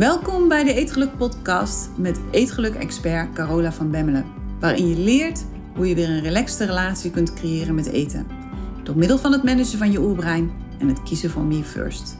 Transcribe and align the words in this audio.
Welkom 0.00 0.48
bij 0.48 0.64
de 0.64 0.74
Eetgeluk 0.74 1.16
Podcast 1.16 1.88
met 1.96 2.20
Eetgeluk-expert 2.30 3.32
Carola 3.32 3.72
van 3.72 3.90
Bemmelen. 3.90 4.24
Waarin 4.60 4.88
je 4.88 4.98
leert 4.98 5.44
hoe 5.74 5.88
je 5.88 5.94
weer 5.94 6.08
een 6.10 6.22
relaxte 6.22 6.64
relatie 6.64 7.10
kunt 7.10 7.34
creëren 7.34 7.74
met 7.74 7.86
eten. 7.86 8.26
Door 8.82 8.96
middel 8.96 9.18
van 9.18 9.32
het 9.32 9.42
managen 9.42 9.78
van 9.78 9.92
je 9.92 10.00
oerbrein 10.00 10.50
en 10.78 10.88
het 10.88 11.02
kiezen 11.02 11.30
van 11.30 11.48
me 11.48 11.64
first. 11.64 12.18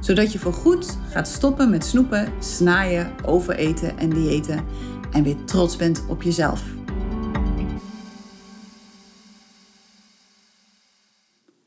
Zodat 0.00 0.32
je 0.32 0.38
voorgoed 0.38 0.98
gaat 1.10 1.28
stoppen 1.28 1.70
met 1.70 1.84
snoepen, 1.84 2.32
snaaien, 2.38 3.12
overeten 3.24 3.98
en 3.98 4.10
diëten. 4.10 4.64
En 5.12 5.22
weer 5.22 5.44
trots 5.44 5.76
bent 5.76 6.04
op 6.08 6.22
jezelf. 6.22 6.62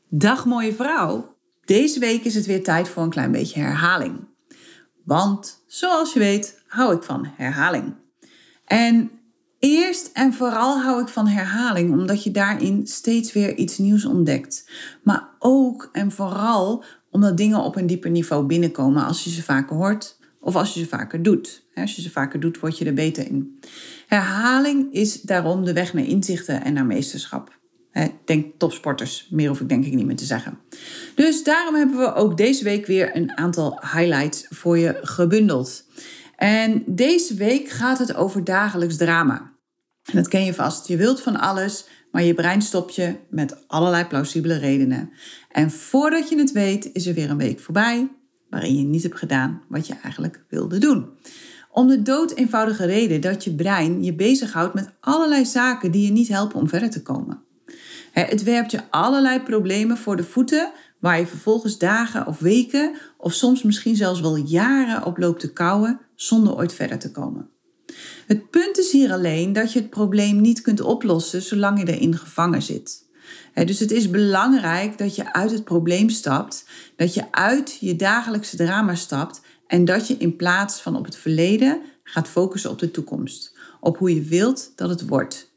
Dag 0.08 0.46
mooie 0.46 0.74
vrouw. 0.74 1.36
Deze 1.64 2.00
week 2.00 2.24
is 2.24 2.34
het 2.34 2.46
weer 2.46 2.62
tijd 2.62 2.88
voor 2.88 3.02
een 3.02 3.10
klein 3.10 3.32
beetje 3.32 3.60
herhaling. 3.60 4.31
Want 5.04 5.62
zoals 5.66 6.12
je 6.12 6.18
weet, 6.18 6.62
hou 6.66 6.94
ik 6.94 7.02
van 7.02 7.28
herhaling. 7.36 7.94
En 8.64 9.10
eerst 9.58 10.10
en 10.12 10.32
vooral 10.32 10.80
hou 10.80 11.02
ik 11.02 11.08
van 11.08 11.26
herhaling, 11.26 11.90
omdat 11.90 12.22
je 12.24 12.30
daarin 12.30 12.86
steeds 12.86 13.32
weer 13.32 13.54
iets 13.54 13.78
nieuws 13.78 14.04
ontdekt. 14.04 14.70
Maar 15.02 15.28
ook 15.38 15.88
en 15.92 16.10
vooral 16.10 16.84
omdat 17.10 17.36
dingen 17.36 17.58
op 17.58 17.76
een 17.76 17.86
dieper 17.86 18.10
niveau 18.10 18.46
binnenkomen 18.46 19.04
als 19.04 19.24
je 19.24 19.30
ze 19.30 19.42
vaker 19.42 19.76
hoort 19.76 20.18
of 20.40 20.56
als 20.56 20.74
je 20.74 20.80
ze 20.80 20.86
vaker 20.86 21.22
doet. 21.22 21.62
Als 21.74 21.96
je 21.96 22.02
ze 22.02 22.10
vaker 22.10 22.40
doet, 22.40 22.60
word 22.60 22.78
je 22.78 22.84
er 22.84 22.94
beter 22.94 23.26
in. 23.26 23.58
Herhaling 24.06 24.92
is 24.92 25.20
daarom 25.20 25.64
de 25.64 25.72
weg 25.72 25.94
naar 25.94 26.04
inzichten 26.04 26.64
en 26.64 26.72
naar 26.72 26.86
meesterschap. 26.86 27.60
Denk 28.24 28.58
topsporters, 28.58 29.28
meer 29.30 29.48
hoef 29.48 29.60
ik 29.60 29.68
denk 29.68 29.84
ik 29.84 29.94
niet 29.94 30.06
meer 30.06 30.16
te 30.16 30.24
zeggen. 30.24 30.58
Dus 31.14 31.44
daarom 31.44 31.74
hebben 31.74 31.98
we 31.98 32.14
ook 32.14 32.36
deze 32.36 32.64
week 32.64 32.86
weer 32.86 33.16
een 33.16 33.36
aantal 33.36 33.80
highlights 33.80 34.46
voor 34.50 34.78
je 34.78 34.98
gebundeld. 35.02 35.84
En 36.36 36.82
deze 36.86 37.34
week 37.34 37.68
gaat 37.68 37.98
het 37.98 38.14
over 38.14 38.44
dagelijks 38.44 38.96
drama. 38.96 39.52
En 40.02 40.16
dat 40.16 40.28
ken 40.28 40.44
je 40.44 40.54
vast. 40.54 40.88
Je 40.88 40.96
wilt 40.96 41.22
van 41.22 41.40
alles, 41.40 41.86
maar 42.10 42.22
je 42.22 42.34
brein 42.34 42.62
stopt 42.62 42.94
je 42.94 43.16
met 43.30 43.68
allerlei 43.68 44.04
plausibele 44.04 44.56
redenen. 44.56 45.10
En 45.50 45.70
voordat 45.70 46.28
je 46.28 46.38
het 46.38 46.52
weet, 46.52 46.90
is 46.92 47.06
er 47.06 47.14
weer 47.14 47.30
een 47.30 47.36
week 47.36 47.60
voorbij 47.60 48.10
waarin 48.48 48.76
je 48.76 48.84
niet 48.84 49.02
hebt 49.02 49.18
gedaan 49.18 49.62
wat 49.68 49.86
je 49.86 49.94
eigenlijk 50.02 50.44
wilde 50.48 50.78
doen. 50.78 51.08
Om 51.70 51.88
de 51.88 52.02
dood 52.02 52.32
eenvoudige 52.32 52.86
reden 52.86 53.20
dat 53.20 53.44
je 53.44 53.54
brein 53.54 54.04
je 54.04 54.14
bezighoudt 54.14 54.74
met 54.74 54.92
allerlei 55.00 55.44
zaken 55.44 55.90
die 55.90 56.04
je 56.04 56.12
niet 56.12 56.28
helpen 56.28 56.60
om 56.60 56.68
verder 56.68 56.90
te 56.90 57.02
komen. 57.02 57.42
Het 58.12 58.42
werpt 58.42 58.70
je 58.70 58.80
allerlei 58.90 59.40
problemen 59.40 59.96
voor 59.96 60.16
de 60.16 60.24
voeten, 60.24 60.72
waar 60.98 61.18
je 61.18 61.26
vervolgens 61.26 61.78
dagen 61.78 62.26
of 62.26 62.38
weken 62.38 62.94
of 63.16 63.32
soms 63.32 63.62
misschien 63.62 63.96
zelfs 63.96 64.20
wel 64.20 64.36
jaren 64.36 65.04
op 65.04 65.18
loopt 65.18 65.40
te 65.40 65.52
kouwen 65.52 66.00
zonder 66.14 66.56
ooit 66.56 66.74
verder 66.74 66.98
te 66.98 67.10
komen. 67.10 67.50
Het 68.26 68.50
punt 68.50 68.78
is 68.78 68.92
hier 68.92 69.12
alleen 69.12 69.52
dat 69.52 69.72
je 69.72 69.78
het 69.78 69.90
probleem 69.90 70.40
niet 70.40 70.60
kunt 70.60 70.80
oplossen 70.80 71.42
zolang 71.42 71.78
je 71.78 71.92
erin 71.92 72.16
gevangen 72.16 72.62
zit. 72.62 73.10
Dus 73.54 73.78
het 73.78 73.90
is 73.90 74.10
belangrijk 74.10 74.98
dat 74.98 75.16
je 75.16 75.32
uit 75.32 75.50
het 75.50 75.64
probleem 75.64 76.08
stapt, 76.08 76.64
dat 76.96 77.14
je 77.14 77.24
uit 77.30 77.76
je 77.80 77.96
dagelijkse 77.96 78.56
drama 78.56 78.94
stapt 78.94 79.40
en 79.66 79.84
dat 79.84 80.06
je 80.06 80.16
in 80.16 80.36
plaats 80.36 80.80
van 80.80 80.96
op 80.96 81.04
het 81.04 81.16
verleden 81.16 81.80
gaat 82.02 82.28
focussen 82.28 82.70
op 82.70 82.78
de 82.78 82.90
toekomst, 82.90 83.56
op 83.80 83.98
hoe 83.98 84.14
je 84.14 84.22
wilt 84.22 84.72
dat 84.76 84.88
het 84.88 85.06
wordt. 85.06 85.51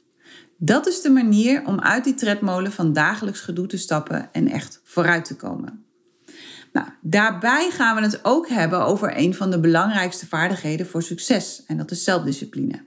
Dat 0.58 0.88
is 0.88 1.02
de 1.02 1.10
manier 1.10 1.66
om 1.66 1.80
uit 1.80 2.04
die 2.04 2.14
tredmolen 2.14 2.72
van 2.72 2.94
dagelijks 2.94 3.40
gedoe 3.40 3.68
te 3.68 3.78
stappen 3.78 4.30
en 4.32 4.48
echt 4.48 4.82
vooruit 4.84 5.26
te 5.26 5.36
komen. 5.36 5.86
Nou, 6.74 6.88
daarbij 7.02 7.70
gaan 7.72 7.96
we 7.96 8.02
het 8.02 8.20
ook 8.24 8.50
hebben 8.50 8.86
over 8.86 9.18
een 9.18 9.34
van 9.34 9.52
de 9.52 9.60
belangrijkste 9.60 10.28
vaardigheden 10.28 10.88
voor 10.88 11.04
succes, 11.04 11.64
en 11.68 11.78
dat 11.78 11.92
is 11.92 12.04
zelfdiscipline. 12.04 12.86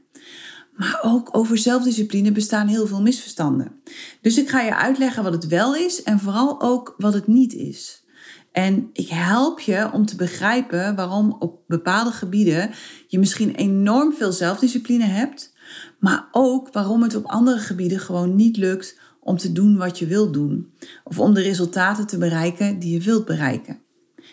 Maar 0.77 1.01
ook 1.03 1.29
over 1.37 1.59
zelfdiscipline 1.59 2.33
bestaan 2.33 2.67
heel 2.67 2.87
veel 2.87 3.03
misverstanden. 3.03 3.81
Dus 4.21 4.39
ik 4.39 4.49
ga 4.49 4.61
je 4.61 4.75
uitleggen 4.75 5.23
wat 5.23 5.33
het 5.33 5.47
wel 5.47 5.75
is 5.75 6.03
en 6.03 6.21
vooral 6.21 6.61
ook 6.61 6.95
wat 6.99 7.13
het 7.13 7.27
niet 7.27 7.53
is. 7.55 8.05
En 8.53 8.91
ik 8.93 9.09
help 9.09 9.61
je 9.61 9.91
om 9.93 10.07
te 10.07 10.17
begrijpen 10.17 10.95
waarom 10.95 11.37
op 11.39 11.61
bepaalde 11.67 12.11
gebieden 12.11 12.71
je 13.07 13.19
misschien 13.19 13.55
enorm 13.55 14.13
veel 14.13 14.33
zelfdiscipline 14.33 15.05
hebt, 15.05 15.55
maar 15.99 16.29
ook 16.33 16.73
waarom 16.73 17.03
het 17.03 17.15
op 17.15 17.25
andere 17.25 17.59
gebieden 17.59 17.99
gewoon 17.99 18.37
niet 18.37 18.57
lukt 18.57 18.99
om 19.21 19.37
te 19.37 19.53
doen 19.53 19.77
wat 19.77 19.99
je 19.99 20.07
wilt 20.07 20.33
doen. 20.33 20.73
Of 21.05 21.19
om 21.19 21.35
de 21.35 21.43
resultaten 21.43 22.07
te 22.07 22.19
bereiken 22.19 22.79
die 22.79 22.93
je 22.93 23.01
wilt 23.01 23.25
bereiken. 23.25 23.79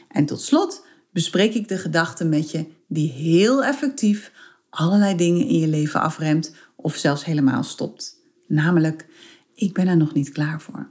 En 0.08 0.26
tot 0.26 0.42
slot 0.42 0.86
bespreek 1.12 1.54
ik 1.54 1.68
de 1.68 1.78
gedachten 1.78 2.30
met 2.30 2.52
je 2.52 2.66
die 2.88 3.12
heel 3.12 3.64
effectief 3.64 4.32
allerlei 4.70 5.16
dingen 5.16 5.48
in 5.48 5.60
je 5.60 5.68
leven 5.68 6.02
afremt 6.02 6.56
of 6.76 6.96
zelfs 6.96 7.26
helemaal 7.26 7.64
stopt. 7.64 8.22
Namelijk, 8.48 9.06
ik 9.54 9.74
ben 9.74 9.88
er 9.88 9.98
nog 9.98 10.14
niet 10.14 10.32
klaar 10.32 10.62
voor. 10.62 10.90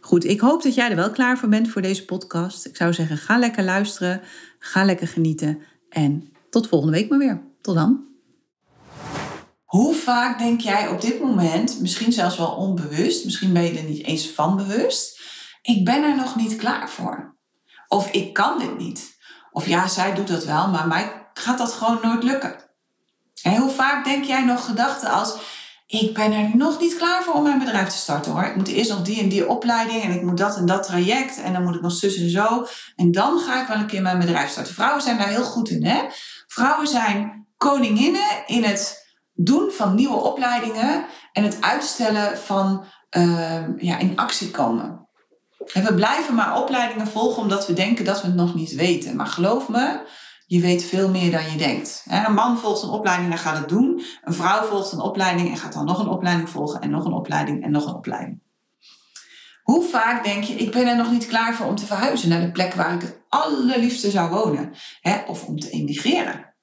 Goed, 0.00 0.24
ik 0.24 0.40
hoop 0.40 0.62
dat 0.62 0.74
jij 0.74 0.90
er 0.90 0.96
wel 0.96 1.10
klaar 1.10 1.38
voor 1.38 1.48
bent 1.48 1.68
voor 1.68 1.82
deze 1.82 2.04
podcast. 2.04 2.66
Ik 2.66 2.76
zou 2.76 2.92
zeggen, 2.92 3.16
ga 3.16 3.38
lekker 3.38 3.64
luisteren, 3.64 4.20
ga 4.58 4.84
lekker 4.84 5.08
genieten 5.08 5.58
en 5.88 6.32
tot 6.50 6.68
volgende 6.68 6.96
week 6.96 7.08
maar 7.08 7.18
weer. 7.18 7.42
Tot 7.60 7.74
dan. 7.74 8.04
Hoe 9.66 9.94
vaak 9.94 10.38
denk 10.38 10.60
jij 10.60 10.88
op 10.88 11.00
dit 11.00 11.20
moment, 11.20 11.80
misschien 11.80 12.12
zelfs 12.12 12.36
wel 12.36 12.50
onbewust, 12.50 13.24
misschien 13.24 13.52
ben 13.52 13.62
je 13.62 13.78
er 13.78 13.84
niet 13.84 14.04
eens 14.04 14.30
van 14.30 14.56
bewust, 14.56 15.20
ik 15.62 15.84
ben 15.84 16.02
er 16.02 16.16
nog 16.16 16.36
niet 16.36 16.56
klaar 16.56 16.90
voor? 16.90 17.36
Of 17.88 18.10
ik 18.10 18.32
kan 18.32 18.58
dit 18.58 18.78
niet? 18.78 19.16
Of 19.50 19.66
ja, 19.66 19.88
zij 19.88 20.14
doet 20.14 20.28
dat 20.28 20.44
wel, 20.44 20.68
maar 20.68 20.88
mij 20.88 21.28
gaat 21.32 21.58
dat 21.58 21.72
gewoon 21.72 21.98
nooit 22.02 22.22
lukken. 22.22 22.64
En 23.42 23.56
hoe 23.56 23.70
vaak 23.70 24.04
denk 24.04 24.24
jij 24.24 24.44
nog 24.44 24.64
gedachten 24.64 25.10
als, 25.10 25.36
ik 25.86 26.14
ben 26.14 26.32
er 26.32 26.56
nog 26.56 26.80
niet 26.80 26.96
klaar 26.96 27.22
voor 27.22 27.34
om 27.34 27.42
mijn 27.42 27.58
bedrijf 27.58 27.88
te 27.88 27.96
starten 27.96 28.32
hoor. 28.32 28.44
Ik 28.44 28.56
moet 28.56 28.68
eerst 28.68 28.90
nog 28.90 29.02
die 29.02 29.20
en 29.20 29.28
die 29.28 29.48
opleiding 29.48 30.02
en 30.02 30.12
ik 30.12 30.22
moet 30.22 30.38
dat 30.38 30.56
en 30.56 30.66
dat 30.66 30.82
traject 30.82 31.40
en 31.40 31.52
dan 31.52 31.62
moet 31.62 31.74
ik 31.74 31.80
nog 31.80 31.92
zus 31.92 32.16
en 32.16 32.30
zo. 32.30 32.66
En 32.96 33.12
dan 33.12 33.38
ga 33.38 33.62
ik 33.62 33.68
wel 33.68 33.76
een 33.76 33.86
keer 33.86 34.02
mijn 34.02 34.18
bedrijf 34.18 34.50
starten. 34.50 34.74
Vrouwen 34.74 35.02
zijn 35.02 35.18
daar 35.18 35.28
heel 35.28 35.44
goed 35.44 35.68
in 35.68 35.84
hè. 35.84 36.02
Vrouwen 36.46 36.86
zijn 36.86 37.46
koninginnen 37.56 38.42
in 38.46 38.64
het 38.64 39.05
doen 39.36 39.70
van 39.70 39.94
nieuwe 39.94 40.16
opleidingen 40.16 41.06
en 41.32 41.42
het 41.42 41.60
uitstellen 41.60 42.38
van 42.38 42.84
uh, 43.16 43.62
ja, 43.76 43.98
in 43.98 44.16
actie 44.16 44.50
komen. 44.50 45.08
En 45.72 45.84
we 45.84 45.94
blijven 45.94 46.34
maar 46.34 46.60
opleidingen 46.62 47.06
volgen 47.06 47.42
omdat 47.42 47.66
we 47.66 47.72
denken 47.72 48.04
dat 48.04 48.20
we 48.20 48.26
het 48.26 48.36
nog 48.36 48.54
niet 48.54 48.74
weten. 48.74 49.16
Maar 49.16 49.26
geloof 49.26 49.68
me, 49.68 50.00
je 50.46 50.60
weet 50.60 50.84
veel 50.84 51.10
meer 51.10 51.30
dan 51.30 51.50
je 51.50 51.56
denkt. 51.56 52.04
Een 52.08 52.34
man 52.34 52.58
volgt 52.58 52.82
een 52.82 52.88
opleiding 52.88 53.32
en 53.32 53.38
gaat 53.38 53.58
het 53.58 53.68
doen. 53.68 54.02
Een 54.22 54.34
vrouw 54.34 54.62
volgt 54.62 54.92
een 54.92 55.00
opleiding 55.00 55.50
en 55.50 55.56
gaat 55.56 55.72
dan 55.72 55.84
nog 55.84 55.98
een 55.98 56.08
opleiding 56.08 56.50
volgen 56.50 56.80
en 56.80 56.90
nog 56.90 57.04
een 57.04 57.12
opleiding 57.12 57.64
en 57.64 57.70
nog 57.70 57.86
een 57.86 57.94
opleiding. 57.94 58.44
Hoe 59.62 59.84
vaak 59.84 60.24
denk 60.24 60.44
je, 60.44 60.54
ik 60.54 60.72
ben 60.72 60.86
er 60.86 60.96
nog 60.96 61.10
niet 61.10 61.26
klaar 61.26 61.54
voor 61.54 61.66
om 61.66 61.74
te 61.74 61.86
verhuizen 61.86 62.28
naar 62.28 62.40
de 62.40 62.52
plek 62.52 62.74
waar 62.74 62.94
ik 62.94 63.00
het 63.00 63.20
allerliefste 63.28 64.10
zou 64.10 64.30
wonen? 64.30 64.72
Of 65.26 65.44
om 65.44 65.58
te 65.58 65.70
emigreren? 65.70 66.55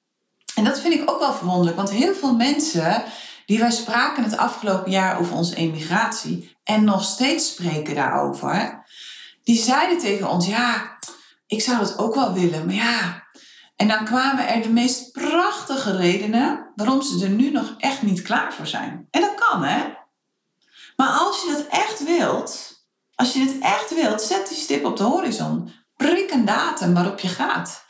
En 0.64 0.70
dat 0.70 0.80
vind 0.80 0.94
ik 0.94 1.12
ook 1.12 1.20
wel 1.20 1.34
verwonderlijk, 1.34 1.76
want 1.76 1.90
heel 1.90 2.14
veel 2.14 2.36
mensen 2.36 3.04
die 3.46 3.60
wij 3.60 3.72
spraken 3.72 4.24
het 4.24 4.38
afgelopen 4.38 4.92
jaar 4.92 5.20
over 5.20 5.36
onze 5.36 5.56
emigratie 5.56 6.58
en 6.64 6.84
nog 6.84 7.04
steeds 7.04 7.48
spreken 7.48 7.96
daarover, 7.96 8.86
die 9.44 9.58
zeiden 9.58 9.98
tegen 9.98 10.30
ons: 10.30 10.48
Ja, 10.48 10.98
ik 11.48 11.62
zou 11.62 11.80
dat 11.80 11.98
ook 11.98 12.16
wel 12.16 12.34
willen, 12.34 12.66
maar 12.66 12.76
ja. 12.76 13.24
En 13.76 13.88
dan 13.88 14.06
kwamen 14.06 14.48
er 14.48 14.62
de 14.62 14.70
meest 14.70 15.12
prachtige 15.12 15.98
redenen 15.98 16.72
waarom 16.76 17.02
ze 17.02 17.24
er 17.24 17.30
nu 17.30 17.52
nog 17.52 17.74
echt 17.78 18.02
niet 18.02 18.22
klaar 18.22 18.54
voor 18.54 18.68
zijn. 18.68 19.08
En 19.12 19.22
dat 19.22 19.36
kan, 19.36 19.64
hè? 19.64 19.84
Maar 20.96 21.10
als 21.10 21.42
je 21.42 21.52
dat 21.52 21.66
echt 21.80 22.04
wilt, 22.04 22.82
als 23.16 23.34
je 23.34 23.40
het 23.40 23.60
echt 23.60 23.94
wilt, 23.94 24.22
zet 24.22 24.48
die 24.48 24.58
stip 24.58 24.86
op 24.86 24.98
de 24.98 25.04
horizon. 25.04 25.72
Prik 25.96 26.32
een 26.32 26.46
datum 26.46 26.94
waarop 26.94 27.20
je 27.20 27.28
gaat. 27.28 27.83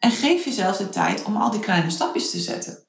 En 0.00 0.10
geef 0.10 0.44
jezelf 0.44 0.76
de 0.76 0.88
tijd 0.88 1.22
om 1.22 1.36
al 1.36 1.50
die 1.50 1.60
kleine 1.60 1.90
stapjes 1.90 2.30
te 2.30 2.38
zetten. 2.38 2.84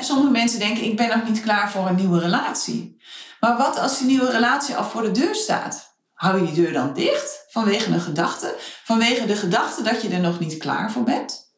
sommige 0.00 0.30
mensen 0.30 0.58
denken, 0.58 0.84
ik 0.84 0.96
ben 0.96 1.08
nog 1.08 1.28
niet 1.28 1.40
klaar 1.40 1.70
voor 1.70 1.86
een 1.86 1.94
nieuwe 1.94 2.18
relatie. 2.18 3.02
Maar 3.40 3.56
wat 3.56 3.78
als 3.78 3.98
die 3.98 4.06
nieuwe 4.06 4.30
relatie 4.30 4.76
al 4.76 4.84
voor 4.84 5.02
de 5.02 5.10
deur 5.10 5.34
staat? 5.34 5.96
Hou 6.14 6.40
je 6.40 6.46
die 6.46 6.64
deur 6.64 6.72
dan 6.72 6.94
dicht 6.94 7.46
vanwege 7.48 7.92
een 7.92 8.00
gedachte? 8.00 8.56
Vanwege 8.84 9.26
de 9.26 9.36
gedachte 9.36 9.82
dat 9.82 10.02
je 10.02 10.08
er 10.08 10.20
nog 10.20 10.38
niet 10.38 10.56
klaar 10.56 10.92
voor 10.92 11.02
bent? 11.02 11.52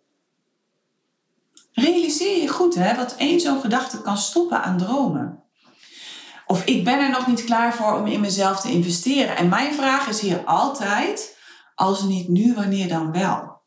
Realiseer 1.73 2.43
je 2.43 2.49
goed 2.49 2.75
hè, 2.75 2.97
wat 2.97 3.15
één 3.17 3.41
zo'n 3.41 3.61
gedachte 3.61 4.03
kan 4.03 4.19
stoppen 4.19 4.63
aan 4.63 4.79
dromen. 4.79 5.45
Of 6.47 6.65
ik 6.65 6.85
ben 6.85 6.99
er 6.99 7.11
nog 7.11 7.27
niet 7.27 7.45
klaar 7.45 7.75
voor 7.75 7.93
om 7.93 8.07
in 8.07 8.21
mezelf 8.21 8.61
te 8.61 8.71
investeren. 8.71 9.37
En 9.37 9.49
mijn 9.49 9.75
vraag 9.75 10.09
is 10.09 10.21
hier 10.21 10.45
altijd, 10.45 11.37
als 11.75 12.03
niet 12.03 12.29
nu, 12.29 12.55
wanneer 12.55 12.89
dan 12.89 13.13
wel? 13.13 13.60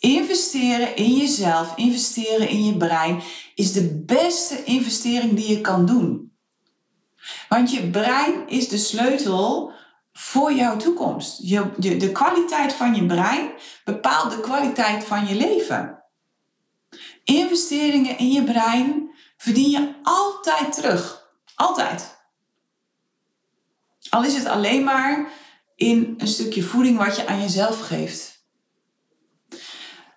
Investeren 0.00 0.96
in 0.96 1.16
jezelf, 1.16 1.76
investeren 1.76 2.48
in 2.48 2.64
je 2.64 2.76
brein 2.76 3.22
is 3.54 3.72
de 3.72 4.02
beste 4.06 4.64
investering 4.64 5.34
die 5.34 5.48
je 5.48 5.60
kan 5.60 5.86
doen. 5.86 6.32
Want 7.48 7.70
je 7.72 7.90
brein 7.90 8.48
is 8.48 8.68
de 8.68 8.78
sleutel 8.78 9.72
voor 10.12 10.52
jouw 10.52 10.76
toekomst. 10.76 11.38
Je, 11.42 11.70
de, 11.76 11.96
de 11.96 12.12
kwaliteit 12.12 12.72
van 12.72 12.94
je 12.94 13.06
brein 13.06 13.50
bepaalt 13.84 14.30
de 14.30 14.40
kwaliteit 14.40 15.04
van 15.04 15.26
je 15.26 15.34
leven. 15.34 16.04
Investeringen 17.24 18.18
in 18.18 18.30
je 18.30 18.44
brein 18.44 19.10
verdien 19.36 19.70
je 19.70 19.94
altijd 20.02 20.72
terug. 20.72 21.28
Altijd. 21.54 22.18
Al 24.08 24.24
is 24.24 24.34
het 24.34 24.46
alleen 24.46 24.84
maar 24.84 25.32
in 25.76 26.14
een 26.18 26.28
stukje 26.28 26.62
voeding 26.62 26.98
wat 26.98 27.16
je 27.16 27.26
aan 27.26 27.40
jezelf 27.40 27.80
geeft. 27.80 28.39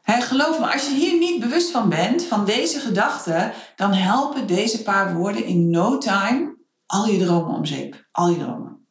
He, 0.04 0.22
geloof 0.22 0.60
me, 0.60 0.74
als 0.74 0.88
je 0.88 0.94
hier 0.94 1.18
niet 1.18 1.40
bewust 1.40 1.72
van 1.72 1.90
bent, 1.90 2.24
van 2.24 2.46
deze 2.46 2.80
gedachten, 2.80 3.54
dan 3.76 3.94
helpen 3.94 4.48
deze 4.48 4.82
paar 4.82 5.16
woorden 5.16 5.46
in 5.46 5.70
no 5.70 5.98
time 5.98 6.58
al 6.86 7.06
je 7.06 7.26
dromen 7.26 7.56
om 7.56 7.66
zeep. 7.66 8.08
Al 8.12 8.30
je 8.30 8.38
dromen. 8.38 8.88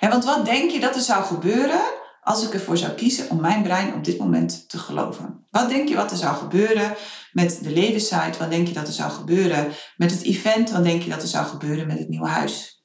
Want 0.00 0.24
wat 0.24 0.44
denk 0.44 0.70
je 0.70 0.80
dat 0.80 0.94
er 0.94 1.00
zou 1.00 1.24
gebeuren 1.24 1.80
als 2.22 2.46
ik 2.46 2.54
ervoor 2.54 2.76
zou 2.76 2.92
kiezen 2.92 3.30
om 3.30 3.40
mijn 3.40 3.62
brein 3.62 3.94
op 3.94 4.04
dit 4.04 4.18
moment 4.18 4.68
te 4.68 4.78
geloven? 4.78 5.46
Wat 5.50 5.68
denk 5.68 5.88
je 5.88 5.94
wat 5.94 6.10
er 6.10 6.16
zou 6.16 6.36
gebeuren 6.36 6.96
met 7.32 7.58
de 7.62 7.70
ledensite? 7.70 8.38
Wat 8.38 8.50
denk 8.50 8.66
je 8.66 8.74
dat 8.74 8.86
er 8.86 8.92
zou 8.92 9.10
gebeuren 9.10 9.72
met 9.96 10.10
het 10.10 10.22
event? 10.22 10.70
Wat 10.70 10.84
denk 10.84 11.02
je 11.02 11.10
dat 11.10 11.22
er 11.22 11.28
zou 11.28 11.46
gebeuren 11.46 11.86
met 11.86 11.98
het 11.98 12.08
nieuwe 12.08 12.28
huis? 12.28 12.84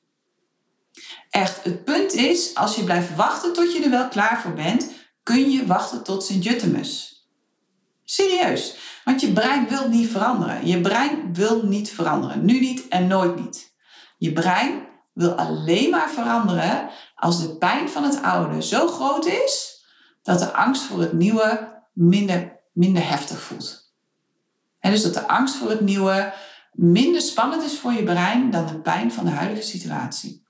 Echt, 1.29 1.63
het 1.63 1.83
punt 1.83 2.13
is, 2.13 2.56
als 2.56 2.75
je 2.75 2.83
blijft 2.83 3.15
wachten 3.15 3.53
tot 3.53 3.74
je 3.74 3.83
er 3.83 3.89
wel 3.89 4.07
klaar 4.07 4.41
voor 4.41 4.53
bent, 4.53 4.91
kun 5.24 5.51
je 5.51 5.65
wachten 5.65 6.03
tot 6.03 6.24
Sint-Jutemus. 6.24 7.17
Serieus, 8.09 8.75
want 9.04 9.21
je 9.21 9.33
brein 9.33 9.68
wil 9.68 9.89
niet 9.89 10.09
veranderen. 10.09 10.68
Je 10.68 10.81
brein 10.81 11.33
wil 11.33 11.63
niet 11.63 11.92
veranderen. 11.92 12.45
Nu 12.45 12.59
niet 12.59 12.88
en 12.88 13.07
nooit 13.07 13.39
niet. 13.39 13.74
Je 14.18 14.33
brein 14.33 14.88
wil 15.13 15.31
alleen 15.31 15.89
maar 15.89 16.09
veranderen 16.09 16.89
als 17.15 17.42
de 17.42 17.57
pijn 17.57 17.89
van 17.89 18.04
het 18.04 18.21
oude 18.21 18.63
zo 18.63 18.88
groot 18.88 19.25
is 19.25 19.83
dat 20.24 20.39
de 20.39 20.54
angst 20.54 20.81
voor 20.81 21.00
het 21.00 21.13
nieuwe 21.13 21.81
minder, 21.94 22.59
minder 22.74 23.07
heftig 23.07 23.42
voelt. 23.42 23.94
En 24.80 24.92
dus 24.92 25.03
dat 25.03 25.13
de 25.13 25.27
angst 25.27 25.56
voor 25.56 25.69
het 25.69 25.81
nieuwe 25.81 26.33
minder 26.71 27.21
spannend 27.21 27.63
is 27.63 27.80
voor 27.80 27.94
je 27.94 28.03
brein 28.03 28.51
dan 28.51 28.68
de 28.68 28.80
pijn 28.80 29.12
van 29.12 29.25
de 29.25 29.31
huidige 29.31 29.68
situatie. 29.68 30.45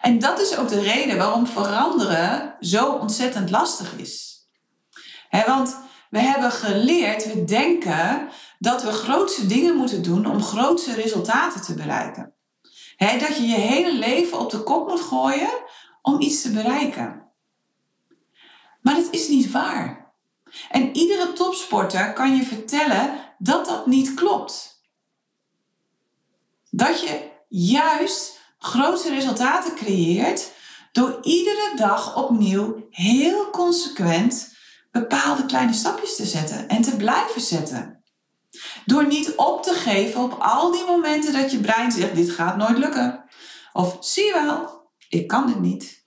En 0.00 0.18
dat 0.18 0.40
is 0.40 0.56
ook 0.56 0.68
de 0.68 0.80
reden 0.80 1.18
waarom 1.18 1.46
veranderen 1.46 2.56
zo 2.60 2.92
ontzettend 2.92 3.50
lastig 3.50 3.96
is. 3.96 4.24
want 5.46 5.84
we 6.16 6.22
hebben 6.22 6.52
geleerd, 6.52 7.32
we 7.32 7.44
denken 7.44 8.28
dat 8.58 8.82
we 8.82 8.90
grootste 8.90 9.46
dingen 9.46 9.76
moeten 9.76 10.02
doen 10.02 10.26
om 10.26 10.42
grootste 10.42 10.94
resultaten 10.94 11.62
te 11.62 11.74
bereiken. 11.74 12.34
dat 12.96 13.36
je 13.36 13.46
je 13.46 13.54
hele 13.54 13.92
leven 13.92 14.38
op 14.38 14.50
de 14.50 14.62
kop 14.62 14.88
moet 14.88 15.00
gooien 15.00 15.50
om 16.02 16.20
iets 16.20 16.42
te 16.42 16.50
bereiken. 16.50 17.22
Maar 18.82 18.94
dat 18.94 19.08
is 19.10 19.28
niet 19.28 19.50
waar. 19.50 20.12
En 20.70 20.96
iedere 20.96 21.32
topsporter 21.32 22.12
kan 22.12 22.36
je 22.36 22.42
vertellen 22.42 23.20
dat 23.38 23.66
dat 23.66 23.86
niet 23.86 24.14
klopt. 24.14 24.80
Dat 26.70 27.00
je 27.00 27.30
juist 27.48 28.40
grote 28.58 29.08
resultaten 29.08 29.74
creëert 29.74 30.52
door 30.92 31.18
iedere 31.22 31.72
dag 31.76 32.16
opnieuw 32.16 32.86
heel 32.90 33.50
consequent 33.50 34.55
bepaalde 35.00 35.46
kleine 35.46 35.72
stapjes 35.72 36.16
te 36.16 36.24
zetten 36.24 36.68
en 36.68 36.82
te 36.82 36.96
blijven 36.96 37.40
zetten. 37.40 38.04
Door 38.84 39.06
niet 39.06 39.34
op 39.36 39.62
te 39.62 39.72
geven 39.72 40.20
op 40.20 40.36
al 40.38 40.70
die 40.70 40.84
momenten 40.84 41.32
dat 41.32 41.50
je 41.50 41.58
brein 41.58 41.92
zegt: 41.92 42.14
dit 42.14 42.30
gaat 42.30 42.56
nooit 42.56 42.78
lukken. 42.78 43.24
Of 43.72 43.96
zie 44.00 44.32
wel, 44.32 44.90
ik 45.08 45.26
kan 45.26 45.46
dit 45.46 45.60
niet. 45.60 46.04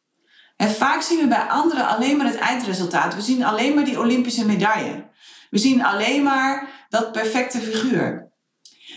En 0.56 0.70
vaak 0.70 1.02
zien 1.02 1.20
we 1.20 1.28
bij 1.28 1.48
anderen 1.48 1.88
alleen 1.88 2.18
maar 2.18 2.26
het 2.26 2.36
eindresultaat. 2.36 3.16
We 3.16 3.22
zien 3.22 3.44
alleen 3.44 3.76
maar 3.76 3.86
die 3.86 4.00
Olympische 4.00 4.46
medaille. 4.46 5.08
We 5.50 5.58
zien 5.58 5.86
alleen 5.86 6.24
maar 6.24 6.86
dat 6.90 7.12
perfecte 7.12 7.60
figuur. 7.60 8.32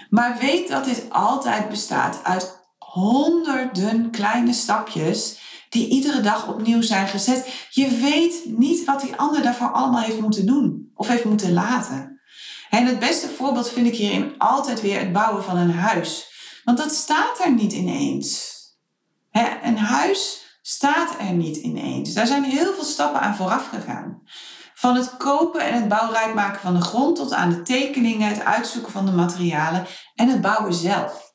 Maar 0.09 0.39
weet 0.39 0.69
dat 0.69 0.85
dit 0.85 1.05
altijd 1.09 1.69
bestaat 1.69 2.21
uit 2.25 2.61
honderden 2.79 4.11
kleine 4.11 4.53
stapjes 4.53 5.41
die 5.73 5.89
iedere 5.89 6.21
dag 6.21 6.49
opnieuw 6.49 6.83
zijn 6.83 7.09
gezet. 7.09 7.67
Je 7.71 7.89
weet 7.89 8.43
niet 8.45 8.85
wat 8.85 9.01
die 9.01 9.17
ander 9.17 9.43
daarvoor 9.43 9.73
allemaal 9.73 10.03
heeft 10.03 10.21
moeten 10.21 10.47
doen 10.47 10.91
of 10.95 11.09
heeft 11.09 11.25
moeten 11.25 11.53
laten. 11.53 12.21
En 12.71 12.87
het 12.87 12.99
beste 12.99 13.29
voorbeeld 13.29 13.71
vind 13.71 13.87
ik 13.87 13.97
hierin 13.97 14.39
altijd 14.39 14.81
weer 14.81 14.99
het 14.99 15.13
bouwen 15.13 15.45
van 15.45 15.57
een 15.57 15.73
huis. 15.73 16.31
Want 16.65 16.79
dat 16.79 16.93
staat 16.93 17.41
er 17.45 17.53
niet 17.53 17.73
ineens. 17.73 18.51
Een 19.63 19.79
huis 19.79 20.47
staat 20.63 21.15
er 21.21 21.33
niet 21.33 21.57
ineens. 21.57 22.13
Daar 22.13 22.27
zijn 22.27 22.45
heel 22.45 22.75
veel 22.75 22.85
stappen 22.85 23.21
aan 23.21 23.37
vooraf 23.37 23.69
gegaan. 23.69 24.23
Van 24.75 24.97
het 24.97 25.17
kopen 25.17 25.61
en 25.61 25.75
het 25.75 25.89
bouwrijk 25.89 26.35
maken 26.35 26.61
van 26.61 26.75
de 26.75 26.81
grond 26.81 27.17
tot 27.17 27.33
aan 27.33 27.51
de 27.51 27.63
tekeningen, 27.63 28.29
het 28.29 28.45
uitzoeken 28.45 28.93
van 28.93 29.07
de 29.07 29.13
materialen 29.13 29.87
en 30.15 30.29
het 30.29 30.41
bouwen 30.41 30.75
zelf. 30.75 31.32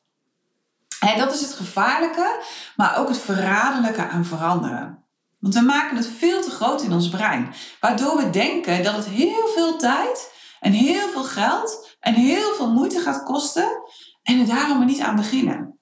En 1.00 1.18
dat 1.18 1.34
is 1.34 1.40
het 1.40 1.52
gevaarlijke, 1.52 2.42
maar 2.76 2.98
ook 2.98 3.08
het 3.08 3.18
verraderlijke 3.18 4.08
aan 4.08 4.24
veranderen. 4.24 5.04
Want 5.38 5.54
we 5.54 5.60
maken 5.60 5.96
het 5.96 6.08
veel 6.18 6.42
te 6.42 6.50
groot 6.50 6.82
in 6.82 6.92
ons 6.92 7.08
brein, 7.08 7.54
waardoor 7.80 8.16
we 8.16 8.30
denken 8.30 8.82
dat 8.82 8.96
het 8.96 9.06
heel 9.06 9.48
veel 9.54 9.78
tijd 9.78 10.32
en 10.60 10.72
heel 10.72 11.08
veel 11.08 11.24
geld 11.24 11.96
en 12.00 12.14
heel 12.14 12.54
veel 12.54 12.70
moeite 12.70 13.00
gaat 13.00 13.22
kosten 13.22 13.82
en 14.22 14.40
er 14.40 14.46
daarom 14.46 14.84
niet 14.84 15.00
aan 15.00 15.16
beginnen. 15.16 15.78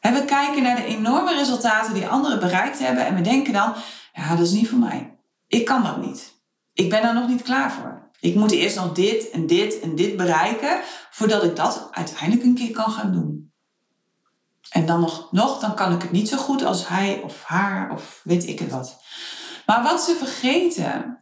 En 0.00 0.14
we 0.14 0.24
kijken 0.24 0.62
naar 0.62 0.76
de 0.76 0.84
enorme 0.84 1.34
resultaten 1.34 1.94
die 1.94 2.06
anderen 2.06 2.40
bereikt 2.40 2.78
hebben 2.78 3.06
en 3.06 3.14
we 3.14 3.20
denken 3.20 3.52
dan, 3.52 3.74
ja, 4.12 4.36
dat 4.36 4.46
is 4.46 4.52
niet 4.52 4.68
voor 4.68 4.78
mij. 4.78 5.18
Ik 5.46 5.64
kan 5.64 5.82
dat 5.82 5.96
niet. 6.06 6.38
Ik 6.72 6.90
ben 6.90 7.02
daar 7.02 7.14
nog 7.14 7.28
niet 7.28 7.42
klaar 7.42 7.72
voor. 7.72 8.10
Ik 8.20 8.34
moet 8.34 8.50
eerst 8.50 8.76
nog 8.76 8.92
dit 8.92 9.30
en 9.30 9.46
dit 9.46 9.80
en 9.80 9.94
dit 9.94 10.16
bereiken 10.16 10.80
voordat 11.10 11.42
ik 11.42 11.56
dat 11.56 11.88
uiteindelijk 11.90 12.42
een 12.42 12.54
keer 12.54 12.70
kan 12.70 12.90
gaan 12.90 13.12
doen. 13.12 13.49
En 14.70 14.86
dan 14.86 15.00
nog, 15.00 15.32
nog, 15.32 15.60
dan 15.60 15.74
kan 15.74 15.92
ik 15.92 16.02
het 16.02 16.10
niet 16.10 16.28
zo 16.28 16.36
goed 16.36 16.64
als 16.64 16.88
hij 16.88 17.20
of 17.24 17.42
haar 17.42 17.90
of 17.90 18.20
weet 18.24 18.46
ik 18.46 18.58
het 18.58 18.70
wat. 18.70 19.02
Maar 19.66 19.82
wat 19.82 20.02
ze 20.02 20.16
vergeten, 20.16 21.18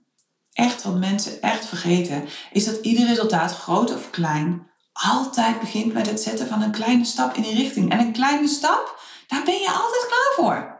echt 0.53 0.83
wat 0.83 0.97
mensen 0.97 1.43
echt 1.43 1.67
vergeten, 1.67 2.29
is 2.53 2.65
dat 2.65 2.85
ieder 2.85 3.07
resultaat, 3.07 3.57
groot 3.57 3.95
of 3.95 4.11
klein, 4.11 4.71
altijd 4.93 5.61
begint 5.61 5.93
met 5.93 6.07
het 6.07 6.21
zetten 6.21 6.49
van 6.49 6.63
een 6.63 6.71
kleine 6.71 7.05
stap 7.05 7.35
in 7.35 7.43
die 7.43 7.57
richting. 7.57 7.91
En 7.91 7.99
een 7.99 8.13
kleine 8.13 8.49
stap, 8.49 9.01
daar 9.27 9.45
ben 9.45 9.59
je 9.59 9.71
altijd 9.71 10.07
klaar 10.07 10.33
voor. 10.37 10.77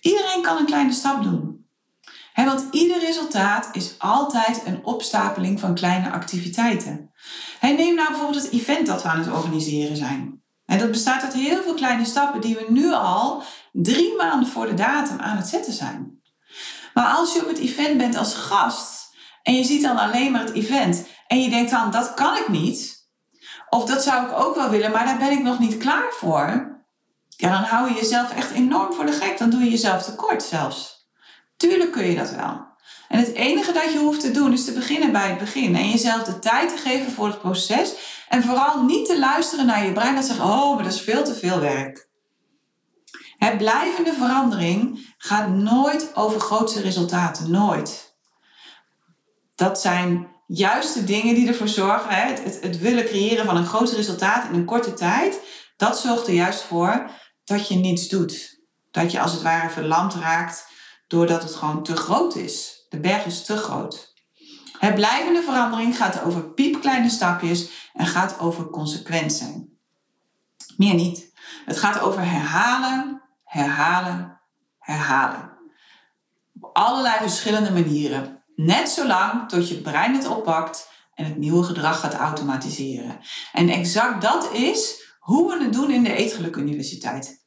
Iedereen 0.00 0.42
kan 0.42 0.56
een 0.56 0.66
kleine 0.66 0.92
stap 0.92 1.22
doen. 1.22 1.66
want 2.34 2.66
ieder 2.70 3.00
resultaat 3.00 3.68
is 3.72 3.94
altijd 3.98 4.66
een 4.66 4.84
opstapeling 4.84 5.60
van 5.60 5.74
kleine 5.74 6.10
activiteiten. 6.10 7.11
Hey, 7.62 7.76
neem 7.76 7.94
nou 7.94 8.08
bijvoorbeeld 8.08 8.42
het 8.42 8.52
event 8.52 8.86
dat 8.86 9.02
we 9.02 9.08
aan 9.08 9.18
het 9.18 9.32
organiseren 9.32 9.96
zijn. 9.96 10.42
En 10.66 10.78
dat 10.78 10.90
bestaat 10.90 11.22
uit 11.22 11.32
heel 11.32 11.62
veel 11.62 11.74
kleine 11.74 12.04
stappen 12.04 12.40
die 12.40 12.54
we 12.54 12.66
nu 12.68 12.92
al 12.92 13.42
drie 13.72 14.16
maanden 14.16 14.48
voor 14.48 14.66
de 14.66 14.74
datum 14.74 15.20
aan 15.20 15.36
het 15.36 15.46
zetten 15.46 15.72
zijn. 15.72 16.20
Maar 16.94 17.06
als 17.06 17.32
je 17.32 17.40
op 17.40 17.48
het 17.48 17.58
event 17.58 17.98
bent 17.98 18.16
als 18.16 18.34
gast 18.34 19.14
en 19.42 19.54
je 19.54 19.64
ziet 19.64 19.82
dan 19.82 19.98
alleen 19.98 20.32
maar 20.32 20.40
het 20.40 20.52
event 20.52 21.06
en 21.26 21.42
je 21.42 21.50
denkt 21.50 21.70
dan 21.70 21.90
dat 21.90 22.14
kan 22.14 22.36
ik 22.36 22.48
niet, 22.48 23.08
of 23.68 23.84
dat 23.84 24.02
zou 24.02 24.26
ik 24.26 24.38
ook 24.38 24.54
wel 24.54 24.70
willen, 24.70 24.90
maar 24.90 25.04
daar 25.04 25.18
ben 25.18 25.32
ik 25.32 25.42
nog 25.42 25.58
niet 25.58 25.76
klaar 25.76 26.12
voor, 26.12 26.80
ja, 27.36 27.50
dan 27.50 27.62
hou 27.62 27.88
je 27.88 27.94
jezelf 27.94 28.34
echt 28.34 28.50
enorm 28.50 28.92
voor 28.92 29.06
de 29.06 29.12
gek. 29.12 29.38
Dan 29.38 29.50
doe 29.50 29.64
je 29.64 29.70
jezelf 29.70 30.02
tekort 30.02 30.42
zelfs. 30.42 31.08
Tuurlijk 31.56 31.92
kun 31.92 32.06
je 32.06 32.16
dat 32.16 32.30
wel. 32.30 32.71
En 33.12 33.18
het 33.18 33.34
enige 33.34 33.72
dat 33.72 33.92
je 33.92 33.98
hoeft 33.98 34.20
te 34.20 34.30
doen 34.30 34.52
is 34.52 34.64
te 34.64 34.72
beginnen 34.72 35.12
bij 35.12 35.28
het 35.28 35.38
begin. 35.38 35.76
En 35.76 35.90
jezelf 35.90 36.22
de 36.22 36.38
tijd 36.38 36.68
te 36.68 36.76
geven 36.76 37.12
voor 37.12 37.26
het 37.26 37.40
proces. 37.40 37.94
En 38.28 38.42
vooral 38.42 38.84
niet 38.84 39.06
te 39.06 39.18
luisteren 39.18 39.66
naar 39.66 39.84
je 39.84 39.92
brein 39.92 40.14
dat 40.14 40.24
zegt, 40.24 40.40
oh, 40.40 40.74
maar 40.74 40.84
dat 40.84 40.92
is 40.92 41.00
veel 41.00 41.24
te 41.24 41.34
veel 41.34 41.60
werk. 41.60 42.08
Het 43.38 43.58
blijvende 43.58 44.12
verandering 44.12 45.14
gaat 45.18 45.48
nooit 45.48 46.10
over 46.14 46.40
grootste 46.40 46.80
resultaten. 46.80 47.50
Nooit. 47.50 48.16
Dat 49.54 49.80
zijn 49.80 50.28
juist 50.46 50.94
de 50.94 51.04
dingen 51.04 51.34
die 51.34 51.48
ervoor 51.48 51.68
zorgen, 51.68 52.14
het, 52.14 52.44
het, 52.44 52.60
het 52.60 52.78
willen 52.78 53.04
creëren 53.04 53.44
van 53.44 53.56
een 53.56 53.66
groot 53.66 53.92
resultaat 53.92 54.48
in 54.48 54.54
een 54.54 54.64
korte 54.64 54.94
tijd. 54.94 55.40
Dat 55.76 55.98
zorgt 55.98 56.26
er 56.26 56.34
juist 56.34 56.62
voor 56.62 57.10
dat 57.44 57.68
je 57.68 57.74
niets 57.74 58.08
doet. 58.08 58.60
Dat 58.90 59.12
je 59.12 59.20
als 59.20 59.32
het 59.32 59.42
ware 59.42 59.70
verlamd 59.70 60.14
raakt 60.14 60.66
doordat 61.06 61.42
het 61.42 61.54
gewoon 61.54 61.82
te 61.82 61.96
groot 61.96 62.36
is. 62.36 62.81
De 62.92 63.00
berg 63.00 63.24
is 63.24 63.44
te 63.44 63.56
groot. 63.56 64.14
Het 64.78 64.94
blijvende 64.94 65.42
verandering 65.42 65.96
gaat 65.96 66.22
over 66.22 66.50
piepkleine 66.50 67.08
stapjes 67.08 67.90
en 67.92 68.06
gaat 68.06 68.38
over 68.38 68.70
consequent 68.70 69.32
zijn. 69.32 69.78
Meer 70.76 70.94
niet. 70.94 71.32
Het 71.64 71.76
gaat 71.78 72.00
over 72.00 72.24
herhalen, 72.24 73.22
herhalen, 73.44 74.40
herhalen. 74.78 75.58
Op 76.60 76.76
allerlei 76.76 77.16
verschillende 77.18 77.70
manieren. 77.70 78.42
Net 78.56 78.88
zolang 78.88 79.48
tot 79.48 79.68
je 79.68 79.80
brein 79.80 80.14
het 80.14 80.26
oppakt 80.26 80.90
en 81.14 81.24
het 81.24 81.36
nieuwe 81.36 81.62
gedrag 81.62 82.00
gaat 82.00 82.14
automatiseren. 82.14 83.20
En 83.52 83.68
exact 83.68 84.22
dat 84.22 84.52
is 84.52 85.06
hoe 85.18 85.48
we 85.48 85.64
het 85.64 85.72
doen 85.72 85.90
in 85.90 86.02
de 86.02 86.14
Eetgeluk 86.14 86.56
Universiteit. 86.56 87.46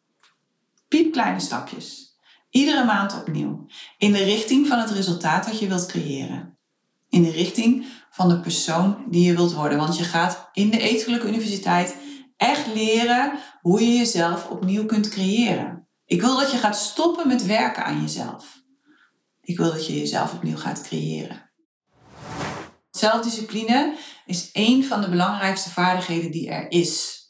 Piepkleine 0.88 1.40
stapjes. 1.40 2.15
Iedere 2.56 2.86
maand 2.86 3.16
opnieuw. 3.16 3.66
In 3.98 4.12
de 4.12 4.24
richting 4.24 4.68
van 4.68 4.80
het 4.80 4.92
resultaat 4.92 5.46
dat 5.46 5.60
je 5.60 5.68
wilt 5.68 5.86
creëren. 5.86 6.58
In 7.10 7.24
de 7.24 7.32
richting 7.32 7.86
van 8.10 8.30
de 8.30 8.40
persoon 8.40 9.06
die 9.10 9.26
je 9.26 9.36
wilt 9.36 9.54
worden. 9.54 9.78
Want 9.78 9.98
je 9.98 10.04
gaat 10.04 10.50
in 10.54 10.70
de 10.70 10.80
Etelijke 10.80 11.28
Universiteit 11.28 11.96
echt 12.38 12.68
leren 12.74 13.40
hoe 13.62 13.82
je 13.82 13.98
jezelf 13.98 14.50
opnieuw 14.50 14.86
kunt 14.86 15.10
creëren. 15.10 15.88
Ik 16.06 16.22
wil 16.22 16.38
dat 16.38 16.52
je 16.52 16.58
gaat 16.58 16.78
stoppen 16.78 17.28
met 17.28 17.46
werken 17.46 17.86
aan 17.86 18.02
jezelf. 18.02 18.62
Ik 19.42 19.58
wil 19.58 19.72
dat 19.72 19.88
je 19.88 20.00
jezelf 20.00 20.34
opnieuw 20.34 20.58
gaat 20.58 20.82
creëren. 20.82 21.52
Zelfdiscipline 22.92 23.98
is 24.26 24.50
een 24.54 24.84
van 24.84 25.02
de 25.02 25.10
belangrijkste 25.10 25.70
vaardigheden 25.70 26.32
die 26.32 26.50
er 26.50 26.72
is. 26.72 27.24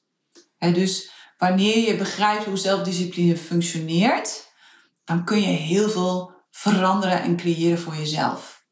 dus 0.60 1.12
wanneer 1.38 1.88
je 1.88 1.96
begrijpt 1.96 2.46
hoe 2.46 2.58
zelfdiscipline 2.58 3.38
functioneert, 3.38 4.45
dan 5.06 5.24
kun 5.24 5.42
je 5.42 5.48
heel 5.48 5.90
veel 5.90 6.34
veranderen 6.52 7.22
en 7.22 7.38
creëren 7.38 7.80
voor 7.80 7.96
jezelf. 7.96 8.64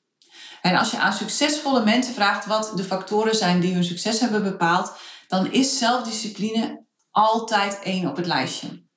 En 0.61 0.75
als 0.75 0.91
je 0.91 0.99
aan 0.99 1.13
succesvolle 1.13 1.83
mensen 1.83 2.13
vraagt 2.13 2.45
wat 2.45 2.71
de 2.75 2.83
factoren 2.83 3.35
zijn 3.35 3.59
die 3.59 3.73
hun 3.73 3.83
succes 3.83 4.19
hebben 4.19 4.43
bepaald, 4.43 4.93
dan 5.27 5.51
is 5.51 5.77
zelfdiscipline 5.77 6.85
altijd 7.11 7.79
één 7.79 8.09
op 8.09 8.15
het 8.15 8.25
lijstje. 8.25 8.87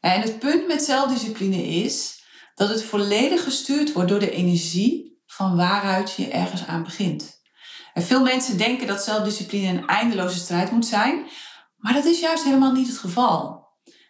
En 0.00 0.20
het 0.20 0.38
punt 0.38 0.66
met 0.66 0.82
zelfdiscipline 0.82 1.66
is 1.66 2.22
dat 2.54 2.68
het 2.68 2.84
volledig 2.84 3.44
gestuurd 3.44 3.92
wordt 3.92 4.08
door 4.08 4.18
de 4.18 4.30
energie 4.30 5.20
van 5.26 5.56
waaruit 5.56 6.12
je 6.12 6.28
ergens 6.28 6.66
aan 6.66 6.82
begint. 6.82 7.40
En 7.94 8.02
veel 8.02 8.22
mensen 8.22 8.58
denken 8.58 8.86
dat 8.86 9.04
zelfdiscipline 9.04 9.68
een 9.68 9.86
eindeloze 9.86 10.38
strijd 10.38 10.70
moet 10.70 10.86
zijn, 10.86 11.26
maar 11.76 11.92
dat 11.92 12.04
is 12.04 12.20
juist 12.20 12.44
helemaal 12.44 12.72
niet 12.72 12.88
het 12.88 12.98
geval. 12.98 13.65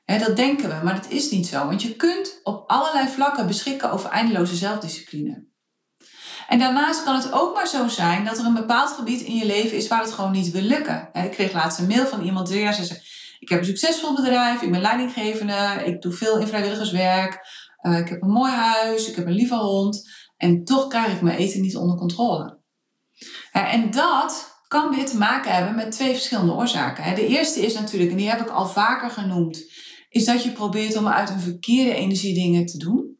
Dat 0.07 0.37
denken 0.37 0.69
we, 0.69 0.85
maar 0.85 0.95
dat 0.95 1.11
is 1.11 1.31
niet 1.31 1.47
zo, 1.47 1.67
want 1.67 1.83
je 1.83 1.97
kunt 1.97 2.41
op 2.43 2.71
allerlei 2.71 3.09
vlakken 3.09 3.47
beschikken 3.47 3.91
over 3.91 4.11
eindeloze 4.11 4.57
zelfdiscipline. 4.57 5.47
En 6.49 6.59
daarnaast 6.59 7.05
kan 7.05 7.15
het 7.15 7.33
ook 7.33 7.55
maar 7.55 7.67
zo 7.67 7.89
zijn 7.89 8.25
dat 8.25 8.39
er 8.39 8.45
een 8.45 8.55
bepaald 8.55 8.91
gebied 8.91 9.21
in 9.21 9.37
je 9.37 9.47
leven 9.47 9.77
is 9.77 9.89
waar 9.89 10.03
het 10.03 10.13
gewoon 10.13 10.33
niet 10.33 10.51
wil 10.51 10.63
lukken. 10.63 11.09
Ik 11.13 11.31
kreeg 11.31 11.53
laatst 11.53 11.79
een 11.79 11.87
mail 11.87 12.07
van 12.07 12.23
iemand 12.23 12.49
die 12.49 12.73
zei: 12.73 13.01
Ik 13.39 13.49
heb 13.49 13.59
een 13.59 13.65
succesvol 13.65 14.15
bedrijf, 14.15 14.63
ik 14.63 14.71
ben 14.71 14.81
leidinggevende, 14.81 15.83
ik 15.85 16.03
doe 16.03 16.13
veel 16.13 16.39
in 16.39 16.47
vrijwilligerswerk, 16.47 17.41
eh, 17.81 17.99
ik 17.99 18.09
heb 18.09 18.23
een 18.23 18.31
mooi 18.31 18.53
huis, 18.53 19.09
ik 19.09 19.17
heb 19.17 19.27
een 19.27 19.33
lieve 19.33 19.55
hond 19.55 20.11
en 20.37 20.65
toch 20.65 20.87
krijg 20.87 21.13
ik 21.13 21.21
mijn 21.21 21.39
eten 21.39 21.61
niet 21.61 21.77
onder 21.77 21.97
controle. 21.97 22.59
En 23.53 23.91
dat 23.91 24.55
kan 24.69 24.95
weer 24.95 25.07
te 25.07 25.17
maken 25.17 25.53
hebben 25.53 25.75
met 25.75 25.93
twee 25.93 26.13
verschillende 26.13 26.53
oorzaken. 26.53 27.15
De 27.15 27.27
eerste 27.27 27.61
is 27.61 27.75
natuurlijk, 27.75 28.11
en 28.11 28.17
die 28.17 28.29
heb 28.29 28.41
ik 28.41 28.49
al 28.49 28.67
vaker 28.67 29.11
genoemd, 29.11 29.65
is 30.17 30.25
dat 30.25 30.43
je 30.43 30.51
probeert 30.51 30.97
om 30.97 31.09
uit 31.09 31.31
een 31.31 31.41
verkeerde 31.41 31.95
energie 31.95 32.35
dingen 32.35 32.67
te 32.67 32.79
doen. 32.79 33.19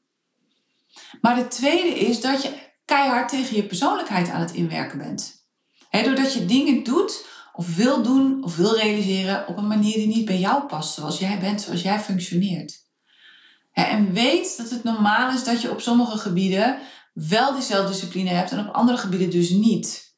Maar 1.21 1.37
de 1.37 1.49
tweede 1.49 1.99
is 1.99 2.21
dat 2.21 2.43
je 2.43 2.53
keihard 2.85 3.29
tegen 3.29 3.57
je 3.57 3.63
persoonlijkheid 3.63 4.29
aan 4.29 4.41
het 4.41 4.53
inwerken 4.53 4.99
bent. 4.99 5.47
doordat 5.91 6.33
je 6.33 6.47
dingen 6.47 6.83
doet 6.83 7.27
of 7.53 7.77
wil 7.77 8.03
doen 8.03 8.45
of 8.45 8.57
wil 8.57 8.77
realiseren 8.77 9.49
op 9.49 9.57
een 9.57 9.67
manier 9.67 9.95
die 9.95 10.07
niet 10.07 10.25
bij 10.25 10.39
jou 10.39 10.67
past, 10.67 10.95
zoals 10.95 11.19
jij 11.19 11.39
bent, 11.39 11.61
zoals 11.61 11.83
jij 11.83 12.01
functioneert. 12.01 12.85
en 13.73 14.13
weet 14.13 14.57
dat 14.57 14.71
het 14.71 14.85
normaal 14.85 15.35
is 15.35 15.45
dat 15.45 15.61
je 15.63 15.71
op 15.71 15.81
sommige 15.81 16.19
gebieden 16.19 16.79
wel 17.13 17.53
die 17.53 17.63
zelfdiscipline 17.63 18.31
hebt 18.31 18.51
en 18.51 18.69
op 18.69 18.75
andere 18.75 18.99
gebieden 18.99 19.31
dus 19.31 19.51
niet. 19.51 20.15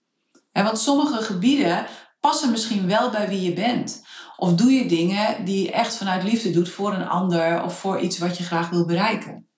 want 0.52 0.78
sommige 0.78 1.22
gebieden 1.22 1.86
passen 2.20 2.50
misschien 2.50 2.86
wel 2.86 3.10
bij 3.10 3.28
wie 3.28 3.42
je 3.42 3.52
bent. 3.52 4.02
Of 4.40 4.54
doe 4.54 4.72
je 4.72 4.86
dingen 4.86 5.44
die 5.44 5.62
je 5.62 5.72
echt 5.72 5.96
vanuit 5.96 6.22
liefde 6.22 6.50
doet 6.50 6.68
voor 6.68 6.92
een 6.94 7.08
ander 7.08 7.62
of 7.62 7.78
voor 7.78 8.00
iets 8.00 8.18
wat 8.18 8.38
je 8.38 8.44
graag 8.44 8.68
wil 8.68 8.84
bereiken. 8.84 9.48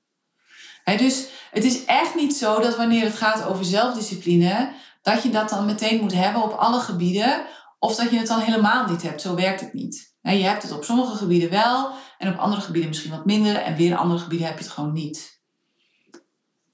dus 0.85 1.29
het 1.51 1.65
is 1.65 1.85
echt 1.85 2.15
niet 2.15 2.37
zo 2.37 2.61
dat 2.61 2.77
wanneer 2.77 3.05
het 3.05 3.17
gaat 3.17 3.45
over 3.45 3.65
zelfdiscipline, 3.65 4.73
dat 5.03 5.23
je 5.23 5.31
dat 5.31 5.49
dan 5.49 5.65
meteen 5.65 6.01
moet 6.01 6.15
hebben 6.15 6.43
op 6.43 6.53
alle 6.53 6.81
gebieden, 6.81 7.45
of 7.79 7.95
dat 7.95 8.11
je 8.11 8.19
het 8.19 8.27
dan 8.27 8.41
helemaal 8.41 8.87
niet 8.87 9.03
hebt. 9.03 9.21
Zo 9.21 9.35
werkt 9.35 9.61
het 9.61 9.73
niet. 9.73 10.15
Je 10.23 10.31
hebt 10.31 10.63
het 10.63 10.73
op 10.73 10.85
sommige 10.85 11.17
gebieden 11.17 11.51
wel 11.51 11.91
en 12.19 12.33
op 12.33 12.39
andere 12.39 12.63
gebieden 12.63 12.89
misschien 12.89 13.11
wat 13.11 13.25
minder 13.25 13.57
en 13.57 13.77
weer 13.77 13.97
andere 13.97 14.21
gebieden 14.21 14.47
heb 14.47 14.59
je 14.59 14.65
het 14.65 14.73
gewoon 14.73 14.93
niet. 14.93 15.41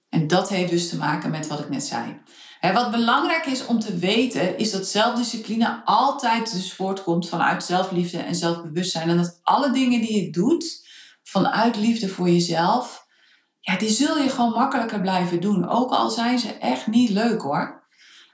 En 0.09 0.27
dat 0.27 0.49
heeft 0.49 0.71
dus 0.71 0.89
te 0.89 0.97
maken 0.97 1.31
met 1.31 1.47
wat 1.47 1.61
ik 1.61 1.69
net 1.69 1.85
zei. 1.85 2.21
Wat 2.73 2.91
belangrijk 2.91 3.47
is 3.47 3.67
om 3.67 3.81
te 3.81 3.97
weten, 3.97 4.59
is 4.59 4.71
dat 4.71 4.87
zelfdiscipline 4.87 5.83
altijd 5.85 6.53
dus 6.53 6.73
voortkomt 6.73 7.29
vanuit 7.29 7.65
zelfliefde 7.65 8.19
en 8.19 8.35
zelfbewustzijn. 8.35 9.09
En 9.09 9.17
dat 9.17 9.41
alle 9.43 9.71
dingen 9.71 10.01
die 10.01 10.25
je 10.25 10.31
doet 10.31 10.87
vanuit 11.23 11.77
liefde 11.77 12.09
voor 12.09 12.29
jezelf, 12.29 13.07
ja, 13.61 13.77
die 13.77 13.91
zul 13.91 14.19
je 14.19 14.29
gewoon 14.29 14.53
makkelijker 14.53 15.01
blijven 15.01 15.41
doen. 15.41 15.69
Ook 15.69 15.91
al 15.91 16.11
zijn 16.11 16.39
ze 16.39 16.53
echt 16.53 16.87
niet 16.87 17.11
leuk 17.11 17.43
hoor. 17.43 17.85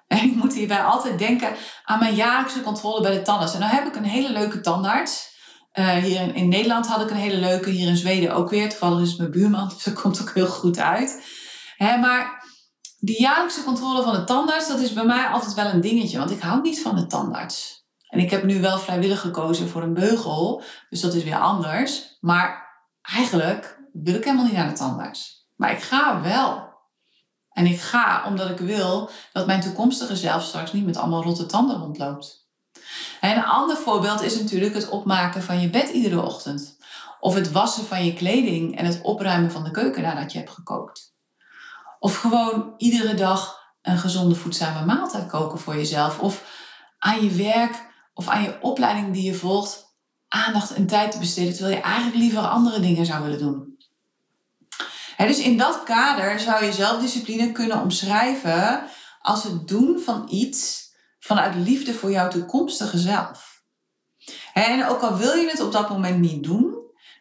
En 0.09 0.19
ik 0.29 0.35
moet 0.35 0.55
hierbij 0.55 0.83
altijd 0.83 1.19
denken 1.19 1.55
aan 1.85 1.99
mijn 1.99 2.15
jaarlijkse 2.15 2.63
controle 2.63 3.03
bij 3.03 3.13
de 3.13 3.23
tandarts. 3.23 3.55
En 3.55 3.61
dan 3.61 3.69
heb 3.69 3.87
ik 3.87 3.97
een 3.97 4.05
hele 4.05 4.33
leuke 4.33 4.61
tandarts. 4.61 5.31
Uh, 5.75 5.97
hier 5.97 6.35
in, 6.35 6.49
Nederland 6.49 6.87
had 6.87 7.01
ik 7.01 7.11
een 7.11 7.17
hele 7.17 7.37
leuke, 7.37 7.71
hier 7.71 7.89
in 7.89 7.97
Zweden 7.97 8.35
ook 8.35 8.51
weer. 8.51 8.69
Toevallig 8.69 9.01
is 9.01 9.17
mijn 9.17 9.31
buurman, 9.31 9.69
dus 9.75 9.85
dat 9.85 10.01
komt 10.01 10.21
ook 10.21 10.35
heel 10.35 10.47
goed 10.47 10.79
uit. 10.79 11.25
Maar 11.79 12.42
die 13.05 13.21
jaarlijkse 13.21 13.65
controle 13.65 14.03
van 14.03 14.15
de 14.15 14.25
tandarts, 14.25 14.69
dat 14.69 14.81
is 14.81 14.93
bij 14.93 15.05
mij 15.05 15.27
altijd 15.27 15.55
wel 15.55 15.67
een 15.67 15.81
dingetje. 15.81 16.19
Want 16.19 16.31
ik 16.31 16.41
hou 16.41 16.61
niet 16.61 16.83
van 16.83 16.97
de 16.97 17.07
tandarts. 17.07 17.85
En 18.09 18.19
ik 18.19 18.31
heb 18.31 18.45
nu 18.45 18.61
wel 18.61 18.79
vrijwillig 18.79 19.21
gekozen 19.21 19.69
voor 19.69 19.83
een 19.83 19.95
beugel. 19.95 20.63
Dus 20.91 21.01
dat 21.01 21.15
is 21.15 21.25
weer 21.25 21.39
anders. 21.39 22.17
Maar 22.21 22.69
eigenlijk 23.03 23.81
wil 23.93 24.15
ik 24.15 24.25
helemaal 24.25 24.45
niet 24.45 24.55
naar 24.55 24.69
de 24.69 24.75
tandarts. 24.75 25.49
Maar 25.57 25.73
ik 25.73 25.83
ga 25.83 26.21
wel. 26.21 26.71
En 27.53 27.67
ik 27.67 27.81
ga 27.81 28.27
omdat 28.27 28.51
ik 28.51 28.59
wil 28.59 29.11
dat 29.33 29.47
mijn 29.47 29.61
toekomstige 29.61 30.17
zelf 30.17 30.43
straks 30.43 30.73
niet 30.73 30.87
met 30.87 30.97
allemaal 30.97 31.23
rotte 31.23 31.47
tanden 31.47 31.79
rondloopt. 31.79 32.49
En 33.21 33.37
een 33.37 33.45
ander 33.45 33.77
voorbeeld 33.77 34.23
is 34.23 34.41
natuurlijk 34.41 34.75
het 34.75 34.89
opmaken 34.89 35.43
van 35.43 35.61
je 35.61 35.71
bed 35.71 35.89
iedere 35.89 36.23
ochtend. 36.23 36.77
Of 37.21 37.35
het 37.35 37.53
wassen 37.53 37.85
van 37.85 38.05
je 38.05 38.15
kleding 38.15 38.79
en 38.79 38.85
het 38.85 39.01
opruimen 39.03 39.51
van 39.51 39.65
de 39.65 39.71
keuken 39.71 40.03
nadat 40.03 40.33
je 40.33 40.39
hebt 40.39 40.51
gekookt. 40.51 41.12
Of 42.03 42.17
gewoon 42.17 42.75
iedere 42.77 43.15
dag 43.15 43.61
een 43.83 43.99
gezonde 43.99 44.35
voedzame 44.35 44.87
maaltijd 44.87 45.31
koken 45.31 45.59
voor 45.59 45.75
jezelf. 45.75 46.19
Of 46.19 46.45
aan 46.99 47.25
je 47.25 47.31
werk 47.31 47.91
of 48.15 48.29
aan 48.29 48.43
je 48.43 48.59
opleiding 48.61 49.13
die 49.13 49.23
je 49.23 49.35
volgt 49.35 49.91
aandacht 50.29 50.75
en 50.75 50.87
tijd 50.87 51.13
te 51.13 51.19
besteden 51.19 51.53
terwijl 51.53 51.77
je 51.77 51.83
eigenlijk 51.83 52.17
liever 52.17 52.41
andere 52.41 52.81
dingen 52.81 53.07
zou 53.07 53.23
willen 53.23 53.39
doen 53.39 53.73
dus 55.27 55.39
in 55.39 55.57
dat 55.57 55.83
kader 55.83 56.41
zou 56.41 56.65
je 56.65 56.73
zelfdiscipline 56.73 57.53
kunnen 57.53 57.81
omschrijven 57.81 58.85
als 59.21 59.45
het 59.45 59.69
doen 59.69 60.01
van 60.01 60.27
iets 60.31 60.91
vanuit 61.19 61.55
liefde 61.55 61.95
voor 61.95 62.11
jouw 62.11 62.29
toekomstige 62.29 62.99
zelf. 62.99 63.63
En 64.55 64.87
ook 64.87 65.01
al 65.01 65.17
wil 65.17 65.35
je 65.35 65.49
het 65.49 65.61
op 65.61 65.73
dat 65.73 65.89
moment 65.89 66.19
niet 66.19 66.45
doen, 66.45 66.77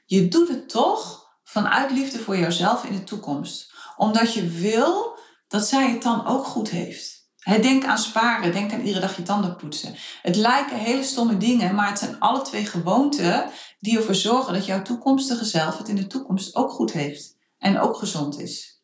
je 0.05 0.27
doet 0.27 0.47
het 0.47 0.69
toch 0.69 1.25
vanuit 1.43 1.91
liefde 1.91 2.19
voor 2.19 2.37
jouzelf 2.37 2.83
in 2.83 2.93
de 2.93 3.03
toekomst. 3.03 3.73
Omdat 4.01 4.33
je 4.33 4.47
wil 4.47 5.17
dat 5.47 5.67
zij 5.67 5.89
het 5.89 6.01
dan 6.01 6.25
ook 6.25 6.45
goed 6.45 6.69
heeft. 6.69 7.29
Denk 7.61 7.85
aan 7.85 7.97
sparen, 7.97 8.51
denk 8.51 8.73
aan 8.73 8.79
iedere 8.79 8.99
dag 8.99 9.15
je 9.15 9.23
tanden 9.23 9.55
poetsen. 9.55 9.95
Het 10.21 10.35
lijken 10.35 10.77
hele 10.77 11.03
stomme 11.03 11.37
dingen, 11.37 11.75
maar 11.75 11.89
het 11.89 11.99
zijn 11.99 12.19
alle 12.19 12.41
twee 12.41 12.65
gewoonten 12.65 13.49
die 13.79 13.97
ervoor 13.97 14.15
zorgen 14.15 14.53
dat 14.53 14.65
jouw 14.65 14.81
toekomstige 14.81 15.45
zelf 15.45 15.77
het 15.77 15.87
in 15.87 15.95
de 15.95 16.07
toekomst 16.07 16.55
ook 16.55 16.71
goed 16.71 16.91
heeft 16.91 17.35
en 17.57 17.79
ook 17.79 17.95
gezond 17.97 18.39
is. 18.39 18.81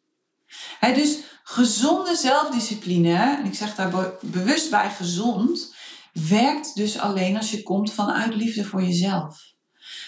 dus 0.79 1.17
gezonde 1.43 2.15
zelfdiscipline, 2.15 3.37
en 3.37 3.45
ik 3.45 3.55
zeg 3.55 3.75
daar 3.75 4.13
bewust 4.21 4.69
bij 4.69 4.89
gezond, 4.89 5.75
werkt 6.13 6.75
dus 6.75 6.99
alleen 6.99 7.37
als 7.37 7.51
je 7.51 7.63
komt 7.63 7.93
vanuit 7.93 8.35
liefde 8.35 8.63
voor 8.63 8.81
jezelf. 8.81 9.55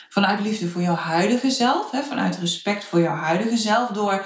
Vanuit 0.09 0.39
liefde 0.39 0.67
voor 0.67 0.81
jouw 0.81 0.95
huidige 0.95 1.51
zelf, 1.51 1.89
vanuit 2.07 2.37
respect 2.37 2.83
voor 2.83 2.99
jouw 2.99 3.15
huidige 3.15 3.57
zelf, 3.57 3.89
door 3.89 4.25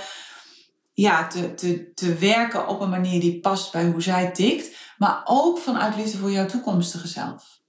ja, 0.93 1.27
te, 1.27 1.53
te, 1.53 1.91
te 1.93 2.15
werken 2.15 2.67
op 2.67 2.81
een 2.81 2.89
manier 2.89 3.19
die 3.19 3.39
past 3.39 3.71
bij 3.71 3.85
hoe 3.85 4.01
zij 4.01 4.31
tikt, 4.31 4.77
maar 4.97 5.21
ook 5.23 5.59
vanuit 5.59 5.95
liefde 5.95 6.17
voor 6.17 6.31
jouw 6.31 6.45
toekomstige 6.45 7.07
zelf. 7.07 7.61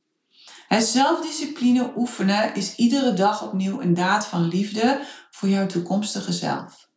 Het 0.68 0.84
zelfdiscipline 0.84 1.92
oefenen 1.96 2.54
is 2.54 2.74
iedere 2.74 3.14
dag 3.14 3.42
opnieuw 3.42 3.80
een 3.80 3.94
daad 3.94 4.26
van 4.26 4.48
liefde 4.48 5.00
voor 5.30 5.48
jouw 5.48 5.66
toekomstige 5.66 6.32
zelf. 6.32 6.88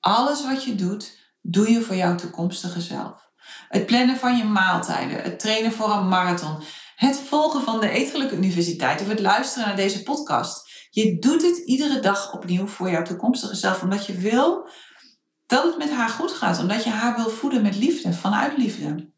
Alles 0.00 0.44
wat 0.44 0.64
je 0.64 0.74
doet, 0.74 1.18
doe 1.42 1.70
je 1.70 1.80
voor 1.80 1.96
jouw 1.96 2.14
toekomstige 2.14 2.80
zelf. 2.80 3.28
Het 3.68 3.86
plannen 3.86 4.16
van 4.16 4.36
je 4.36 4.44
maaltijden, 4.44 5.22
het 5.22 5.40
trainen 5.40 5.72
voor 5.72 5.90
een 5.90 6.08
marathon, 6.08 6.62
het 6.96 7.16
volgen 7.16 7.62
van 7.62 7.80
de 7.80 7.88
Eetgelijke 7.88 8.36
Universiteit 8.36 9.00
of 9.00 9.08
het 9.08 9.20
luisteren 9.20 9.66
naar 9.66 9.76
deze 9.76 10.02
podcast. 10.02 10.68
Je 10.90 11.18
doet 11.18 11.42
het 11.42 11.56
iedere 11.56 12.00
dag 12.00 12.32
opnieuw 12.32 12.66
voor 12.66 12.90
jouw 12.90 13.02
toekomstige 13.02 13.54
zelf, 13.54 13.82
omdat 13.82 14.06
je 14.06 14.14
wil 14.14 14.68
dat 15.48 15.64
het 15.64 15.78
met 15.78 15.90
haar 15.90 16.08
goed 16.08 16.32
gaat, 16.32 16.58
omdat 16.58 16.84
je 16.84 16.90
haar 16.90 17.16
wil 17.16 17.30
voeden 17.30 17.62
met 17.62 17.76
liefde, 17.76 18.12
vanuit 18.12 18.56
liefde. 18.56 19.10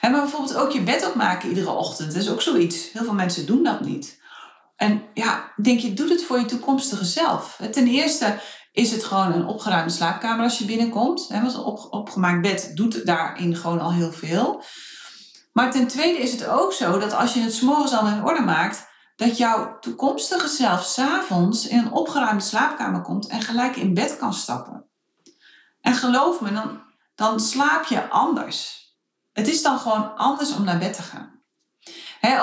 Maar 0.00 0.10
bijvoorbeeld 0.10 0.54
ook 0.54 0.70
je 0.70 0.82
bed 0.82 1.06
opmaken 1.06 1.48
iedere 1.48 1.70
ochtend, 1.70 2.12
dat 2.12 2.22
is 2.22 2.30
ook 2.30 2.42
zoiets. 2.42 2.92
Heel 2.92 3.04
veel 3.04 3.14
mensen 3.14 3.46
doen 3.46 3.62
dat 3.62 3.80
niet. 3.80 4.20
En 4.76 5.02
ja, 5.14 5.52
denk 5.62 5.80
je, 5.80 5.94
doe 5.94 6.08
het 6.08 6.24
voor 6.24 6.38
je 6.38 6.44
toekomstige 6.44 7.04
zelf. 7.04 7.60
Ten 7.70 7.86
eerste 7.86 8.40
is 8.72 8.90
het 8.90 9.04
gewoon 9.04 9.32
een 9.32 9.46
opgeruimde 9.46 9.92
slaapkamer 9.92 10.44
als 10.44 10.58
je 10.58 10.64
binnenkomt. 10.64 11.26
Want 11.28 11.54
een 11.54 11.60
op, 11.60 11.86
opgemaakt 11.90 12.42
bed 12.42 12.70
doet 12.74 13.06
daarin 13.06 13.56
gewoon 13.56 13.80
al 13.80 13.92
heel 13.92 14.12
veel. 14.12 14.62
Maar 15.52 15.70
ten 15.70 15.86
tweede 15.86 16.18
is 16.18 16.32
het 16.32 16.46
ook 16.46 16.72
zo 16.72 16.98
dat 16.98 17.12
als 17.12 17.34
je 17.34 17.40
het 17.40 17.54
s'morgens 17.54 17.92
al 17.92 18.06
in 18.06 18.24
orde 18.24 18.42
maakt, 18.42 18.86
dat 19.16 19.36
jouw 19.36 19.78
toekomstige 19.78 20.48
zelf 20.48 20.84
s'avonds 20.84 21.68
in 21.68 21.78
een 21.78 21.92
opgeruimde 21.92 22.44
slaapkamer 22.44 23.02
komt 23.02 23.26
en 23.26 23.42
gelijk 23.42 23.76
in 23.76 23.94
bed 23.94 24.16
kan 24.16 24.34
stappen. 24.34 24.91
En 25.82 25.94
geloof 25.94 26.40
me, 26.40 26.52
dan, 26.52 26.82
dan 27.14 27.40
slaap 27.40 27.84
je 27.84 28.08
anders. 28.08 28.80
Het 29.32 29.48
is 29.48 29.62
dan 29.62 29.78
gewoon 29.78 30.16
anders 30.16 30.52
om 30.52 30.64
naar 30.64 30.78
bed 30.78 30.94
te 30.94 31.02
gaan. 31.02 31.40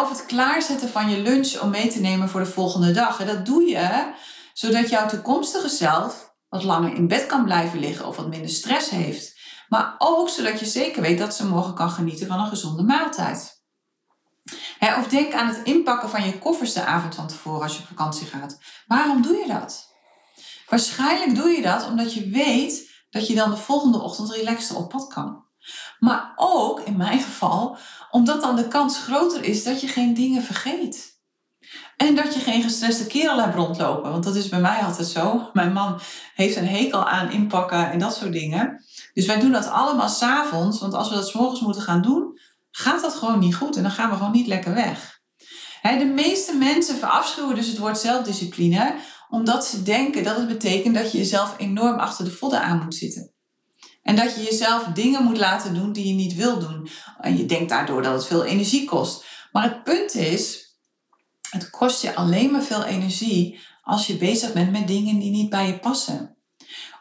of 0.02 0.10
het 0.10 0.26
klaarzetten 0.26 0.90
van 0.90 1.10
je 1.10 1.22
lunch 1.22 1.60
om 1.60 1.70
mee 1.70 1.90
te 1.90 2.00
nemen 2.00 2.30
voor 2.30 2.40
de 2.40 2.46
volgende 2.46 2.92
dag. 2.92 3.18
dat 3.18 3.46
doe 3.46 3.64
je 3.64 4.14
zodat 4.54 4.90
jouw 4.90 5.08
toekomstige 5.08 5.70
zelf 5.70 6.34
wat 6.50 6.64
langer 6.64 6.94
in 6.94 7.08
bed 7.08 7.26
kan 7.26 7.44
blijven 7.44 7.80
liggen 7.80 8.08
of 8.08 8.16
wat 8.16 8.28
minder 8.28 8.50
stress 8.50 8.90
heeft. 8.90 9.38
Maar 9.70 9.96
ook 9.98 10.30
zodat 10.30 10.60
je 10.60 10.66
zeker 10.66 11.02
weet 11.02 11.18
dat 11.18 11.36
ze 11.36 11.48
morgen 11.48 11.74
kan 11.74 11.90
genieten 11.90 12.28
van 12.28 12.40
een 12.40 12.48
gezonde 12.48 12.84
maaltijd. 12.84 13.64
of 14.80 15.08
denk 15.08 15.34
aan 15.34 15.48
het 15.48 15.64
inpakken 15.64 16.10
van 16.10 16.26
je 16.26 16.40
koffers 16.40 16.74
de 16.74 16.86
avond 16.86 17.16
van 17.16 17.28
tevoren 17.28 17.62
als 17.62 17.76
je 17.76 17.82
op 17.82 17.88
vakantie 17.88 18.28
gaat. 18.28 18.60
Waarom 18.88 19.22
doe 19.22 19.38
je 19.38 19.48
dat? 19.48 19.96
Waarschijnlijk 20.70 21.36
doe 21.36 21.50
je 21.50 21.62
dat 21.62 21.88
omdat 21.88 22.14
je 22.14 22.30
weet 22.30 22.89
dat 23.10 23.28
je 23.28 23.36
dan 23.36 23.50
de 23.50 23.58
volgende 23.58 24.02
ochtend 24.02 24.32
relaxter 24.32 24.76
op 24.76 24.90
pad 24.90 25.08
kan. 25.08 25.44
Maar 26.00 26.34
ook, 26.36 26.80
in 26.80 26.98
mijn 26.98 27.20
geval, 27.20 27.78
omdat 28.12 28.42
dan 28.42 28.56
de 28.56 28.68
kans 28.68 28.98
groter 28.98 29.44
is 29.44 29.64
dat 29.64 29.82
je 29.82 29.88
geen 29.88 30.14
dingen 30.14 30.44
vergeet. 30.44 31.18
En 31.98 32.16
dat 32.16 32.34
je 32.34 32.40
geen 32.40 32.62
gestreste 32.62 33.08
kerel 33.08 33.42
hebt 33.42 33.56
rondlopen. 33.56 34.12
Want 34.12 34.24
dat 34.24 34.36
is 34.36 34.50
bij 34.50 34.60
mij 34.60 34.80
altijd 34.80 35.08
zo. 35.08 35.50
Mijn 35.54 35.74
man 35.74 36.00
heeft 36.36 36.56
een 36.56 36.68
hekel 36.68 37.08
aan 37.08 37.32
inpakken 37.32 37.92
en 37.92 38.00
dat 38.00 38.16
soort 38.16 38.32
dingen. 38.32 38.84
Dus 39.14 39.26
wij 39.26 39.40
doen 39.40 39.52
dat 39.52 39.70
allemaal 39.70 40.10
s'avonds. 40.10 40.80
Want 40.80 40.94
als 40.94 41.10
we 41.10 41.16
dat 41.16 41.28
s'morgens 41.28 41.62
moeten 41.62 41.82
gaan 41.82 42.02
doen, 42.02 42.40
gaat 42.72 43.02
dat 43.02 43.16
gewoon 43.16 43.40
niet 43.40 43.56
goed. 43.56 43.76
En 43.76 43.84
dan 43.84 43.92
gaan 43.92 44.10
we 44.10 44.16
gewoon 44.16 44.32
niet 44.32 44.48
lekker 44.48 44.74
weg. 44.74 45.20
de 45.82 46.12
meeste 46.16 46.56
mensen 46.56 46.98
verafschuwen 46.98 47.56
dus 47.56 47.68
het 47.68 47.78
woord 47.78 47.98
zelfdiscipline. 47.98 48.96
Omdat 49.30 49.66
ze 49.66 49.84
denken 49.84 50.24
dat 50.24 50.38
het 50.38 50.48
betekent 50.48 50.96
dat 50.96 51.12
je 51.12 51.18
jezelf 51.18 51.56
enorm 51.58 52.00
achter 52.00 52.26
de 52.26 52.32
vodden 52.32 52.62
aan 52.62 52.84
moet 52.84 52.96
zitten. 52.96 53.32
En 54.04 54.16
dat 54.16 54.36
je 54.36 54.44
jezelf 54.44 54.84
dingen 54.84 55.24
moet 55.24 55.38
laten 55.38 55.74
doen 55.74 55.94
die 55.94 56.08
je 56.08 56.14
niet 56.14 56.36
wil 56.36 56.60
doen. 56.60 56.90
En 57.20 57.38
je 57.38 57.46
denkt 57.46 57.70
daardoor 57.70 58.02
dat 58.02 58.14
het 58.14 58.26
veel 58.26 58.46
energie 58.46 58.86
kost. 58.86 59.26
Maar 59.52 59.64
het 59.64 59.84
punt 59.84 60.16
is, 60.16 60.74
het 61.50 61.70
kost 61.70 62.02
je 62.02 62.16
alleen 62.16 62.52
maar 62.52 62.64
veel 62.64 62.84
energie 62.84 63.60
als 63.82 64.08
je 64.08 64.18
bezig 64.18 64.54
bent 64.54 64.72
met 64.72 64.88
dingen 64.88 65.20
die 65.20 65.32
niet 65.32 65.50
bij 65.50 65.68
je 65.68 65.80
passen. 65.80 66.38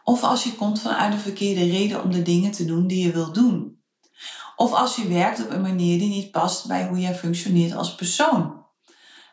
Of 0.03 0.23
als 0.23 0.43
je 0.43 0.55
komt 0.55 0.81
vanuit 0.81 1.13
een 1.13 1.19
verkeerde 1.19 1.65
reden 1.65 2.03
om 2.03 2.11
de 2.11 2.21
dingen 2.21 2.51
te 2.51 2.65
doen 2.65 2.87
die 2.87 3.05
je 3.05 3.11
wil 3.11 3.33
doen. 3.33 3.81
Of 4.55 4.73
als 4.73 4.95
je 4.95 5.07
werkt 5.07 5.43
op 5.43 5.49
een 5.49 5.61
manier 5.61 5.99
die 5.99 6.09
niet 6.09 6.31
past 6.31 6.67
bij 6.67 6.87
hoe 6.87 6.99
jij 6.99 7.15
functioneert 7.15 7.75
als 7.75 7.95
persoon. 7.95 8.58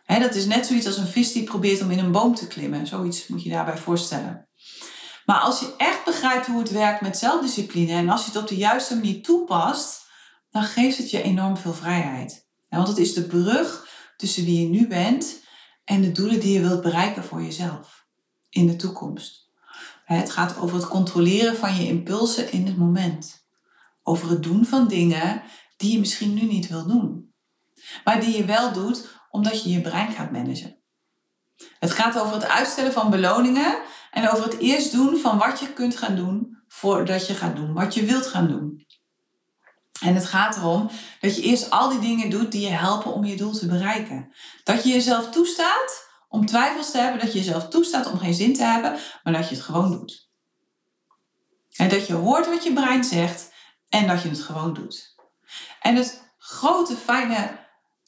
Dat 0.06 0.34
is 0.34 0.46
net 0.46 0.66
zoiets 0.66 0.86
als 0.86 0.96
een 0.96 1.06
vis 1.06 1.32
die 1.32 1.44
probeert 1.44 1.82
om 1.82 1.90
in 1.90 1.98
een 1.98 2.12
boom 2.12 2.34
te 2.34 2.46
klimmen. 2.46 2.86
Zoiets 2.86 3.26
moet 3.26 3.42
je 3.42 3.50
daarbij 3.50 3.76
voorstellen. 3.76 4.48
Maar 5.26 5.40
als 5.40 5.60
je 5.60 5.74
echt 5.76 6.04
begrijpt 6.04 6.46
hoe 6.46 6.58
het 6.58 6.70
werkt 6.70 7.00
met 7.00 7.18
zelfdiscipline 7.18 7.92
en 7.92 8.08
als 8.08 8.20
je 8.20 8.30
het 8.30 8.40
op 8.40 8.48
de 8.48 8.56
juiste 8.56 8.94
manier 8.94 9.22
toepast, 9.22 10.04
dan 10.50 10.62
geeft 10.62 10.98
het 10.98 11.10
je 11.10 11.22
enorm 11.22 11.56
veel 11.56 11.74
vrijheid. 11.74 12.46
want 12.68 12.88
het 12.88 12.98
is 12.98 13.14
de 13.14 13.26
brug 13.26 13.88
tussen 14.16 14.44
wie 14.44 14.60
je 14.60 14.68
nu 14.68 14.86
bent 14.86 15.44
en 15.84 16.00
de 16.00 16.12
doelen 16.12 16.40
die 16.40 16.52
je 16.52 16.60
wilt 16.60 16.82
bereiken 16.82 17.24
voor 17.24 17.42
jezelf 17.42 18.06
in 18.50 18.66
de 18.66 18.76
toekomst. 18.76 19.50
Het 20.04 20.30
gaat 20.30 20.58
over 20.58 20.76
het 20.76 20.88
controleren 20.88 21.56
van 21.56 21.76
je 21.76 21.86
impulsen 21.86 22.52
in 22.52 22.66
het 22.66 22.76
moment. 22.76 23.46
Over 24.02 24.30
het 24.30 24.42
doen 24.42 24.64
van 24.64 24.88
dingen 24.88 25.42
die 25.76 25.92
je 25.92 25.98
misschien 25.98 26.34
nu 26.34 26.42
niet 26.42 26.68
wil 26.68 26.86
doen, 26.86 27.34
maar 28.04 28.20
die 28.20 28.36
je 28.36 28.44
wel 28.44 28.72
doet 28.72 29.15
omdat 29.36 29.62
je 29.62 29.70
je 29.70 29.80
brein 29.80 30.12
gaat 30.12 30.30
managen. 30.30 30.76
Het 31.78 31.90
gaat 31.90 32.18
over 32.18 32.34
het 32.34 32.48
uitstellen 32.48 32.92
van 32.92 33.10
beloningen 33.10 33.78
en 34.10 34.30
over 34.30 34.44
het 34.44 34.58
eerst 34.58 34.92
doen 34.92 35.16
van 35.16 35.38
wat 35.38 35.60
je 35.60 35.72
kunt 35.72 35.96
gaan 35.96 36.16
doen 36.16 36.58
voordat 36.68 37.26
je 37.26 37.34
gaat 37.34 37.56
doen 37.56 37.72
wat 37.72 37.94
je 37.94 38.04
wilt 38.04 38.26
gaan 38.26 38.48
doen. 38.48 38.86
En 40.00 40.14
het 40.14 40.26
gaat 40.26 40.56
erom 40.56 40.90
dat 41.20 41.36
je 41.36 41.42
eerst 41.42 41.70
al 41.70 41.88
die 41.88 41.98
dingen 41.98 42.30
doet 42.30 42.52
die 42.52 42.60
je 42.60 42.74
helpen 42.74 43.12
om 43.12 43.24
je 43.24 43.36
doel 43.36 43.52
te 43.52 43.66
bereiken. 43.66 44.32
Dat 44.64 44.84
je 44.84 44.88
jezelf 44.88 45.30
toestaat 45.30 46.08
om 46.28 46.46
twijfels 46.46 46.90
te 46.90 46.98
hebben, 46.98 47.20
dat 47.20 47.32
je 47.32 47.38
jezelf 47.38 47.68
toestaat 47.68 48.12
om 48.12 48.18
geen 48.18 48.34
zin 48.34 48.54
te 48.54 48.62
hebben, 48.62 48.98
maar 49.22 49.32
dat 49.32 49.48
je 49.48 49.54
het 49.54 49.64
gewoon 49.64 49.90
doet. 49.90 50.30
En 51.76 51.88
dat 51.88 52.06
je 52.06 52.12
hoort 52.12 52.46
wat 52.46 52.64
je 52.64 52.72
brein 52.72 53.04
zegt 53.04 53.52
en 53.88 54.06
dat 54.06 54.22
je 54.22 54.28
het 54.28 54.42
gewoon 54.42 54.74
doet. 54.74 55.14
En 55.80 55.96
het 55.96 56.34
grote, 56.38 56.96
fijne, 56.96 57.65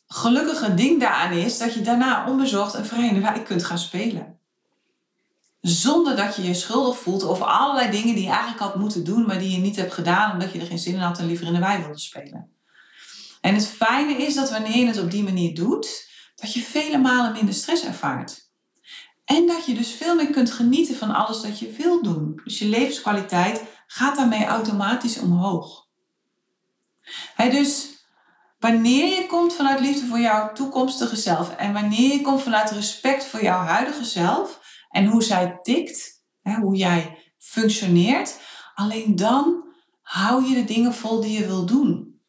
gelukkige 0.08 0.74
ding 0.74 1.00
daaraan 1.00 1.32
is 1.32 1.58
dat 1.58 1.74
je 1.74 1.80
daarna 1.80 2.28
onbezorgd 2.28 2.74
en 2.74 2.86
vrij 2.86 3.20
wijk 3.20 3.44
kunt 3.44 3.64
gaan 3.64 3.78
spelen. 3.78 4.38
Zonder 5.60 6.16
dat 6.16 6.36
je 6.36 6.42
je 6.42 6.54
schuldig 6.54 6.98
voelt 6.98 7.24
over 7.24 7.46
allerlei 7.46 7.90
dingen 7.90 8.14
die 8.14 8.24
je 8.24 8.30
eigenlijk 8.30 8.60
had 8.60 8.76
moeten 8.76 9.04
doen, 9.04 9.26
maar 9.26 9.38
die 9.38 9.50
je 9.50 9.58
niet 9.58 9.76
hebt 9.76 9.92
gedaan 9.92 10.32
omdat 10.32 10.52
je 10.52 10.60
er 10.60 10.66
geen 10.66 10.78
zin 10.78 10.94
in 10.94 11.00
had 11.00 11.18
en 11.18 11.26
liever 11.26 11.46
in 11.46 11.52
de 11.52 11.58
wei 11.58 11.82
wilde 11.82 11.98
spelen. 11.98 12.50
En 13.40 13.54
het 13.54 13.66
fijne 13.66 14.12
is 14.12 14.34
dat 14.34 14.50
wanneer 14.50 14.76
je 14.76 14.86
het 14.86 15.00
op 15.00 15.10
die 15.10 15.22
manier 15.22 15.54
doet, 15.54 16.08
dat 16.34 16.52
je 16.52 16.60
vele 16.60 16.98
malen 16.98 17.32
minder 17.32 17.54
stress 17.54 17.84
ervaart. 17.84 18.50
En 19.24 19.46
dat 19.46 19.66
je 19.66 19.74
dus 19.74 19.90
veel 19.90 20.14
meer 20.14 20.30
kunt 20.30 20.50
genieten 20.50 20.96
van 20.96 21.14
alles 21.14 21.40
dat 21.40 21.58
je 21.58 21.72
wilt 21.72 22.04
doen. 22.04 22.40
Dus 22.44 22.58
je 22.58 22.66
levenskwaliteit 22.66 23.62
gaat 23.86 24.16
daarmee 24.16 24.44
automatisch 24.44 25.18
omhoog. 25.18 25.86
dus 27.36 27.97
wanneer 28.58 29.06
je 29.06 29.26
komt 29.26 29.54
vanuit 29.54 29.80
liefde 29.80 30.06
voor 30.06 30.20
jouw 30.20 30.52
toekomstige 30.52 31.16
zelf 31.16 31.56
en 31.56 31.72
wanneer 31.72 32.12
je 32.12 32.20
komt 32.20 32.42
vanuit 32.42 32.70
respect 32.70 33.24
voor 33.24 33.42
jouw 33.42 33.60
huidige 33.60 34.04
zelf, 34.04 34.60
en 34.88 35.06
hoe 35.06 35.22
zij 35.22 35.58
tikt, 35.62 36.22
hoe 36.60 36.76
jij 36.76 37.18
functioneert, 37.38 38.36
alleen 38.74 39.16
dan 39.16 39.64
hou 40.02 40.44
je 40.48 40.54
de 40.54 40.64
dingen 40.64 40.94
vol 40.94 41.20
die 41.20 41.38
je 41.38 41.46
wil 41.46 41.66
doen. 41.66 42.20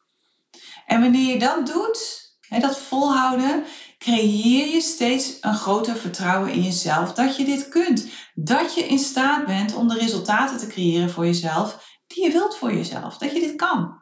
En 0.86 1.00
wanneer 1.00 1.32
je 1.32 1.38
dat 1.38 1.66
doet, 1.66 2.20
dat 2.48 2.78
volhouden, 2.78 3.64
creëer 3.98 4.74
je 4.74 4.80
steeds 4.80 5.38
een 5.40 5.54
groter 5.54 5.96
vertrouwen 5.96 6.52
in 6.52 6.62
jezelf 6.62 7.12
dat 7.12 7.36
je 7.36 7.44
dit 7.44 7.68
kunt. 7.68 8.06
Dat 8.34 8.74
je 8.74 8.86
in 8.86 8.98
staat 8.98 9.46
bent 9.46 9.74
om 9.74 9.88
de 9.88 9.98
resultaten 9.98 10.58
te 10.58 10.66
creëren 10.66 11.10
voor 11.10 11.24
jezelf 11.24 11.98
die 12.06 12.24
je 12.24 12.32
wilt 12.32 12.56
voor 12.56 12.74
jezelf. 12.74 13.16
Dat 13.16 13.32
je 13.32 13.40
dit 13.40 13.56
kan. 13.56 13.98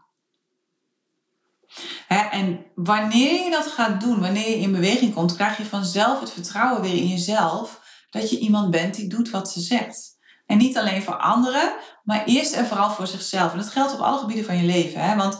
En 2.09 2.67
wanneer 2.75 3.45
je 3.45 3.51
dat 3.51 3.67
gaat 3.67 4.01
doen, 4.01 4.21
wanneer 4.21 4.49
je 4.49 4.59
in 4.59 4.73
beweging 4.73 5.15
komt, 5.15 5.35
krijg 5.35 5.57
je 5.57 5.65
vanzelf 5.65 6.21
het 6.21 6.33
vertrouwen 6.33 6.83
weer 6.83 6.97
in 6.97 7.09
jezelf 7.09 7.81
dat 8.11 8.31
je 8.31 8.39
iemand 8.39 8.71
bent 8.71 8.95
die 8.95 9.09
doet 9.09 9.31
wat 9.31 9.51
ze 9.51 9.61
zegt. 9.61 10.17
En 10.47 10.59
niet 10.59 10.79
alleen 10.79 11.03
voor 11.03 11.17
anderen, 11.17 11.73
maar 12.05 12.25
eerst 12.25 12.53
en 12.53 12.67
vooral 12.67 12.91
voor 12.91 13.07
zichzelf. 13.07 13.53
En 13.53 13.59
dat 13.59 13.71
geldt 13.71 13.93
op 13.93 14.01
alle 14.01 14.19
gebieden 14.19 14.45
van 14.45 14.57
je 14.57 14.67
leven. 14.67 15.01
Hè? 15.01 15.17
Want 15.17 15.39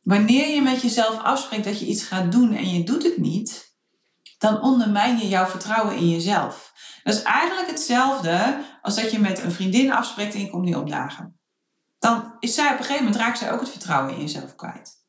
wanneer 0.00 0.48
je 0.48 0.62
met 0.62 0.82
jezelf 0.82 1.22
afspreekt 1.22 1.64
dat 1.64 1.78
je 1.78 1.86
iets 1.86 2.02
gaat 2.02 2.32
doen 2.32 2.54
en 2.54 2.70
je 2.70 2.84
doet 2.84 3.02
het 3.02 3.16
niet, 3.16 3.76
dan 4.38 4.62
ondermijn 4.62 5.18
je 5.18 5.28
jouw 5.28 5.46
vertrouwen 5.46 5.96
in 5.96 6.10
jezelf. 6.10 6.72
Dat 7.02 7.14
is 7.14 7.22
eigenlijk 7.22 7.70
hetzelfde 7.70 8.64
als 8.82 8.94
dat 8.94 9.10
je 9.10 9.18
met 9.18 9.42
een 9.42 9.52
vriendin 9.52 9.92
afspreekt 9.92 10.34
en 10.34 10.40
je 10.40 10.50
komt 10.50 10.64
niet 10.64 10.76
opdagen. 10.76 11.38
Dan 11.98 12.36
is 12.38 12.54
zij 12.54 12.72
op 12.72 12.78
een 12.78 12.84
gegeven 12.84 13.04
moment 13.04 13.22
raakt 13.22 13.38
zij 13.38 13.52
ook 13.52 13.60
het 13.60 13.68
vertrouwen 13.68 14.14
in 14.14 14.20
jezelf 14.20 14.54
kwijt. 14.54 15.03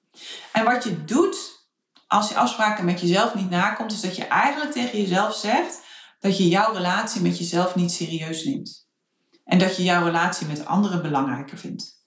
En 0.51 0.63
wat 0.63 0.83
je 0.83 1.03
doet 1.03 1.55
als 2.07 2.29
je 2.29 2.35
afspraken 2.35 2.85
met 2.85 3.01
jezelf 3.01 3.35
niet 3.35 3.49
nakomt, 3.49 3.91
is 3.91 4.01
dat 4.01 4.15
je 4.15 4.25
eigenlijk 4.25 4.71
tegen 4.71 5.01
jezelf 5.01 5.35
zegt: 5.35 5.81
dat 6.19 6.37
je 6.37 6.47
jouw 6.47 6.73
relatie 6.73 7.21
met 7.21 7.37
jezelf 7.37 7.75
niet 7.75 7.91
serieus 7.91 8.43
neemt. 8.43 8.87
En 9.43 9.59
dat 9.59 9.77
je 9.77 9.83
jouw 9.83 10.03
relatie 10.03 10.47
met 10.47 10.65
anderen 10.65 11.01
belangrijker 11.01 11.57
vindt. 11.57 12.03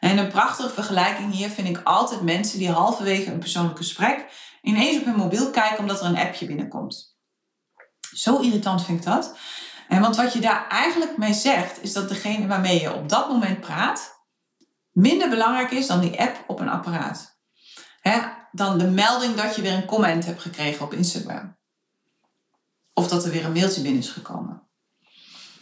En 0.00 0.18
een 0.18 0.28
prachtige 0.28 0.70
vergelijking 0.70 1.32
hier 1.32 1.48
vind 1.48 1.68
ik 1.68 1.80
altijd 1.84 2.22
mensen 2.22 2.58
die 2.58 2.70
halverwege 2.70 3.32
een 3.32 3.38
persoonlijk 3.38 3.76
gesprek 3.76 4.26
ineens 4.62 4.98
op 4.98 5.04
hun 5.04 5.16
mobiel 5.16 5.50
kijken 5.50 5.78
omdat 5.78 6.00
er 6.00 6.06
een 6.06 6.18
appje 6.18 6.46
binnenkomt. 6.46 7.16
Zo 8.14 8.38
irritant 8.38 8.84
vind 8.84 8.98
ik 8.98 9.04
dat. 9.04 9.36
En 9.88 10.00
want 10.00 10.16
wat 10.16 10.32
je 10.32 10.40
daar 10.40 10.68
eigenlijk 10.68 11.16
mee 11.16 11.32
zegt, 11.32 11.82
is 11.82 11.92
dat 11.92 12.08
degene 12.08 12.46
waarmee 12.46 12.80
je 12.80 12.94
op 12.94 13.08
dat 13.08 13.28
moment 13.28 13.60
praat, 13.60 14.24
minder 14.92 15.28
belangrijk 15.28 15.70
is 15.70 15.86
dan 15.86 16.00
die 16.00 16.20
app 16.20 16.44
op 16.46 16.60
een 16.60 16.68
apparaat. 16.68 17.37
Dan 18.52 18.78
de 18.78 18.86
melding 18.86 19.34
dat 19.34 19.56
je 19.56 19.62
weer 19.62 19.72
een 19.72 19.86
comment 19.86 20.24
hebt 20.24 20.42
gekregen 20.42 20.84
op 20.84 20.92
Instagram. 20.92 21.56
Of 22.94 23.08
dat 23.08 23.24
er 23.24 23.30
weer 23.30 23.44
een 23.44 23.52
mailtje 23.52 23.82
binnen 23.82 24.00
is 24.00 24.10
gekomen. 24.10 24.68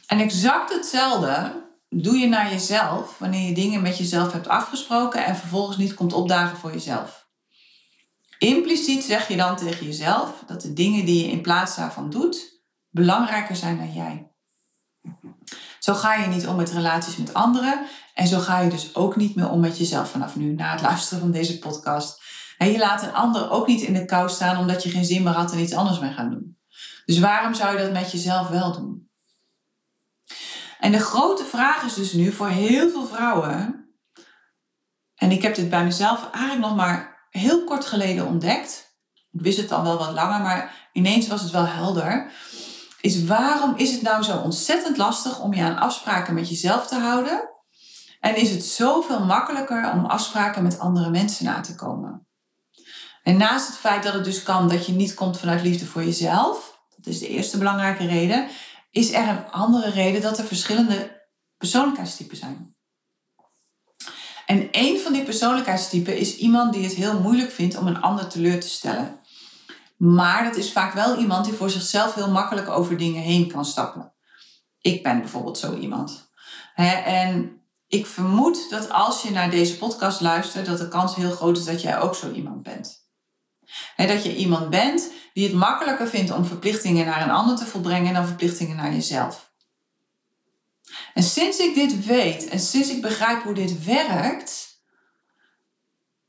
En 0.07 0.19
exact 0.19 0.73
hetzelfde 0.73 1.65
doe 1.89 2.17
je 2.17 2.29
naar 2.29 2.51
jezelf 2.51 3.19
wanneer 3.19 3.49
je 3.49 3.55
dingen 3.55 3.83
met 3.83 3.99
jezelf 3.99 4.33
hebt 4.33 4.49
afgesproken 4.49 5.25
en 5.25 5.37
vervolgens 5.37 5.77
niet 5.77 5.95
komt 5.95 6.13
opdagen 6.13 6.57
voor 6.57 6.73
jezelf. 6.73 7.29
Impliciet 8.39 9.05
zeg 9.05 9.29
je 9.29 9.37
dan 9.37 9.57
tegen 9.57 9.87
jezelf 9.87 10.43
dat 10.47 10.61
de 10.61 10.73
dingen 10.73 11.05
die 11.05 11.25
je 11.25 11.31
in 11.31 11.41
plaats 11.41 11.77
daarvan 11.77 12.11
doet 12.11 12.63
belangrijker 12.91 13.57
zijn 13.57 13.77
dan 13.77 13.93
jij. 13.93 14.36
Zo 15.87 15.95
ga 15.95 16.15
je 16.15 16.27
niet 16.27 16.47
om 16.47 16.57
met 16.57 16.71
relaties 16.71 17.17
met 17.17 17.35
anderen 17.35 17.87
en 18.15 18.27
zo 18.27 18.39
ga 18.39 18.61
je 18.61 18.71
dus 18.71 18.95
ook 18.95 19.17
niet 19.17 19.35
meer 19.35 19.51
om 19.51 19.61
met 19.61 19.79
jezelf 19.79 20.11
vanaf 20.11 20.37
nu 20.37 20.53
na 20.53 20.73
het 20.73 20.81
luisteren 20.81 21.21
van 21.21 21.31
deze 21.31 21.59
podcast. 21.59 22.23
En 22.59 22.71
je 22.73 22.79
laat 22.79 23.03
een 23.03 23.15
ander 23.15 23.51
ook 23.51 23.67
niet 23.67 23.81
in 23.81 23.93
de 23.93 24.05
kou 24.05 24.29
staan 24.29 24.59
omdat 24.59 24.83
je 24.83 24.91
geen 24.91 25.05
zin 25.05 25.23
meer 25.23 25.33
had 25.33 25.53
en 25.53 25.59
iets 25.59 25.75
anders 25.75 25.99
mee 25.99 26.13
gaan 26.13 26.31
doen. 26.31 26.59
Dus 27.05 27.19
waarom 27.19 27.55
zou 27.55 27.77
je 27.77 27.83
dat 27.83 27.93
met 27.93 28.13
jezelf 28.13 28.49
wel 28.49 28.73
doen? 28.73 29.11
En 30.81 30.93
de 30.93 31.01
grote 31.01 31.45
vraag 31.45 31.83
is 31.83 31.95
dus 31.95 32.13
nu 32.13 32.33
voor 32.33 32.49
heel 32.49 32.91
veel 32.91 33.07
vrouwen, 33.07 33.87
en 35.15 35.31
ik 35.31 35.43
heb 35.43 35.55
dit 35.55 35.71
bij 35.71 35.85
mezelf 35.85 36.31
eigenlijk 36.31 36.67
nog 36.67 36.77
maar 36.77 37.27
heel 37.31 37.65
kort 37.65 37.85
geleden 37.85 38.27
ontdekt. 38.27 38.99
Ik 39.33 39.41
wist 39.41 39.59
het 39.59 39.73
al 39.73 39.83
wel 39.83 39.99
wat 39.99 40.13
langer, 40.13 40.41
maar 40.41 40.89
ineens 40.93 41.29
was 41.29 41.43
het 41.43 41.51
wel 41.51 41.67
helder. 41.67 42.31
Is 43.01 43.25
waarom 43.25 43.77
is 43.77 43.93
het 43.93 44.03
nou 44.03 44.23
zo 44.23 44.37
ontzettend 44.37 44.97
lastig 44.97 45.41
om 45.41 45.55
je 45.55 45.63
aan 45.63 45.79
afspraken 45.79 46.35
met 46.35 46.49
jezelf 46.49 46.87
te 46.87 46.95
houden? 46.95 47.51
En 48.21 48.37
is 48.37 48.51
het 48.51 48.65
zoveel 48.65 49.25
makkelijker 49.25 49.93
om 49.93 50.05
afspraken 50.05 50.63
met 50.63 50.79
andere 50.79 51.11
mensen 51.11 51.45
na 51.45 51.61
te 51.61 51.75
komen? 51.75 52.27
En 53.23 53.37
naast 53.37 53.67
het 53.67 53.77
feit 53.77 54.03
dat 54.03 54.15
het 54.15 54.25
dus 54.25 54.43
kan 54.43 54.69
dat 54.69 54.87
je 54.87 54.93
niet 54.93 55.15
komt 55.15 55.39
vanuit 55.39 55.63
liefde 55.63 55.87
voor 55.87 56.05
jezelf, 56.05 56.81
dat 56.97 57.07
is 57.07 57.19
de 57.19 57.29
eerste 57.29 57.59
belangrijke 57.59 58.07
reden, 58.07 58.49
is 58.91 59.13
er 59.13 59.29
een 59.29 59.51
andere 59.51 59.91
reden 59.91 60.21
dat 60.23 60.39
er 60.39 60.45
verschillende 60.45 61.29
persoonlijkheidstypen 61.57 62.37
zijn. 62.37 62.77
En 64.47 64.69
een 64.71 64.99
van 64.99 65.13
die 65.13 65.23
persoonlijkheidstypen 65.23 66.19
is 66.19 66.37
iemand 66.37 66.73
die 66.73 66.85
het 66.85 66.95
heel 66.95 67.21
moeilijk 67.21 67.51
vindt 67.51 67.77
om 67.77 67.87
een 67.87 68.01
ander 68.01 68.29
teleur 68.29 68.61
te 68.61 68.69
stellen. 68.69 69.21
Maar 69.97 70.45
dat 70.45 70.57
is 70.57 70.73
vaak 70.73 70.93
wel 70.93 71.17
iemand 71.19 71.45
die 71.45 71.55
voor 71.55 71.71
zichzelf 71.71 72.15
heel 72.15 72.31
makkelijk 72.31 72.69
over 72.69 72.97
dingen 72.97 73.23
heen 73.23 73.53
kan 73.53 73.65
stappen. 73.65 74.13
Ik 74.81 75.03
ben 75.03 75.21
bijvoorbeeld 75.21 75.59
zo 75.59 75.75
iemand. 75.75 76.31
en 76.75 77.61
ik 77.89 78.07
vermoed 78.07 78.71
dat 78.71 78.91
als 78.91 79.23
je 79.23 79.31
naar 79.31 79.51
deze 79.51 79.79
podcast 79.79 80.21
luistert, 80.21 80.67
dat 80.67 80.79
de 80.79 80.89
kans 80.89 81.15
heel 81.15 81.31
groot 81.31 81.57
is 81.57 81.65
dat 81.65 81.83
jij 81.83 81.99
ook 81.99 82.15
zo 82.15 82.33
iemand 82.33 82.63
bent. 82.63 83.05
dat 83.97 84.25
je 84.25 84.37
iemand 84.37 84.71
bent 84.71 85.11
die 85.33 85.47
het 85.47 85.57
makkelijker 85.57 86.09
vindt 86.09 86.31
om 86.31 86.45
verplichtingen 86.45 87.07
naar 87.07 87.23
een 87.23 87.31
ander 87.31 87.57
te 87.57 87.65
volbrengen 87.65 88.15
dan 88.15 88.27
verplichtingen 88.27 88.77
naar 88.77 88.93
jezelf. 88.93 89.53
En 91.15 91.23
sinds 91.23 91.59
ik 91.59 91.75
dit 91.75 92.07
weet 92.07 92.49
en 92.49 92.61
sinds 92.61 92.91
ik 92.91 93.03
begrijp 93.03 93.43
hoe 93.43 93.55
dit 93.55 93.85
werkt, 93.85 94.66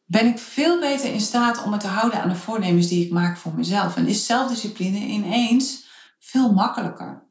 ben 0.08 0.26
ik 0.26 0.40
veel 0.40 0.80
beter 0.80 1.14
in 1.14 1.22
staat 1.22 1.64
om 1.64 1.70
me 1.70 1.78
te 1.78 1.88
houden 1.88 2.22
aan 2.22 2.30
de 2.30 2.36
voornemens 2.36 2.88
die 2.88 3.06
ik 3.06 3.12
maak 3.12 3.38
voor 3.38 3.54
mezelf. 3.54 3.96
En 3.96 4.08
is 4.08 4.26
zelfdiscipline 4.26 4.98
ineens 4.98 5.86
veel 6.20 6.54
makkelijker. 6.54 7.26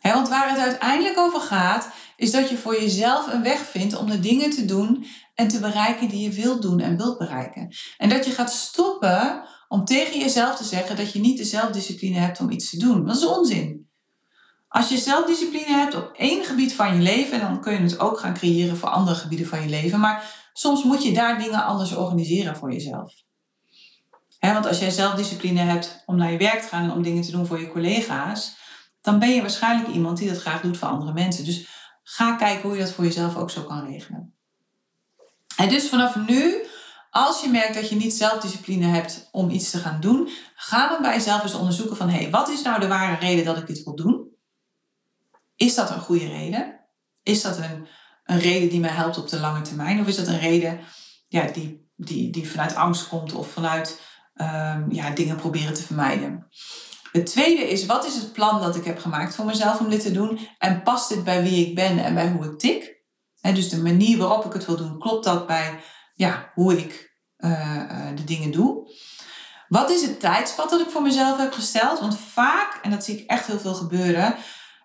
want 0.00 0.28
waar 0.28 0.50
het 0.50 0.58
uiteindelijk 0.58 1.18
over 1.18 1.40
gaat, 1.40 1.88
is 2.16 2.30
dat 2.30 2.48
je 2.48 2.56
voor 2.56 2.80
jezelf 2.80 3.32
een 3.32 3.42
weg 3.42 3.58
vindt 3.58 3.96
om 3.96 4.10
de 4.10 4.20
dingen 4.20 4.50
te 4.50 4.64
doen 4.64 5.06
en 5.34 5.48
te 5.48 5.60
bereiken 5.60 6.08
die 6.08 6.22
je 6.22 6.42
wilt 6.42 6.62
doen 6.62 6.80
en 6.80 6.96
wilt 6.96 7.18
bereiken. 7.18 7.74
En 7.96 8.08
dat 8.08 8.24
je 8.24 8.30
gaat 8.30 8.52
stoppen 8.52 9.44
om 9.68 9.84
tegen 9.84 10.20
jezelf 10.20 10.56
te 10.56 10.64
zeggen 10.64 10.96
dat 10.96 11.12
je 11.12 11.20
niet 11.20 11.38
de 11.38 11.44
zelfdiscipline 11.44 12.18
hebt 12.18 12.40
om 12.40 12.50
iets 12.50 12.70
te 12.70 12.78
doen. 12.78 13.06
Dat 13.06 13.16
is 13.16 13.26
onzin. 13.26 13.88
Als 14.68 14.88
je 14.88 14.98
zelfdiscipline 14.98 15.76
hebt 15.76 15.94
op 15.94 16.12
één 16.16 16.44
gebied 16.44 16.74
van 16.74 16.94
je 16.94 17.02
leven, 17.02 17.40
dan 17.40 17.60
kun 17.60 17.72
je 17.72 17.78
het 17.78 17.98
ook 17.98 18.18
gaan 18.18 18.34
creëren 18.34 18.76
voor 18.76 18.88
andere 18.88 19.16
gebieden 19.16 19.46
van 19.46 19.62
je 19.62 19.68
leven. 19.68 20.00
Maar 20.00 20.45
soms 20.58 20.82
moet 20.82 21.02
je 21.02 21.12
daar 21.12 21.38
dingen 21.38 21.64
anders 21.64 21.94
organiseren 21.94 22.56
voor 22.56 22.72
jezelf. 22.72 23.14
want 24.40 24.66
als 24.66 24.78
jij 24.78 24.90
zelfdiscipline 24.90 25.60
hebt 25.60 26.02
om 26.06 26.16
naar 26.16 26.32
je 26.32 26.38
werk 26.38 26.60
te 26.60 26.68
gaan 26.68 26.82
en 26.82 26.90
om 26.90 27.02
dingen 27.02 27.22
te 27.22 27.30
doen 27.30 27.46
voor 27.46 27.60
je 27.60 27.72
collega's, 27.72 28.56
dan 29.00 29.18
ben 29.18 29.34
je 29.34 29.40
waarschijnlijk 29.40 29.94
iemand 29.94 30.18
die 30.18 30.28
dat 30.28 30.40
graag 30.40 30.60
doet 30.60 30.76
voor 30.76 30.88
andere 30.88 31.12
mensen. 31.12 31.44
Dus 31.44 31.68
ga 32.02 32.36
kijken 32.36 32.62
hoe 32.62 32.76
je 32.76 32.82
dat 32.84 32.92
voor 32.92 33.04
jezelf 33.04 33.36
ook 33.36 33.50
zo 33.50 33.62
kan 33.62 33.86
regelen. 33.86 34.34
En 35.56 35.68
dus 35.68 35.88
vanaf 35.88 36.16
nu, 36.26 36.66
als 37.10 37.40
je 37.42 37.48
merkt 37.48 37.74
dat 37.74 37.88
je 37.88 37.96
niet 37.96 38.12
zelfdiscipline 38.12 38.86
hebt 38.86 39.28
om 39.32 39.50
iets 39.50 39.70
te 39.70 39.78
gaan 39.78 40.00
doen, 40.00 40.28
ga 40.54 40.88
dan 40.88 41.02
bij 41.02 41.14
jezelf 41.14 41.42
eens 41.42 41.54
onderzoeken 41.54 41.96
van 41.96 42.08
hé, 42.08 42.18
hey, 42.18 42.30
wat 42.30 42.48
is 42.48 42.62
nou 42.62 42.80
de 42.80 42.88
ware 42.88 43.18
reden 43.18 43.44
dat 43.44 43.56
ik 43.56 43.66
dit 43.66 43.84
wil 43.84 43.94
doen? 43.94 44.28
Is 45.56 45.74
dat 45.74 45.90
een 45.90 46.00
goede 46.00 46.28
reden? 46.28 46.80
Is 47.22 47.42
dat 47.42 47.58
een, 47.58 47.86
een 48.26 48.38
reden 48.38 48.68
die 48.68 48.80
mij 48.80 48.90
helpt 48.90 49.18
op 49.18 49.28
de 49.28 49.40
lange 49.40 49.60
termijn? 49.60 50.00
Of 50.00 50.06
is 50.06 50.16
dat 50.16 50.26
een 50.26 50.38
reden 50.38 50.80
ja, 51.28 51.46
die, 51.46 51.90
die, 51.96 52.32
die 52.32 52.50
vanuit 52.50 52.74
angst 52.74 53.08
komt 53.08 53.32
of 53.32 53.50
vanuit 53.50 54.00
um, 54.34 54.86
ja, 54.92 55.10
dingen 55.10 55.36
proberen 55.36 55.74
te 55.74 55.82
vermijden? 55.82 56.46
Het 57.12 57.26
tweede 57.26 57.70
is, 57.70 57.86
wat 57.86 58.06
is 58.06 58.14
het 58.14 58.32
plan 58.32 58.60
dat 58.60 58.76
ik 58.76 58.84
heb 58.84 58.98
gemaakt 58.98 59.34
voor 59.34 59.44
mezelf 59.44 59.80
om 59.80 59.88
dit 59.88 60.00
te 60.00 60.12
doen? 60.12 60.48
En 60.58 60.82
past 60.82 61.08
dit 61.08 61.24
bij 61.24 61.42
wie 61.42 61.66
ik 61.66 61.74
ben 61.74 62.04
en 62.04 62.14
bij 62.14 62.30
hoe 62.30 62.44
ik 62.44 62.58
tik? 62.58 62.94
dus 63.54 63.68
de 63.68 63.82
manier 63.82 64.18
waarop 64.18 64.44
ik 64.44 64.52
het 64.52 64.66
wil 64.66 64.76
doen, 64.76 64.98
klopt 64.98 65.24
dat 65.24 65.46
bij 65.46 65.80
ja, 66.14 66.50
hoe 66.54 66.78
ik 66.78 67.14
uh, 67.38 67.50
uh, 67.50 68.16
de 68.16 68.24
dingen 68.24 68.50
doe? 68.50 68.90
Wat 69.68 69.90
is 69.90 70.02
het 70.02 70.20
tijdspad 70.20 70.70
dat 70.70 70.80
ik 70.80 70.90
voor 70.90 71.02
mezelf 71.02 71.38
heb 71.38 71.52
gesteld? 71.52 72.00
Want 72.00 72.18
vaak, 72.18 72.78
en 72.82 72.90
dat 72.90 73.04
zie 73.04 73.18
ik 73.18 73.30
echt 73.30 73.46
heel 73.46 73.58
veel 73.58 73.74
gebeuren, 73.74 74.34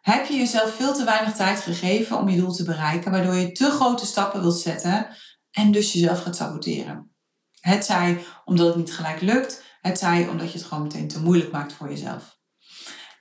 heb 0.01 0.25
je 0.25 0.37
jezelf 0.37 0.75
veel 0.75 0.93
te 0.93 1.03
weinig 1.03 1.35
tijd 1.35 1.59
gegeven 1.59 2.17
om 2.17 2.29
je 2.29 2.37
doel 2.37 2.53
te 2.53 2.63
bereiken, 2.63 3.11
waardoor 3.11 3.35
je 3.35 3.51
te 3.51 3.69
grote 3.69 4.05
stappen 4.05 4.41
wilt 4.41 4.59
zetten 4.59 5.07
en 5.51 5.71
dus 5.71 5.93
jezelf 5.93 6.23
gaat 6.23 6.35
saboteren. 6.35 7.15
Het 7.59 7.85
zij 7.85 8.25
omdat 8.45 8.67
het 8.67 8.75
niet 8.75 8.93
gelijk 8.93 9.21
lukt, 9.21 9.63
het 9.81 9.99
zij 9.99 10.27
omdat 10.27 10.51
je 10.51 10.57
het 10.57 10.67
gewoon 10.67 10.83
meteen 10.83 11.07
te 11.07 11.21
moeilijk 11.21 11.51
maakt 11.51 11.73
voor 11.73 11.89
jezelf. 11.89 12.39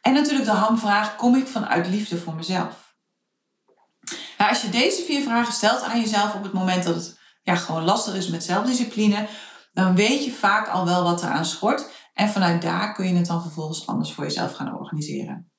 En 0.01 0.13
natuurlijk 0.15 0.45
de 0.45 0.51
hamvraag, 0.51 1.17
kom 1.17 1.37
ik 1.37 1.47
vanuit 1.47 1.87
liefde 1.87 2.19
voor 2.19 2.35
mezelf? 2.35 2.95
Als 4.39 4.63
je 4.63 4.69
deze 4.69 5.03
vier 5.03 5.23
vragen 5.23 5.53
stelt 5.53 5.83
aan 5.83 6.01
jezelf 6.01 6.35
op 6.35 6.43
het 6.43 6.53
moment 6.53 6.85
dat 6.85 6.95
het 6.95 7.19
ja, 7.43 7.55
gewoon 7.55 7.85
lastig 7.85 8.15
is 8.15 8.29
met 8.29 8.45
zelfdiscipline, 8.45 9.29
dan 9.73 9.95
weet 9.95 10.25
je 10.25 10.33
vaak 10.33 10.69
al 10.69 10.85
wel 10.85 11.03
wat 11.03 11.23
eraan 11.23 11.45
schort. 11.45 11.91
En 12.15 12.29
vanuit 12.29 12.63
daar 12.63 12.95
kun 12.95 13.09
je 13.09 13.15
het 13.15 13.27
dan 13.27 13.43
vervolgens 13.43 13.87
anders 13.87 14.13
voor 14.13 14.25
jezelf 14.25 14.53
gaan 14.53 14.75
organiseren. 14.75 15.50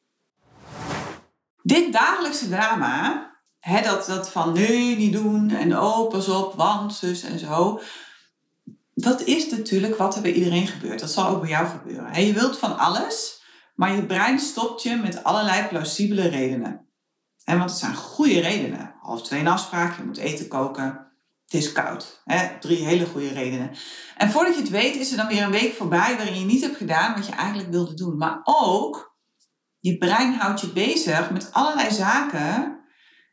Dit 1.63 1.93
dagelijkse 1.93 2.50
drama, 2.50 3.32
hè, 3.60 3.82
dat, 3.82 4.06
dat 4.06 4.32
van 4.32 4.54
nee, 4.54 4.97
niet 4.97 5.13
doen 5.13 5.50
en 5.50 5.80
oh, 5.80 6.10
pas 6.10 6.28
op, 6.28 6.54
want, 6.54 6.93
zus 6.93 7.24
en 7.24 7.39
zo. 7.39 7.82
Dat 8.93 9.21
is 9.21 9.50
natuurlijk 9.50 9.97
wat 9.97 10.15
er 10.15 10.21
bij 10.21 10.34
iedereen 10.34 10.67
gebeurt. 10.67 11.00
Dat 11.00 11.12
zal 11.12 11.28
ook 11.28 11.41
bij 11.41 11.50
jou 11.50 11.67
gebeuren. 11.67 12.26
Je 12.26 12.34
wilt 12.34 12.58
van 12.58 12.78
alles, 12.78 13.41
maar 13.76 13.95
je 13.95 14.06
brein 14.06 14.39
stopt 14.39 14.84
je 14.84 14.95
met 14.95 15.24
allerlei 15.24 15.67
plausibele 15.67 16.28
redenen. 16.28 16.86
En 17.43 17.58
want 17.58 17.69
het 17.69 17.80
zijn 17.80 17.95
goede 17.95 18.39
redenen. 18.39 18.95
Half 19.02 19.21
twee 19.21 19.39
een 19.39 19.47
afspraak, 19.47 19.97
je 19.97 20.04
moet 20.04 20.17
eten 20.17 20.47
koken, 20.47 21.12
het 21.45 21.54
is 21.54 21.71
koud. 21.71 22.21
Hè? 22.26 22.60
Drie 22.60 22.86
hele 22.86 23.06
goede 23.06 23.34
redenen. 23.34 23.71
En 24.17 24.32
voordat 24.32 24.56
je 24.56 24.62
het 24.62 24.69
weet, 24.69 24.95
is 24.95 25.12
er 25.12 25.17
dan 25.17 25.28
weer 25.28 25.43
een 25.43 25.52
week 25.52 25.74
voorbij 25.74 26.15
waarin 26.15 26.39
je 26.39 26.45
niet 26.45 26.62
hebt 26.62 26.78
gedaan 26.78 27.13
wat 27.15 27.26
je 27.26 27.32
eigenlijk 27.32 27.71
wilde 27.71 27.93
doen. 27.93 28.17
Maar 28.17 28.41
ook 28.43 29.11
je 29.82 29.98
brein 29.98 30.34
houdt 30.34 30.62
je 30.62 30.67
bezig 30.67 31.30
met 31.30 31.50
allerlei 31.54 31.91
zaken 31.94 32.80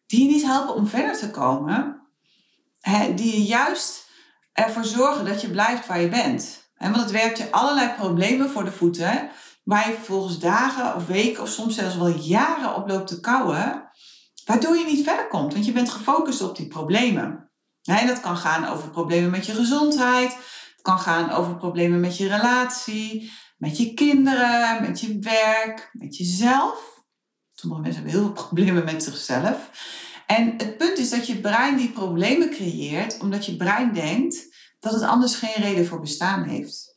die 0.07 0.27
je 0.27 0.33
niet 0.33 0.45
helpen 0.45 0.75
om 0.75 0.87
verder 0.87 1.19
te 1.19 1.31
komen. 1.31 2.01
Hè, 2.81 3.15
die 3.15 3.33
je 3.33 3.43
juist 3.43 4.11
ervoor 4.53 4.85
zorgen 4.85 5.25
dat 5.25 5.41
je 5.41 5.51
blijft 5.51 5.87
waar 5.87 6.01
je 6.01 6.09
bent. 6.09 6.67
Want 6.79 6.97
het 6.97 7.11
werpt 7.11 7.39
je 7.39 7.51
allerlei 7.51 7.95
problemen 7.97 8.51
voor 8.51 8.65
de 8.65 8.73
voeten. 8.73 9.31
Waar 9.65 9.89
je 9.89 9.95
vervolgens 9.95 10.39
dagen 10.39 10.95
of 10.95 11.07
weken 11.07 11.43
of 11.43 11.49
soms 11.49 11.75
zelfs 11.75 11.97
wel 11.97 12.09
jaren 12.09 12.75
op 12.75 12.89
loopt 12.89 13.07
te 13.07 13.21
kouwen. 13.21 13.91
Waardoor 14.45 14.77
je 14.77 14.85
niet 14.85 15.05
verder 15.05 15.29
komt. 15.29 15.53
Want 15.53 15.67
je 15.67 15.73
bent 15.73 15.91
gefocust 15.91 16.43
op 16.43 16.57
die 16.57 16.69
problemen. 16.69 17.51
Hè, 17.83 18.07
dat 18.07 18.21
kan 18.21 18.37
gaan 18.37 18.67
over 18.67 18.91
problemen 18.91 19.31
met 19.31 19.47
je 19.47 19.53
gezondheid. 19.55 20.33
Het 20.33 20.83
kan 20.83 20.99
gaan 20.99 21.31
over 21.31 21.57
problemen 21.57 22.01
met 22.01 22.17
je 22.17 22.29
relatie. 22.29 23.33
Met 23.59 23.77
je 23.77 23.94
kinderen, 23.94 24.83
met 24.83 25.01
je 25.01 25.18
werk, 25.18 25.90
met 25.92 26.16
jezelf. 26.16 27.03
Sommige 27.55 27.83
mensen 27.83 28.03
hebben 28.03 28.21
heel 28.21 28.35
veel 28.35 28.44
problemen 28.44 28.85
met 28.85 29.03
zichzelf. 29.03 29.71
En 30.27 30.55
het 30.57 30.77
punt 30.77 30.99
is 30.99 31.11
dat 31.11 31.27
je 31.27 31.40
brein 31.40 31.77
die 31.77 31.90
problemen 31.90 32.51
creëert, 32.51 33.21
omdat 33.21 33.47
je 33.47 33.57
brein 33.57 33.92
denkt 33.92 34.57
dat 34.81 34.92
het 34.92 35.03
anders 35.03 35.35
geen 35.35 35.62
reden 35.62 35.87
voor 35.87 36.01
bestaan 36.01 36.42
heeft. 36.42 36.97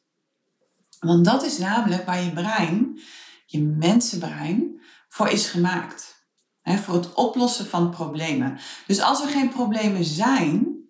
Want 1.00 1.26
dat 1.26 1.43
is 1.43 1.58
namelijk 1.58 2.06
waar 2.06 2.24
je 2.24 2.32
brein, 2.32 3.00
je 3.45 3.62
mensenbrein, 3.62 4.82
voor 5.10 5.28
is 5.28 5.47
gemaakt. 5.47 6.19
voor 6.63 6.93
het 6.93 7.13
oplossen 7.13 7.65
van 7.65 7.89
problemen. 7.89 8.60
Dus 8.88 9.02
als 9.02 9.21
er 9.21 9.28
geen 9.28 9.50
problemen 9.50 10.04
zijn, 10.04 10.82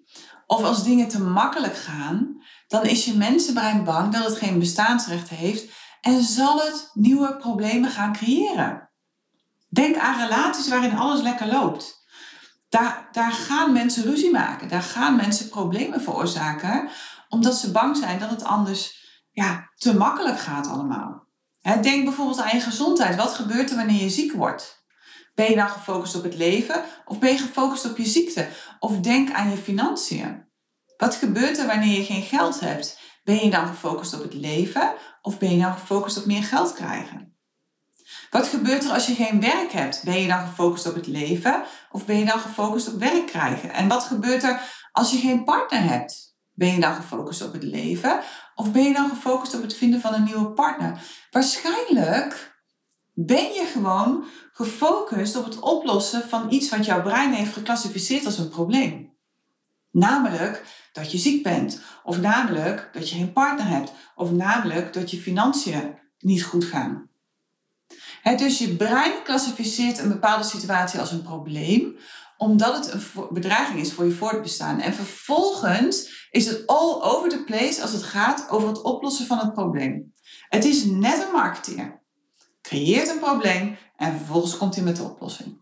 of 0.45 0.63
als 0.63 0.83
dingen 0.83 1.07
te 1.07 1.21
makkelijk 1.21 1.75
gaan, 1.75 2.40
dan 2.71 2.85
is 2.85 3.05
je 3.05 3.17
mensenbrein 3.17 3.83
bang 3.83 4.13
dat 4.13 4.25
het 4.25 4.37
geen 4.37 4.59
bestaansrecht 4.59 5.29
heeft 5.29 5.71
en 6.01 6.21
zal 6.21 6.57
het 6.57 6.89
nieuwe 6.93 7.35
problemen 7.37 7.89
gaan 7.89 8.13
creëren. 8.13 8.89
Denk 9.69 9.97
aan 9.97 10.19
relaties 10.19 10.67
waarin 10.67 10.97
alles 10.97 11.21
lekker 11.21 11.47
loopt. 11.47 12.05
Daar, 12.69 13.07
daar 13.11 13.31
gaan 13.31 13.73
mensen 13.73 14.03
ruzie 14.03 14.31
maken, 14.31 14.67
daar 14.67 14.81
gaan 14.81 15.15
mensen 15.15 15.49
problemen 15.49 16.01
veroorzaken, 16.01 16.89
omdat 17.29 17.55
ze 17.55 17.71
bang 17.71 17.97
zijn 17.97 18.19
dat 18.19 18.29
het 18.29 18.43
anders 18.43 19.05
ja, 19.31 19.69
te 19.75 19.97
makkelijk 19.97 20.39
gaat 20.39 20.67
allemaal. 20.67 21.27
denk 21.81 22.03
bijvoorbeeld 22.03 22.41
aan 22.41 22.55
je 22.55 22.61
gezondheid. 22.61 23.15
Wat 23.15 23.33
gebeurt 23.33 23.69
er 23.69 23.75
wanneer 23.75 24.01
je 24.01 24.09
ziek 24.09 24.33
wordt? 24.33 24.85
Ben 25.35 25.49
je 25.49 25.55
dan 25.55 25.69
gefocust 25.69 26.15
op 26.15 26.23
het 26.23 26.35
leven 26.35 26.83
of 27.05 27.19
ben 27.19 27.31
je 27.31 27.37
gefocust 27.37 27.85
op 27.85 27.97
je 27.97 28.05
ziekte? 28.05 28.47
Of 28.79 28.99
denk 28.99 29.31
aan 29.31 29.49
je 29.49 29.57
financiën. 29.57 30.50
Wat 31.01 31.15
gebeurt 31.15 31.57
er 31.57 31.67
wanneer 31.67 31.97
je 31.97 32.03
geen 32.03 32.21
geld 32.21 32.59
hebt? 32.59 32.99
Ben 33.23 33.35
je 33.35 33.49
dan 33.49 33.67
gefocust 33.67 34.13
op 34.13 34.21
het 34.21 34.33
leven 34.33 34.93
of 35.21 35.39
ben 35.39 35.51
je 35.51 35.61
dan 35.61 35.73
gefocust 35.73 36.17
op 36.17 36.25
meer 36.25 36.43
geld 36.43 36.73
krijgen? 36.73 37.35
Wat 38.29 38.47
gebeurt 38.47 38.83
er 38.83 38.91
als 38.91 39.05
je 39.05 39.13
geen 39.13 39.41
werk 39.41 39.71
hebt? 39.71 40.03
Ben 40.03 40.21
je 40.21 40.27
dan 40.27 40.47
gefocust 40.47 40.87
op 40.87 40.95
het 40.95 41.07
leven 41.07 41.63
of 41.91 42.05
ben 42.05 42.17
je 42.17 42.25
dan 42.25 42.39
gefocust 42.39 42.93
op 42.93 42.99
werk 42.99 43.25
krijgen? 43.25 43.73
En 43.73 43.87
wat 43.87 44.03
gebeurt 44.03 44.43
er 44.43 44.61
als 44.91 45.11
je 45.11 45.17
geen 45.17 45.43
partner 45.43 45.83
hebt? 45.83 46.35
Ben 46.53 46.73
je 46.73 46.79
dan 46.79 46.93
gefocust 46.93 47.41
op 47.41 47.53
het 47.53 47.63
leven 47.63 48.19
of 48.55 48.71
ben 48.71 48.83
je 48.83 48.93
dan 48.93 49.09
gefocust 49.09 49.55
op 49.55 49.61
het 49.61 49.73
vinden 49.73 50.01
van 50.01 50.13
een 50.13 50.23
nieuwe 50.23 50.51
partner? 50.51 51.01
Waarschijnlijk 51.31 52.59
ben 53.13 53.53
je 53.53 53.69
gewoon 53.73 54.25
gefocust 54.51 55.35
op 55.35 55.45
het 55.45 55.59
oplossen 55.59 56.29
van 56.29 56.51
iets 56.51 56.69
wat 56.69 56.85
jouw 56.85 57.01
brein 57.01 57.33
heeft 57.33 57.53
geclassificeerd 57.53 58.25
als 58.25 58.37
een 58.37 58.49
probleem. 58.49 59.10
Namelijk 59.91 60.63
dat 60.93 61.11
je 61.11 61.17
ziek 61.17 61.43
bent, 61.43 61.81
of 62.03 62.19
namelijk 62.19 62.89
dat 62.93 63.09
je 63.09 63.15
geen 63.15 63.33
partner 63.33 63.67
hebt, 63.67 63.91
of 64.15 64.31
namelijk 64.31 64.93
dat 64.93 65.11
je 65.11 65.17
financiën 65.17 65.99
niet 66.19 66.43
goed 66.43 66.65
gaan. 66.65 67.09
dus 68.37 68.57
je 68.57 68.75
brein 68.75 69.23
klassificeert 69.23 69.97
een 69.97 70.09
bepaalde 70.09 70.43
situatie 70.43 70.99
als 70.99 71.11
een 71.11 71.21
probleem, 71.21 71.97
omdat 72.37 72.75
het 72.75 72.93
een 72.93 73.27
bedreiging 73.29 73.79
is 73.79 73.93
voor 73.93 74.05
je 74.05 74.11
voortbestaan. 74.11 74.79
En 74.79 74.93
vervolgens 74.93 76.27
is 76.31 76.45
het 76.45 76.67
all 76.67 77.01
over 77.01 77.29
the 77.29 77.43
place 77.43 77.81
als 77.81 77.91
het 77.91 78.03
gaat 78.03 78.49
over 78.49 78.67
het 78.67 78.81
oplossen 78.81 79.25
van 79.25 79.37
het 79.37 79.53
probleem. 79.53 80.13
Het 80.49 80.65
is 80.65 80.85
net 80.85 81.21
een 81.21 81.31
marketeer. 81.31 82.01
Creëert 82.61 83.09
een 83.09 83.19
probleem 83.19 83.77
en 83.95 84.17
vervolgens 84.17 84.57
komt 84.57 84.75
hij 84.75 84.83
met 84.83 84.95
de 84.95 85.03
oplossing. 85.03 85.59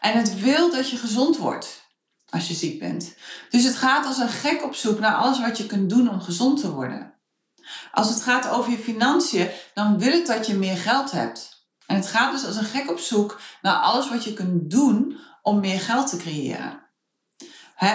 En 0.00 0.18
het 0.18 0.40
wil 0.40 0.70
dat 0.70 0.90
je 0.90 0.96
gezond 0.96 1.36
wordt 1.36 1.85
als 2.30 2.48
je 2.48 2.54
ziek 2.54 2.78
bent. 2.78 3.14
Dus 3.50 3.64
het 3.64 3.76
gaat 3.76 4.06
als 4.06 4.18
een 4.18 4.28
gek 4.28 4.64
op 4.64 4.74
zoek 4.74 4.98
naar 4.98 5.14
alles 5.14 5.40
wat 5.40 5.58
je 5.58 5.66
kunt 5.66 5.90
doen 5.90 6.10
om 6.10 6.20
gezond 6.20 6.60
te 6.60 6.72
worden. 6.72 7.14
Als 7.92 8.08
het 8.08 8.22
gaat 8.22 8.48
over 8.48 8.70
je 8.70 8.78
financiën, 8.78 9.50
dan 9.74 9.98
wil 9.98 10.12
het 10.12 10.26
dat 10.26 10.46
je 10.46 10.54
meer 10.54 10.76
geld 10.76 11.10
hebt. 11.10 11.66
En 11.86 11.96
het 11.96 12.06
gaat 12.06 12.32
dus 12.32 12.46
als 12.46 12.56
een 12.56 12.64
gek 12.64 12.90
op 12.90 12.98
zoek 12.98 13.40
naar 13.62 13.74
alles 13.74 14.08
wat 14.08 14.24
je 14.24 14.32
kunt 14.32 14.70
doen 14.70 15.18
om 15.42 15.60
meer 15.60 15.80
geld 15.80 16.08
te 16.08 16.16
creëren. 16.16 16.84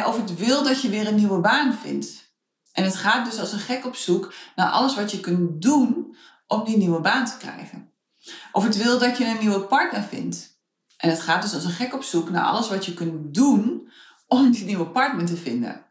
of 0.05 0.17
het 0.17 0.35
wil 0.35 0.63
dat 0.63 0.81
je 0.81 0.89
weer 0.89 1.07
een 1.07 1.15
nieuwe 1.15 1.39
baan 1.39 1.73
vindt. 1.73 2.29
En 2.71 2.83
het 2.83 2.95
gaat 2.95 3.25
dus 3.25 3.39
als 3.39 3.51
een 3.51 3.59
gek 3.59 3.85
op 3.85 3.95
zoek 3.95 4.33
naar 4.55 4.69
alles 4.69 4.95
wat 4.95 5.11
je 5.11 5.19
kunt 5.19 5.61
doen 5.61 6.15
om 6.47 6.63
die 6.63 6.77
nieuwe 6.77 6.99
baan 6.99 7.25
te 7.25 7.37
krijgen. 7.37 7.91
Of 8.51 8.63
het 8.63 8.77
wil 8.77 8.99
dat 8.99 9.17
je 9.17 9.25
een 9.25 9.39
nieuwe 9.39 9.61
partner 9.61 10.03
vindt. 10.03 10.59
En 10.97 11.09
het 11.09 11.21
gaat 11.21 11.41
dus 11.41 11.53
als 11.53 11.63
een 11.63 11.71
gek 11.71 11.93
op 11.93 12.03
zoek 12.03 12.29
naar 12.29 12.43
alles 12.43 12.69
wat 12.69 12.85
je 12.85 12.93
kunt 12.93 13.33
doen 13.33 13.89
om 14.31 14.51
die 14.51 14.65
nieuwe 14.65 14.87
partner 14.87 15.25
te 15.25 15.37
vinden. 15.37 15.85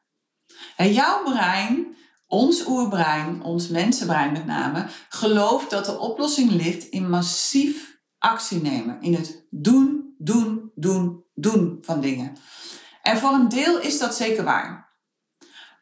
En 0.76 0.92
jouw 0.92 1.22
brein, 1.22 1.96
ons 2.26 2.66
oerbrein, 2.66 3.42
ons 3.42 3.68
mensenbrein 3.68 4.32
met 4.32 4.46
name, 4.46 4.86
gelooft 5.08 5.70
dat 5.70 5.84
de 5.84 5.98
oplossing 5.98 6.50
ligt 6.50 6.84
in 6.84 7.10
massief 7.10 7.98
actie 8.18 8.60
nemen. 8.60 9.00
In 9.00 9.14
het 9.14 9.46
doen, 9.50 10.14
doen, 10.18 10.72
doen, 10.74 11.24
doen 11.34 11.78
van 11.80 12.00
dingen. 12.00 12.36
En 13.02 13.18
voor 13.18 13.30
een 13.30 13.48
deel 13.48 13.80
is 13.80 13.98
dat 13.98 14.14
zeker 14.14 14.44
waar. 14.44 14.98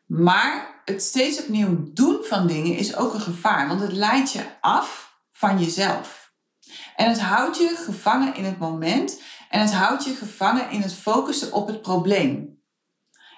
Maar 0.06 0.82
het 0.84 1.02
steeds 1.02 1.40
opnieuw 1.40 1.92
doen 1.92 2.18
van 2.22 2.46
dingen 2.46 2.76
is 2.76 2.96
ook 2.96 3.14
een 3.14 3.20
gevaar, 3.20 3.68
want 3.68 3.80
het 3.80 3.92
leidt 3.92 4.32
je 4.32 4.46
af 4.60 5.18
van 5.30 5.58
jezelf. 5.58 6.32
En 6.96 7.08
het 7.08 7.20
houdt 7.20 7.56
je 7.56 7.82
gevangen 7.84 8.34
in 8.34 8.44
het 8.44 8.58
moment 8.58 9.22
en 9.48 9.60
het 9.60 9.72
houdt 9.72 10.04
je 10.04 10.14
gevangen 10.14 10.70
in 10.70 10.80
het 10.80 10.94
focussen 10.94 11.52
op 11.52 11.66
het 11.66 11.82
probleem. 11.82 12.60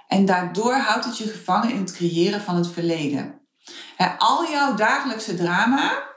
En 0.09 0.25
daardoor 0.25 0.75
houdt 0.75 1.05
het 1.05 1.19
je 1.19 1.29
gevangen 1.29 1.71
in 1.71 1.81
het 1.81 1.93
creëren 1.93 2.41
van 2.41 2.57
het 2.57 2.69
verleden. 2.69 3.41
al 4.19 4.51
jouw 4.51 4.75
dagelijkse 4.75 5.35
drama 5.35 6.09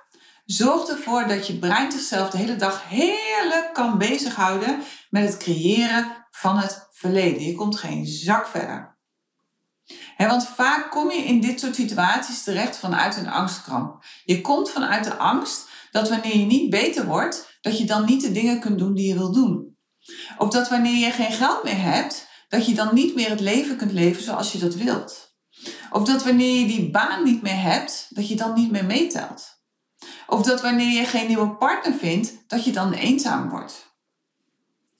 zorgt 0.46 0.90
ervoor 0.90 1.28
dat 1.28 1.48
je 1.48 1.60
brein 1.60 1.92
zichzelf 1.92 2.30
de 2.30 2.38
hele 2.38 2.56
dag 2.56 2.84
heerlijk 2.88 3.70
kan 3.74 3.98
bezighouden 3.98 4.84
met 5.10 5.24
het 5.26 5.38
creëren 5.38 6.26
van 6.32 6.58
het 6.58 6.88
verleden. 6.92 7.44
Je 7.44 7.56
komt 7.56 7.80
geen 7.80 8.06
zak 8.06 8.48
verder. 8.48 8.98
want 10.18 10.48
vaak 10.48 10.92
kom 10.92 11.12
je 11.12 11.18
in 11.18 11.42
dit 11.42 11.60
soort 11.60 11.76
situaties 11.76 12.44
terecht 12.44 12.78
vanuit 12.78 13.18
een 13.18 13.30
angstkramp. 13.30 14.04
Je 14.26 14.42
komt 14.42 14.70
vanuit 14.70 15.04
de 15.04 15.16
angst 15.16 15.70
dat 15.92 16.10
wanneer 16.10 16.38
je 16.38 16.46
niet 16.46 16.70
beter 16.70 17.06
wordt, 17.06 17.58
dat 17.62 17.78
je 17.78 17.86
dan 17.86 18.06
niet 18.06 18.22
de 18.22 18.32
dingen 18.32 18.60
kunt 18.60 18.80
doen 18.80 18.94
die 18.94 19.08
je 19.08 19.14
wil 19.14 19.32
doen. 19.32 19.73
Of 20.38 20.50
dat 20.50 20.70
wanneer 20.70 21.06
je 21.06 21.12
geen 21.12 21.32
geld 21.32 21.64
meer 21.64 21.82
hebt, 21.82 22.28
dat 22.48 22.66
je 22.66 22.74
dan 22.74 22.94
niet 22.94 23.16
meer 23.16 23.30
het 23.30 23.40
leven 23.40 23.78
kunt 23.78 23.92
leven 23.92 24.24
zoals 24.24 24.52
je 24.52 24.58
dat 24.58 24.76
wilt. 24.76 25.36
Of 25.92 26.04
dat 26.04 26.24
wanneer 26.24 26.60
je 26.60 26.66
die 26.66 26.90
baan 26.92 27.24
niet 27.24 27.42
meer 27.42 27.62
hebt, 27.62 28.08
dat 28.10 28.28
je 28.28 28.36
dan 28.36 28.54
niet 28.54 28.72
meer 28.72 28.86
meetelt. 28.86 29.62
Of 30.28 30.42
dat 30.42 30.62
wanneer 30.62 31.00
je 31.00 31.06
geen 31.06 31.28
nieuwe 31.28 31.56
partner 31.56 31.94
vindt, 31.94 32.44
dat 32.48 32.66
je 32.66 32.72
dan 32.72 32.94
eenzaam 32.94 33.50
wordt. 33.50 33.92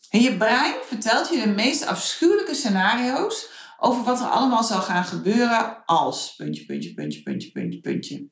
En 0.10 0.22
je 0.22 0.38
brein 0.38 0.74
vertelt 0.86 1.30
je 1.30 1.42
de 1.42 1.48
meest 1.48 1.86
afschuwelijke 1.86 2.54
scenario's 2.54 3.50
over 3.80 4.04
wat 4.04 4.20
er 4.20 4.28
allemaal 4.28 4.64
zal 4.64 4.82
gaan 4.82 5.06
gebeuren 5.06 5.86
als 5.86 6.36
puntje, 6.36 6.66
puntje, 6.66 6.94
puntje, 6.94 7.22
puntje, 7.22 7.52
puntje, 7.52 7.80
puntje. 7.80 8.30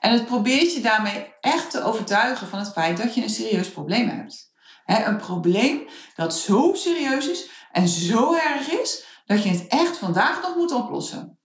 En 0.00 0.12
het 0.12 0.26
probeert 0.26 0.74
je 0.74 0.80
daarmee 0.80 1.26
echt 1.40 1.70
te 1.70 1.82
overtuigen 1.82 2.48
van 2.48 2.58
het 2.58 2.72
feit 2.72 2.96
dat 2.96 3.14
je 3.14 3.22
een 3.22 3.30
serieus 3.30 3.70
probleem 3.70 4.08
hebt 4.08 4.47
een 4.96 5.16
probleem 5.16 5.86
dat 6.14 6.34
zo 6.36 6.72
serieus 6.74 7.28
is 7.28 7.48
en 7.72 7.88
zo 7.88 8.34
erg 8.34 8.70
is 8.70 9.04
dat 9.26 9.42
je 9.42 9.48
het 9.48 9.66
echt 9.66 9.96
vandaag 9.96 10.42
nog 10.42 10.56
moet 10.56 10.72
oplossen. 10.72 11.38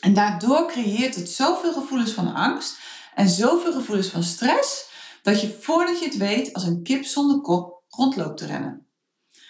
En 0.00 0.14
daardoor 0.14 0.66
creëert 0.66 1.14
het 1.14 1.30
zoveel 1.30 1.72
gevoelens 1.72 2.10
van 2.10 2.34
angst 2.34 2.78
en 3.14 3.28
zoveel 3.28 3.72
gevoelens 3.72 4.08
van 4.08 4.22
stress 4.22 4.90
dat 5.22 5.40
je 5.40 5.58
voordat 5.60 5.98
je 5.98 6.04
het 6.04 6.16
weet 6.16 6.52
als 6.52 6.64
een 6.64 6.82
kip 6.82 7.04
zonder 7.04 7.40
kop 7.40 7.82
rondloopt 7.88 8.36
te 8.36 8.46
rennen. 8.46 8.86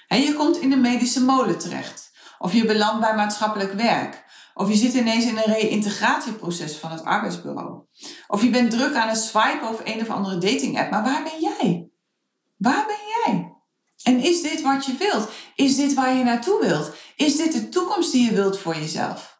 En 0.06 0.20
je 0.20 0.34
komt 0.34 0.56
in 0.56 0.70
de 0.70 0.76
medische 0.76 1.24
molen 1.24 1.58
terecht, 1.58 2.10
of 2.38 2.52
je 2.52 2.64
belandt 2.64 3.00
bij 3.00 3.14
maatschappelijk 3.14 3.72
werk, 3.72 4.24
of 4.54 4.68
je 4.68 4.76
zit 4.76 4.94
ineens 4.94 5.24
in 5.24 5.36
een 5.36 5.54
reïntegratieproces 5.54 6.76
van 6.76 6.90
het 6.90 7.04
arbeidsbureau, 7.04 7.82
of 8.26 8.42
je 8.42 8.50
bent 8.50 8.70
druk 8.70 8.94
aan 8.94 9.08
het 9.08 9.18
swipen 9.18 9.68
of 9.68 9.80
een 9.84 10.00
of 10.00 10.08
andere 10.08 10.38
dating 10.38 10.78
app. 10.78 10.90
Maar 10.90 11.02
waar 11.02 11.22
ben 11.22 11.40
jij? 11.40 11.87
Waar 12.58 12.86
ben 12.86 12.96
jij? 13.06 13.56
En 14.02 14.20
is 14.20 14.42
dit 14.42 14.60
wat 14.60 14.86
je 14.86 14.96
wilt? 14.96 15.28
Is 15.54 15.76
dit 15.76 15.94
waar 15.94 16.14
je 16.14 16.24
naartoe 16.24 16.60
wilt? 16.60 16.92
Is 17.16 17.36
dit 17.36 17.52
de 17.52 17.68
toekomst 17.68 18.12
die 18.12 18.24
je 18.24 18.36
wilt 18.36 18.58
voor 18.58 18.74
jezelf? 18.74 19.38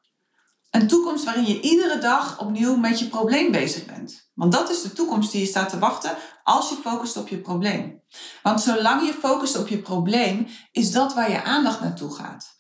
Een 0.70 0.86
toekomst 0.86 1.24
waarin 1.24 1.46
je 1.46 1.60
iedere 1.60 1.98
dag 1.98 2.40
opnieuw 2.40 2.76
met 2.76 2.98
je 2.98 3.08
probleem 3.08 3.50
bezig 3.50 3.84
bent. 3.84 4.30
Want 4.34 4.52
dat 4.52 4.70
is 4.70 4.82
de 4.82 4.92
toekomst 4.92 5.32
die 5.32 5.40
je 5.40 5.46
staat 5.46 5.68
te 5.68 5.78
wachten 5.78 6.16
als 6.42 6.68
je 6.68 6.74
focust 6.74 7.16
op 7.16 7.28
je 7.28 7.38
probleem. 7.38 8.02
Want 8.42 8.60
zolang 8.60 9.06
je 9.06 9.12
focust 9.12 9.58
op 9.58 9.68
je 9.68 9.78
probleem, 9.78 10.46
is 10.72 10.90
dat 10.90 11.14
waar 11.14 11.30
je 11.30 11.42
aandacht 11.42 11.80
naartoe 11.80 12.14
gaat. 12.14 12.56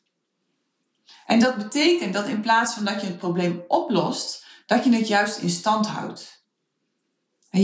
En 1.26 1.40
dat 1.40 1.56
betekent 1.56 2.12
dat 2.12 2.26
in 2.26 2.40
plaats 2.40 2.74
van 2.74 2.84
dat 2.84 3.00
je 3.00 3.06
het 3.06 3.18
probleem 3.18 3.64
oplost, 3.68 4.44
dat 4.66 4.84
je 4.84 4.92
het 4.92 5.08
juist 5.08 5.38
in 5.38 5.50
stand 5.50 5.86
houdt. 5.86 6.37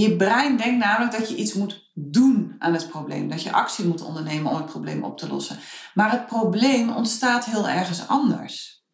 Je 0.00 0.16
brein 0.16 0.57
denkt 0.57 0.85
namelijk 0.85 1.18
dat 1.18 1.28
je 1.28 1.37
iets 1.37 1.52
moet 1.52 1.90
doen 1.94 2.57
aan 2.59 2.72
het 2.72 2.88
probleem. 2.88 3.28
Dat 3.28 3.42
je 3.42 3.52
actie 3.52 3.85
moet 3.85 4.02
ondernemen 4.02 4.50
om 4.50 4.57
het 4.57 4.66
probleem 4.66 5.04
op 5.04 5.18
te 5.18 5.28
lossen. 5.28 5.59
Maar 5.94 6.11
het 6.11 6.26
probleem 6.26 6.90
ontstaat 6.90 7.44
heel 7.44 7.68
ergens 7.68 8.09
anders. 8.09 8.85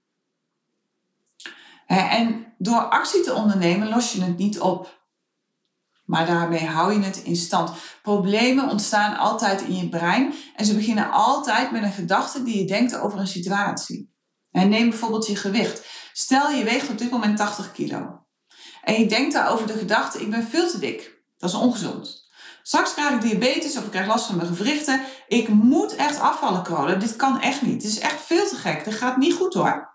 En 1.87 2.55
door 2.59 2.89
actie 2.89 3.23
te 3.23 3.35
ondernemen 3.35 3.89
los 3.89 4.13
je 4.13 4.23
het 4.23 4.37
niet 4.37 4.61
op. 4.61 4.99
Maar 6.05 6.27
daarmee 6.27 6.67
hou 6.67 6.93
je 6.93 7.01
het 7.01 7.23
in 7.23 7.37
stand. 7.37 7.73
Problemen 8.03 8.69
ontstaan 8.69 9.17
altijd 9.17 9.61
in 9.61 9.77
je 9.77 9.89
brein 9.89 10.35
en 10.57 10.65
ze 10.65 10.75
beginnen 10.75 11.11
altijd 11.11 11.71
met 11.71 11.83
een 11.83 11.93
gedachte 11.93 12.43
die 12.43 12.59
je 12.59 12.67
denkt 12.67 12.99
over 12.99 13.19
een 13.19 13.27
situatie. 13.27 14.15
En 14.51 14.69
neem 14.69 14.89
bijvoorbeeld 14.89 15.27
je 15.27 15.37
gewicht. 15.37 15.87
Stel 16.13 16.51
je 16.51 16.65
weegt 16.65 16.89
op 16.89 16.99
dit 16.99 17.11
moment 17.11 17.37
80 17.37 17.73
kilo. 17.73 18.20
En 18.83 19.01
je 19.01 19.07
denkt 19.07 19.33
daarover 19.33 19.67
de 19.67 19.79
gedachte, 19.79 20.21
ik 20.21 20.31
ben 20.31 20.45
veel 20.45 20.69
te 20.69 20.79
dik. 20.79 21.19
Dat 21.39 21.51
is 21.51 21.57
ongezond. 21.57 22.29
Straks 22.63 22.95
krijg 22.95 23.15
ik 23.15 23.21
diabetes 23.21 23.77
of 23.77 23.85
ik 23.85 23.91
krijg 23.91 24.07
last 24.07 24.27
van 24.27 24.37
mijn 24.37 24.49
gewrichten. 24.49 25.01
Ik 25.29 25.49
moet 25.49 25.97
echt 25.97 26.21
afvallen, 26.21 26.63
Carola. 26.63 26.95
Dit 26.95 27.17
kan 27.17 27.41
echt 27.41 27.63
niet. 27.63 27.83
Het 27.83 27.93
is 27.93 27.99
echt 27.99 28.21
veel 28.21 28.49
te 28.49 28.57
gek. 28.57 28.85
Dit 28.85 28.95
gaat 28.95 29.17
niet 29.17 29.35
goed 29.35 29.55
hoor. 29.55 29.91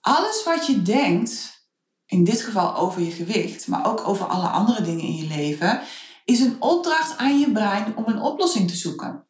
Alles 0.00 0.44
wat 0.44 0.66
je 0.66 0.82
denkt, 0.82 1.62
in 2.06 2.24
dit 2.24 2.42
geval 2.42 2.76
over 2.76 3.02
je 3.02 3.10
gewicht, 3.10 3.66
maar 3.66 3.86
ook 3.86 4.08
over 4.08 4.26
alle 4.26 4.46
andere 4.46 4.82
dingen 4.82 5.04
in 5.04 5.16
je 5.16 5.26
leven, 5.26 5.80
is 6.24 6.40
een 6.40 6.56
opdracht 6.58 7.16
aan 7.16 7.38
je 7.38 7.52
brein 7.52 7.96
om 7.96 8.04
een 8.06 8.20
oplossing 8.20 8.70
te 8.70 8.76
zoeken. 8.76 9.26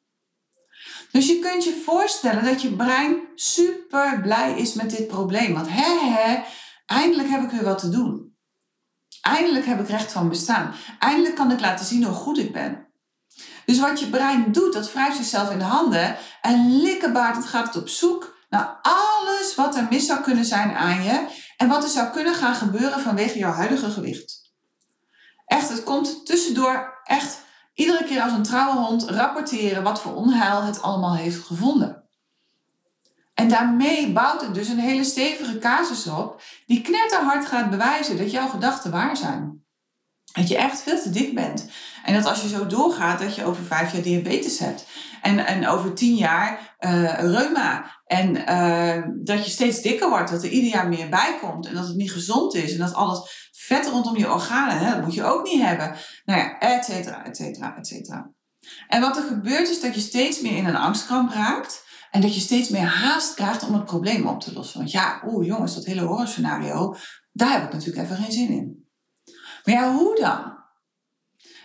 Dus 1.10 1.26
je 1.26 1.38
kunt 1.38 1.64
je 1.64 1.82
voorstellen 1.84 2.44
dat 2.44 2.62
je 2.62 2.76
brein 2.76 3.20
super 3.34 4.20
blij 4.20 4.58
is 4.58 4.74
met 4.74 4.90
dit 4.90 5.06
probleem. 5.06 5.54
Want 5.54 5.66
hè, 5.68 5.98
hè, 5.98 6.42
eindelijk 6.86 7.28
heb 7.28 7.42
ik 7.42 7.50
weer 7.50 7.64
wat 7.64 7.78
te 7.78 7.88
doen. 7.88 8.23
Eindelijk 9.24 9.66
heb 9.66 9.80
ik 9.80 9.88
recht 9.88 10.12
van 10.12 10.28
bestaan. 10.28 10.74
Eindelijk 10.98 11.34
kan 11.34 11.50
ik 11.50 11.60
laten 11.60 11.86
zien 11.86 12.04
hoe 12.04 12.14
goed 12.14 12.38
ik 12.38 12.52
ben. 12.52 12.86
Dus 13.66 13.78
wat 13.80 14.00
je 14.00 14.10
brein 14.10 14.52
doet, 14.52 14.72
dat 14.72 14.92
wrijft 14.92 15.16
zichzelf 15.16 15.50
in 15.50 15.58
de 15.58 15.64
handen 15.64 16.16
en 16.40 16.80
likkenbaard 16.82 17.44
gaat 17.44 17.76
op 17.76 17.88
zoek 17.88 18.36
naar 18.48 18.78
alles 18.82 19.54
wat 19.54 19.76
er 19.76 19.86
mis 19.90 20.06
zou 20.06 20.20
kunnen 20.20 20.44
zijn 20.44 20.74
aan 20.74 21.02
je 21.02 21.26
en 21.56 21.68
wat 21.68 21.82
er 21.82 21.88
zou 21.88 22.10
kunnen 22.10 22.34
gaan 22.34 22.54
gebeuren 22.54 23.00
vanwege 23.00 23.38
jouw 23.38 23.52
huidige 23.52 23.90
gewicht. 23.90 24.52
Echt, 25.46 25.68
het 25.68 25.82
komt 25.82 26.26
tussendoor 26.26 27.00
echt 27.04 27.40
iedere 27.74 28.04
keer 28.04 28.22
als 28.22 28.32
een 28.32 28.42
trouwe 28.42 28.86
hond 28.86 29.02
rapporteren 29.02 29.82
wat 29.82 30.00
voor 30.00 30.14
onheil 30.14 30.62
het 30.62 30.82
allemaal 30.82 31.16
heeft 31.16 31.44
gevonden. 31.44 32.03
En 33.34 33.48
daarmee 33.48 34.12
bouwt 34.12 34.40
het 34.40 34.54
dus 34.54 34.68
een 34.68 34.78
hele 34.78 35.04
stevige 35.04 35.58
casus 35.58 36.06
op 36.06 36.42
die 36.66 36.82
knetterhard 36.82 37.46
gaat 37.46 37.70
bewijzen 37.70 38.18
dat 38.18 38.30
jouw 38.30 38.48
gedachten 38.48 38.90
waar 38.90 39.16
zijn. 39.16 39.62
Dat 40.32 40.48
je 40.48 40.56
echt 40.56 40.82
veel 40.82 41.02
te 41.02 41.10
dik 41.10 41.34
bent. 41.34 41.68
En 42.04 42.14
dat 42.14 42.26
als 42.26 42.42
je 42.42 42.48
zo 42.48 42.66
doorgaat, 42.66 43.18
dat 43.18 43.34
je 43.34 43.44
over 43.44 43.64
vijf 43.64 43.92
jaar 43.92 44.02
diabetes 44.02 44.58
hebt. 44.58 44.86
En, 45.22 45.46
en 45.46 45.68
over 45.68 45.94
tien 45.94 46.14
jaar 46.14 46.76
uh, 46.80 47.12
reuma. 47.12 48.00
En 48.06 48.36
uh, 48.36 49.02
dat 49.24 49.44
je 49.44 49.50
steeds 49.50 49.82
dikker 49.82 50.08
wordt, 50.08 50.30
dat 50.30 50.42
er 50.42 50.48
ieder 50.48 50.70
jaar 50.70 50.88
meer 50.88 51.08
bij 51.08 51.38
komt. 51.40 51.66
En 51.66 51.74
dat 51.74 51.86
het 51.86 51.96
niet 51.96 52.12
gezond 52.12 52.54
is. 52.54 52.72
En 52.72 52.78
dat 52.78 52.94
alles 52.94 53.50
vet 53.52 53.86
rondom 53.86 54.16
je 54.16 54.32
organen, 54.32 54.78
hè, 54.78 54.90
dat 54.94 55.04
moet 55.04 55.14
je 55.14 55.24
ook 55.24 55.44
niet 55.44 55.62
hebben. 55.62 55.96
Nou 56.24 56.40
ja, 56.40 56.58
et 56.58 56.84
cetera, 56.84 57.24
et 57.24 57.36
cetera, 57.36 57.76
et 57.76 57.86
cetera. 57.86 58.30
En 58.88 59.00
wat 59.00 59.16
er 59.16 59.22
gebeurt 59.22 59.68
is 59.68 59.80
dat 59.80 59.94
je 59.94 60.00
steeds 60.00 60.40
meer 60.40 60.56
in 60.56 60.66
een 60.66 60.76
angstkramp 60.76 61.30
raakt. 61.30 61.83
En 62.14 62.20
dat 62.20 62.34
je 62.34 62.40
steeds 62.40 62.68
meer 62.68 62.86
haast 62.86 63.34
krijgt 63.34 63.62
om 63.62 63.74
het 63.74 63.84
probleem 63.84 64.26
op 64.26 64.40
te 64.40 64.52
lossen. 64.52 64.78
Want 64.78 64.90
ja, 64.90 65.22
oeh 65.26 65.46
jongens, 65.46 65.74
dat 65.74 65.84
hele 65.84 66.00
horrorscenario, 66.00 66.96
daar 67.32 67.52
heb 67.52 67.64
ik 67.64 67.72
natuurlijk 67.72 68.04
even 68.04 68.16
geen 68.16 68.32
zin 68.32 68.48
in. 68.48 68.88
Maar 69.64 69.74
ja, 69.74 69.94
hoe 69.94 70.16
dan? 70.20 70.56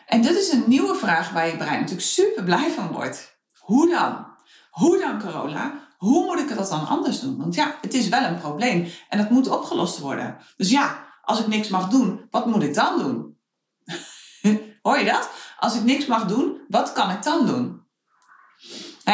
En 0.06 0.22
dit 0.22 0.38
is 0.38 0.52
een 0.52 0.64
nieuwe 0.68 0.96
vraag 0.96 1.32
waar 1.32 1.48
je 1.48 1.58
brein 1.58 1.80
natuurlijk 1.80 2.08
super 2.08 2.44
blij 2.44 2.72
van 2.72 2.92
wordt. 2.92 3.40
Hoe 3.60 3.90
dan? 3.90 4.28
Hoe 4.70 5.00
dan, 5.00 5.20
Carola? 5.20 5.88
Hoe 5.98 6.26
moet 6.26 6.40
ik 6.40 6.56
dat 6.56 6.70
dan 6.70 6.88
anders 6.88 7.20
doen? 7.20 7.38
Want 7.38 7.56
ja, 7.56 7.78
het 7.82 7.94
is 7.94 8.08
wel 8.08 8.24
een 8.24 8.40
probleem 8.40 8.88
en 9.10 9.18
dat 9.18 9.30
moet 9.30 9.48
opgelost 9.48 10.00
worden. 10.00 10.38
Dus 10.58 10.70
ja, 10.70 11.06
als 11.22 11.40
ik 11.40 11.48
niks 11.48 11.68
mag 11.68 11.90
doen, 11.90 12.28
wat 12.30 12.46
moet 12.46 12.64
ik 12.64 12.74
dan 12.74 13.00
doen? 13.00 13.38
Hoor 14.82 14.98
je 14.98 15.06
dat? 15.06 15.30
Als 15.60 15.76
ik 15.76 15.84
niks 15.84 16.06
mag 16.06 16.26
doen, 16.26 16.62
wat 16.68 16.94
kan 16.94 17.10
ik 17.10 17.24
dan 17.24 17.46
doen? 17.46 17.88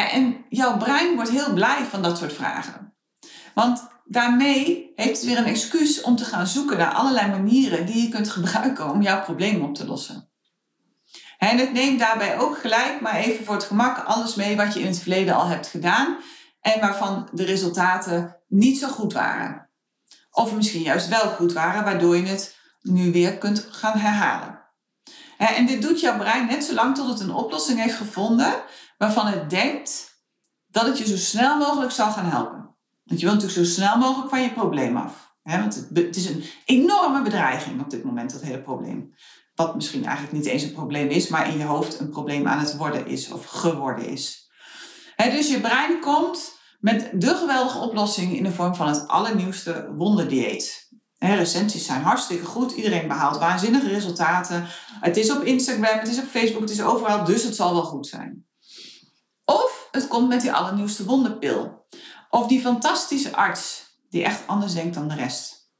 En 0.00 0.44
jouw 0.48 0.76
brein 0.76 1.14
wordt 1.14 1.30
heel 1.30 1.52
blij 1.52 1.84
van 1.84 2.02
dat 2.02 2.18
soort 2.18 2.32
vragen. 2.32 2.94
Want 3.54 3.88
daarmee 4.04 4.92
heeft 4.94 5.16
het 5.16 5.24
weer 5.24 5.38
een 5.38 5.44
excuus 5.44 6.00
om 6.00 6.16
te 6.16 6.24
gaan 6.24 6.46
zoeken 6.46 6.78
naar 6.78 6.94
allerlei 6.94 7.30
manieren 7.30 7.86
die 7.86 8.02
je 8.02 8.08
kunt 8.08 8.30
gebruiken 8.30 8.90
om 8.90 9.02
jouw 9.02 9.22
probleem 9.22 9.62
op 9.62 9.74
te 9.74 9.86
lossen. 9.86 10.30
En 11.38 11.58
het 11.58 11.72
neemt 11.72 11.98
daarbij 11.98 12.38
ook 12.38 12.58
gelijk, 12.58 13.00
maar 13.00 13.14
even 13.14 13.44
voor 13.44 13.54
het 13.54 13.64
gemak, 13.64 14.04
alles 14.04 14.34
mee 14.34 14.56
wat 14.56 14.74
je 14.74 14.80
in 14.80 14.86
het 14.86 14.98
verleden 14.98 15.34
al 15.34 15.46
hebt 15.46 15.66
gedaan 15.66 16.16
en 16.60 16.80
waarvan 16.80 17.28
de 17.32 17.44
resultaten 17.44 18.36
niet 18.48 18.78
zo 18.78 18.88
goed 18.88 19.12
waren. 19.12 19.70
Of 20.30 20.54
misschien 20.54 20.82
juist 20.82 21.08
wel 21.08 21.28
goed 21.28 21.52
waren, 21.52 21.84
waardoor 21.84 22.16
je 22.16 22.26
het 22.26 22.56
nu 22.80 23.12
weer 23.12 23.38
kunt 23.38 23.66
gaan 23.70 23.98
herhalen. 23.98 24.64
En 25.38 25.66
dit 25.66 25.82
doet 25.82 26.00
jouw 26.00 26.18
brein 26.18 26.46
net 26.46 26.64
zolang 26.64 26.94
tot 26.94 27.08
het 27.08 27.20
een 27.20 27.34
oplossing 27.34 27.80
heeft 27.80 27.96
gevonden 27.96 28.54
waarvan 28.96 29.26
het 29.26 29.50
denkt 29.50 30.14
dat 30.66 30.86
het 30.86 30.98
je 30.98 31.06
zo 31.06 31.16
snel 31.16 31.56
mogelijk 31.56 31.92
zal 31.92 32.10
gaan 32.10 32.24
helpen. 32.24 32.76
Want 33.04 33.20
je 33.20 33.26
wilt 33.26 33.40
natuurlijk 33.40 33.68
zo 33.68 33.74
snel 33.74 33.98
mogelijk 33.98 34.30
van 34.30 34.42
je 34.42 34.52
probleem 34.52 34.96
af. 34.96 35.34
want 35.42 35.74
het, 35.74 35.88
het, 35.92 36.16
is 36.16 36.28
een 36.28 36.44
enorme 36.64 37.22
bedreiging 37.22 37.80
op 37.80 37.90
dit 37.90 38.04
moment, 38.04 38.32
dat 38.32 38.42
hele 38.42 38.62
probleem. 38.62 39.14
Wat 39.54 39.74
misschien 39.74 40.04
eigenlijk 40.04 40.36
niet 40.36 40.46
eens 40.46 40.62
een 40.62 40.72
probleem 40.72 41.08
is, 41.08 41.28
maar 41.28 41.48
in 41.48 41.58
je 41.58 41.64
hoofd 41.64 42.00
een 42.00 42.10
probleem 42.10 42.46
aan 42.46 42.58
het 42.58 42.76
worden 42.76 43.06
is 43.06 43.30
of 43.30 43.44
geworden 43.44 44.06
is. 44.06 44.50
dus 45.16 45.50
je 45.50 45.60
brein 45.60 46.00
komt 46.00 46.54
met 46.80 47.10
de 47.14 47.34
geweldige 47.34 47.78
oplossing 47.78 48.36
in 48.36 48.42
de 48.42 48.52
vorm 48.52 48.74
van 48.74 48.88
het 48.88 49.08
allernieuwste 49.08 49.92
wonderdieet. 49.96 50.88
recensies 51.18 51.86
zijn 51.86 52.02
hartstikke 52.02 52.44
goed. 52.44 52.72
Iedereen 52.72 53.08
behaalt 53.08 53.38
waanzinnige 53.38 53.88
resultaten. 53.88 54.66
Het 55.00 55.16
is 55.16 55.30
op 55.30 55.42
Instagram, 55.42 55.98
het 55.98 56.08
is 56.08 56.18
op 56.18 56.24
Facebook, 56.24 56.60
het 56.60 56.70
is 56.70 56.82
overal, 56.82 57.24
dus 57.24 57.42
het 57.42 57.54
zal 57.54 57.72
wel 57.72 57.84
goed 57.84 58.06
zijn. 58.06 58.45
Of 59.46 59.88
het 59.90 60.08
komt 60.08 60.28
met 60.28 60.40
die 60.40 60.52
allernieuwste 60.52 61.04
wonderpil. 61.04 61.86
Of 62.30 62.46
die 62.46 62.60
fantastische 62.60 63.36
arts 63.36 63.84
die 64.10 64.24
echt 64.24 64.46
anders 64.46 64.74
denkt 64.74 64.94
dan 64.94 65.08
de 65.08 65.14
rest. 65.14 65.70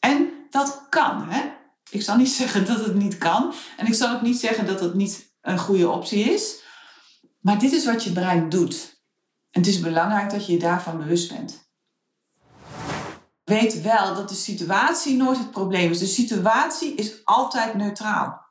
En 0.00 0.32
dat 0.50 0.86
kan, 0.88 1.28
hè? 1.28 1.52
Ik 1.90 2.02
zal 2.02 2.16
niet 2.16 2.32
zeggen 2.40 2.66
dat 2.66 2.84
het 2.84 2.94
niet 2.94 3.18
kan. 3.18 3.54
En 3.76 3.86
ik 3.86 3.94
zal 3.94 4.14
ook 4.14 4.22
niet 4.22 4.40
zeggen 4.40 4.66
dat 4.66 4.80
het 4.80 4.94
niet 4.94 5.32
een 5.40 5.58
goede 5.58 5.90
optie 5.90 6.24
is. 6.24 6.62
Maar 7.40 7.58
dit 7.58 7.72
is 7.72 7.84
wat 7.84 8.04
je 8.04 8.12
brein 8.12 8.48
doet. 8.48 9.02
En 9.50 9.60
het 9.60 9.70
is 9.70 9.80
belangrijk 9.80 10.30
dat 10.30 10.46
je 10.46 10.52
je 10.52 10.58
daarvan 10.58 10.98
bewust 10.98 11.28
bent. 11.32 11.64
Weet 13.44 13.82
wel 13.82 14.14
dat 14.14 14.28
de 14.28 14.34
situatie 14.34 15.16
nooit 15.16 15.38
het 15.38 15.50
probleem 15.50 15.90
is. 15.90 15.98
De 15.98 16.06
situatie 16.06 16.94
is 16.94 17.24
altijd 17.24 17.74
neutraal. 17.74 18.42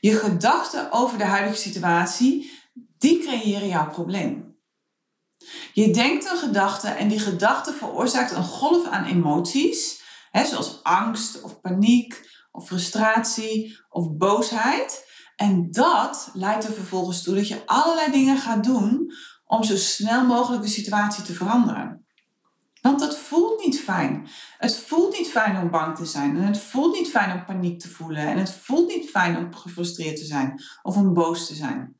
Je 0.00 0.16
gedachten 0.16 0.92
over 0.92 1.18
de 1.18 1.24
huidige 1.24 1.60
situatie, 1.60 2.59
die 3.00 3.18
creëren 3.18 3.68
jouw 3.68 3.88
probleem. 3.88 4.58
Je 5.72 5.90
denkt 5.90 6.30
een 6.30 6.36
gedachte 6.36 6.88
en 6.88 7.08
die 7.08 7.18
gedachte 7.18 7.72
veroorzaakt 7.72 8.30
een 8.30 8.44
golf 8.44 8.86
aan 8.86 9.04
emoties, 9.04 10.02
hè, 10.30 10.44
zoals 10.44 10.82
angst 10.82 11.42
of 11.42 11.60
paniek 11.60 12.28
of 12.52 12.66
frustratie 12.66 13.78
of 13.88 14.16
boosheid. 14.16 15.08
En 15.36 15.70
dat 15.70 16.30
leidt 16.32 16.64
er 16.64 16.72
vervolgens 16.72 17.22
toe 17.22 17.34
dat 17.34 17.48
je 17.48 17.66
allerlei 17.66 18.10
dingen 18.10 18.36
gaat 18.36 18.64
doen 18.64 19.12
om 19.44 19.64
zo 19.64 19.76
snel 19.76 20.26
mogelijk 20.26 20.62
de 20.62 20.68
situatie 20.68 21.24
te 21.24 21.32
veranderen. 21.32 22.06
Want 22.80 22.98
dat 22.98 23.18
voelt 23.18 23.64
niet 23.64 23.80
fijn. 23.80 24.28
Het 24.58 24.76
voelt 24.76 25.18
niet 25.18 25.28
fijn 25.28 25.56
om 25.56 25.70
bang 25.70 25.96
te 25.96 26.06
zijn. 26.06 26.36
En 26.36 26.42
het 26.42 26.58
voelt 26.58 26.98
niet 26.98 27.10
fijn 27.10 27.32
om 27.32 27.44
paniek 27.44 27.80
te 27.80 27.88
voelen. 27.88 28.26
En 28.26 28.38
het 28.38 28.50
voelt 28.50 28.88
niet 28.88 29.10
fijn 29.10 29.36
om 29.36 29.54
gefrustreerd 29.54 30.16
te 30.16 30.24
zijn 30.24 30.62
of 30.82 30.96
om 30.96 31.14
boos 31.14 31.46
te 31.46 31.54
zijn 31.54 31.99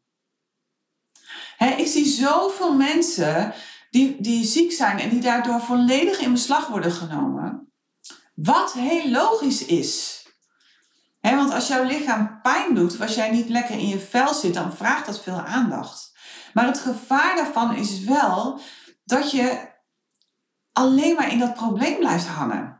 ik 1.68 1.86
zie 1.86 2.06
zoveel 2.06 2.74
mensen 2.74 3.54
die, 3.90 4.20
die 4.20 4.44
ziek 4.44 4.72
zijn 4.72 4.98
en 4.98 5.08
die 5.08 5.20
daardoor 5.20 5.60
volledig 5.60 6.20
in 6.20 6.32
beslag 6.32 6.66
worden 6.66 6.92
genomen. 6.92 7.72
Wat 8.34 8.72
heel 8.72 9.10
logisch 9.10 9.64
is. 9.64 10.22
want 11.20 11.52
als 11.52 11.68
jouw 11.68 11.84
lichaam 11.84 12.40
pijn 12.42 12.74
doet, 12.74 12.92
of 12.92 13.00
als 13.00 13.14
jij 13.14 13.30
niet 13.30 13.48
lekker 13.48 13.74
in 13.74 13.88
je 13.88 13.98
vel 13.98 14.34
zit, 14.34 14.54
dan 14.54 14.72
vraagt 14.72 15.06
dat 15.06 15.22
veel 15.22 15.40
aandacht. 15.40 16.12
Maar 16.52 16.66
het 16.66 16.78
gevaar 16.78 17.36
daarvan 17.36 17.74
is 17.74 18.00
wel 18.00 18.60
dat 19.04 19.30
je 19.30 19.68
alleen 20.72 21.14
maar 21.14 21.32
in 21.32 21.38
dat 21.38 21.54
probleem 21.54 21.98
blijft 21.98 22.26
hangen. 22.26 22.78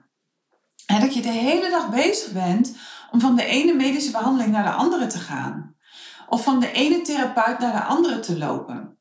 En 0.86 1.00
dat 1.00 1.14
je 1.14 1.22
de 1.22 1.28
hele 1.28 1.70
dag 1.70 1.90
bezig 1.90 2.32
bent 2.32 2.76
om 3.10 3.20
van 3.20 3.36
de 3.36 3.44
ene 3.44 3.74
medische 3.74 4.10
behandeling 4.10 4.52
naar 4.52 4.64
de 4.64 4.70
andere 4.70 5.06
te 5.06 5.18
gaan 5.18 5.78
of 6.30 6.42
van 6.42 6.60
de 6.60 6.72
ene 6.72 7.00
therapeut 7.00 7.58
naar 7.58 7.72
de 7.72 7.82
andere 7.82 8.20
te 8.20 8.38
lopen. 8.38 8.98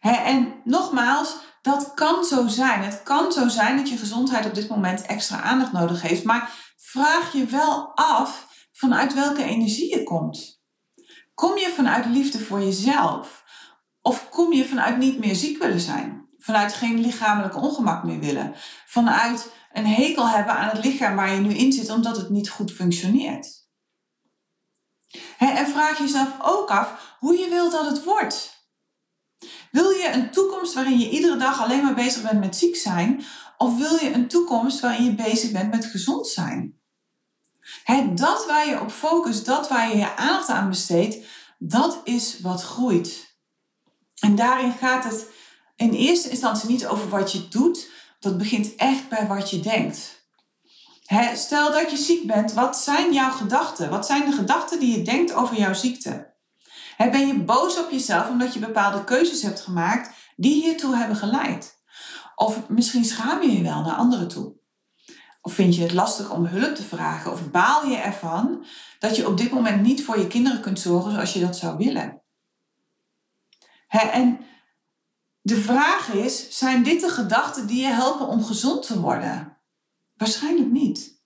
en 0.00 0.60
nogmaals, 0.64 1.36
dat 1.62 1.94
kan 1.94 2.24
zo 2.24 2.46
zijn. 2.46 2.82
Het 2.82 3.02
kan 3.02 3.32
zo 3.32 3.48
zijn 3.48 3.76
dat 3.76 3.88
je 3.88 3.96
gezondheid 3.96 4.46
op 4.46 4.54
dit 4.54 4.68
moment 4.68 5.06
extra 5.06 5.40
aandacht 5.40 5.72
nodig 5.72 6.02
heeft, 6.02 6.24
maar 6.24 6.50
vraag 6.76 7.32
je 7.32 7.44
wel 7.44 7.94
af 7.94 8.46
vanuit 8.72 9.14
welke 9.14 9.44
energie 9.44 9.96
je 9.96 10.02
komt. 10.02 10.62
Kom 11.34 11.58
je 11.58 11.72
vanuit 11.76 12.06
liefde 12.06 12.38
voor 12.38 12.60
jezelf? 12.60 13.44
Of 14.02 14.28
kom 14.28 14.52
je 14.52 14.64
vanuit 14.64 14.98
niet 14.98 15.18
meer 15.18 15.34
ziek 15.34 15.62
willen 15.62 15.80
zijn? 15.80 16.28
Vanuit 16.38 16.72
geen 16.72 17.00
lichamelijk 17.00 17.56
ongemak 17.56 18.04
meer 18.04 18.18
willen? 18.18 18.54
Vanuit 18.86 19.52
een 19.72 19.86
hekel 19.86 20.28
hebben 20.28 20.54
aan 20.54 20.68
het 20.68 20.84
lichaam 20.84 21.16
waar 21.16 21.34
je 21.34 21.40
nu 21.40 21.54
in 21.54 21.72
zit 21.72 21.90
omdat 21.90 22.16
het 22.16 22.30
niet 22.30 22.50
goed 22.50 22.72
functioneert? 22.72 23.63
En 25.38 25.66
vraag 25.66 25.98
jezelf 25.98 26.28
ook 26.42 26.70
af 26.70 27.16
hoe 27.18 27.38
je 27.38 27.48
wilt 27.48 27.72
dat 27.72 27.86
het 27.86 28.04
wordt. 28.04 28.52
Wil 29.70 29.90
je 29.90 30.10
een 30.12 30.30
toekomst 30.30 30.74
waarin 30.74 30.98
je 30.98 31.10
iedere 31.10 31.36
dag 31.36 31.62
alleen 31.62 31.82
maar 31.82 31.94
bezig 31.94 32.22
bent 32.22 32.40
met 32.40 32.56
ziek 32.56 32.76
zijn? 32.76 33.24
Of 33.58 33.78
wil 33.78 33.94
je 33.94 34.12
een 34.12 34.28
toekomst 34.28 34.80
waarin 34.80 35.04
je 35.04 35.14
bezig 35.14 35.50
bent 35.50 35.70
met 35.70 35.84
gezond 35.84 36.26
zijn? 36.26 36.78
dat 38.14 38.46
waar 38.46 38.68
je 38.68 38.80
op 38.80 38.90
focust, 38.90 39.46
dat 39.46 39.68
waar 39.68 39.88
je 39.88 39.96
je 39.96 40.16
aandacht 40.16 40.48
aan 40.48 40.68
besteedt, 40.68 41.26
dat 41.58 42.00
is 42.04 42.40
wat 42.40 42.62
groeit. 42.62 43.36
En 44.18 44.34
daarin 44.34 44.72
gaat 44.72 45.04
het 45.04 45.26
in 45.76 45.92
eerste 45.92 46.28
instantie 46.28 46.68
niet 46.68 46.86
over 46.86 47.08
wat 47.08 47.32
je 47.32 47.48
doet, 47.48 47.90
dat 48.18 48.38
begint 48.38 48.74
echt 48.74 49.08
bij 49.08 49.26
wat 49.26 49.50
je 49.50 49.60
denkt 49.60 50.23
stel 51.34 51.72
dat 51.72 51.90
je 51.90 51.96
ziek 51.96 52.26
bent, 52.26 52.52
wat 52.52 52.78
zijn 52.78 53.12
jouw 53.12 53.30
gedachten? 53.30 53.90
Wat 53.90 54.06
zijn 54.06 54.24
de 54.24 54.36
gedachten 54.36 54.80
die 54.80 54.98
je 54.98 55.04
denkt 55.04 55.32
over 55.32 55.56
jouw 55.56 55.74
ziekte? 55.74 56.32
ben 56.96 57.26
je 57.26 57.42
boos 57.44 57.78
op 57.78 57.90
jezelf 57.90 58.28
omdat 58.28 58.54
je 58.54 58.58
bepaalde 58.58 59.04
keuzes 59.04 59.42
hebt 59.42 59.60
gemaakt 59.60 60.14
die 60.36 60.62
hiertoe 60.62 60.96
hebben 60.96 61.16
geleid? 61.16 61.82
Of 62.34 62.68
misschien 62.68 63.04
schaam 63.04 63.42
je 63.42 63.56
je 63.56 63.62
wel 63.62 63.82
naar 63.82 63.94
anderen 63.94 64.28
toe? 64.28 64.52
Of 65.40 65.52
vind 65.52 65.76
je 65.76 65.82
het 65.82 65.92
lastig 65.92 66.30
om 66.30 66.46
hulp 66.46 66.74
te 66.74 66.82
vragen? 66.82 67.32
Of 67.32 67.50
baal 67.50 67.86
je 67.86 67.96
ervan 67.96 68.64
dat 68.98 69.16
je 69.16 69.28
op 69.28 69.36
dit 69.36 69.50
moment 69.50 69.82
niet 69.82 70.04
voor 70.04 70.18
je 70.18 70.26
kinderen 70.26 70.60
kunt 70.60 70.80
zorgen 70.80 71.12
zoals 71.12 71.32
je 71.32 71.40
dat 71.40 71.56
zou 71.56 71.76
willen? 71.76 72.22
en 73.88 74.40
de 75.40 75.56
vraag 75.56 76.12
is, 76.12 76.58
zijn 76.58 76.82
dit 76.82 77.00
de 77.00 77.08
gedachten 77.08 77.66
die 77.66 77.80
je 77.80 77.92
helpen 77.92 78.26
om 78.26 78.44
gezond 78.44 78.86
te 78.86 79.00
worden? 79.00 79.53
Waarschijnlijk 80.16 80.70
niet. 80.70 81.22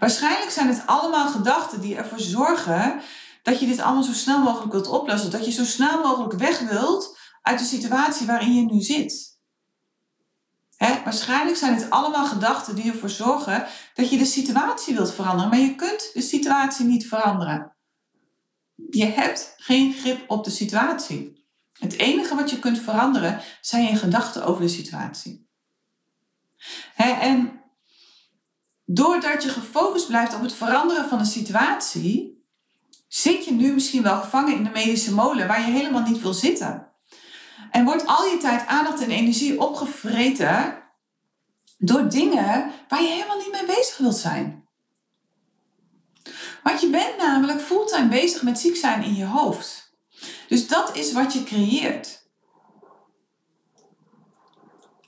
Waarschijnlijk 0.00 0.50
zijn 0.50 0.68
het 0.68 0.82
allemaal 0.86 1.28
gedachten 1.28 1.80
die 1.80 1.96
ervoor 1.96 2.20
zorgen 2.20 3.00
dat 3.42 3.60
je 3.60 3.66
dit 3.66 3.80
allemaal 3.80 4.02
zo 4.02 4.12
snel 4.12 4.38
mogelijk 4.38 4.72
wilt 4.72 4.86
oplossen. 4.86 5.30
Dat 5.30 5.44
je 5.44 5.50
zo 5.50 5.64
snel 5.64 6.02
mogelijk 6.02 6.32
weg 6.32 6.58
wilt 6.58 7.18
uit 7.42 7.58
de 7.58 7.64
situatie 7.64 8.26
waarin 8.26 8.54
je 8.54 8.64
nu 8.64 8.80
zit. 8.80 9.30
waarschijnlijk 10.78 11.56
zijn 11.56 11.74
het 11.74 11.90
allemaal 11.90 12.26
gedachten 12.26 12.74
die 12.74 12.92
ervoor 12.92 13.10
zorgen 13.10 13.66
dat 13.94 14.10
je 14.10 14.18
de 14.18 14.24
situatie 14.24 14.94
wilt 14.94 15.14
veranderen. 15.14 15.50
Maar 15.50 15.58
je 15.58 15.74
kunt 15.74 16.10
de 16.14 16.22
situatie 16.22 16.86
niet 16.86 17.08
veranderen. 17.08 17.76
Je 18.90 19.04
hebt 19.04 19.54
geen 19.56 19.92
grip 19.92 20.30
op 20.30 20.44
de 20.44 20.50
situatie. 20.50 21.46
Het 21.78 21.98
enige 21.98 22.34
wat 22.34 22.50
je 22.50 22.58
kunt 22.58 22.78
veranderen 22.78 23.40
zijn 23.60 23.84
je 23.84 23.96
gedachten 23.96 24.44
over 24.44 24.62
de 24.62 24.68
situatie. 24.68 25.48
en 26.96 27.61
doordat 28.94 29.42
je 29.42 29.48
gefocust 29.48 30.06
blijft 30.06 30.34
op 30.34 30.42
het 30.42 30.52
veranderen 30.52 31.08
van 31.08 31.18
de 31.18 31.24
situatie, 31.24 32.44
zit 33.08 33.44
je 33.44 33.52
nu 33.52 33.72
misschien 33.72 34.02
wel 34.02 34.20
gevangen 34.20 34.54
in 34.54 34.64
de 34.64 34.70
medische 34.70 35.14
molen 35.14 35.46
waar 35.46 35.60
je 35.60 35.72
helemaal 35.72 36.02
niet 36.02 36.22
wil 36.22 36.34
zitten. 36.34 36.86
En 37.70 37.84
wordt 37.84 38.06
al 38.06 38.24
je 38.24 38.36
tijd, 38.36 38.66
aandacht 38.66 39.02
en 39.02 39.10
energie 39.10 39.60
opgevreten 39.60 40.82
door 41.78 42.08
dingen 42.08 42.72
waar 42.88 43.02
je 43.02 43.08
helemaal 43.08 43.38
niet 43.38 43.52
mee 43.52 43.76
bezig 43.76 43.96
wilt 43.96 44.16
zijn. 44.16 44.68
Want 46.62 46.80
je 46.80 46.90
bent 46.90 47.16
namelijk 47.18 47.60
fulltime 47.60 48.08
bezig 48.08 48.42
met 48.42 48.58
ziek 48.58 48.76
zijn 48.76 49.02
in 49.02 49.14
je 49.14 49.24
hoofd. 49.24 49.96
Dus 50.48 50.68
dat 50.68 50.96
is 50.96 51.12
wat 51.12 51.32
je 51.32 51.44
creëert. 51.44 52.22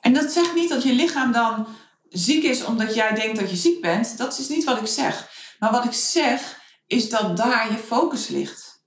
En 0.01 0.13
dat 0.13 0.33
zegt 0.33 0.55
niet 0.55 0.69
dat 0.69 0.83
je 0.83 0.93
lichaam 0.93 1.33
dan 1.33 1.67
ziek 2.15 2.43
is 2.43 2.65
omdat 2.65 2.95
jij 2.95 3.15
denkt 3.15 3.39
dat 3.41 3.51
je 3.51 3.57
ziek 3.57 3.81
bent. 3.81 4.19
Dat 4.19 4.39
is 4.39 4.49
niet 4.49 4.65
wat 4.65 4.81
ik 4.81 4.87
zeg. 4.87 5.29
Maar 5.59 5.71
wat 5.71 5.85
ik 5.85 5.93
zeg 5.93 6.61
is 6.87 7.09
dat 7.09 7.37
daar 7.37 7.71
je 7.71 7.79
focus 7.79 8.29
ligt. 8.29 8.83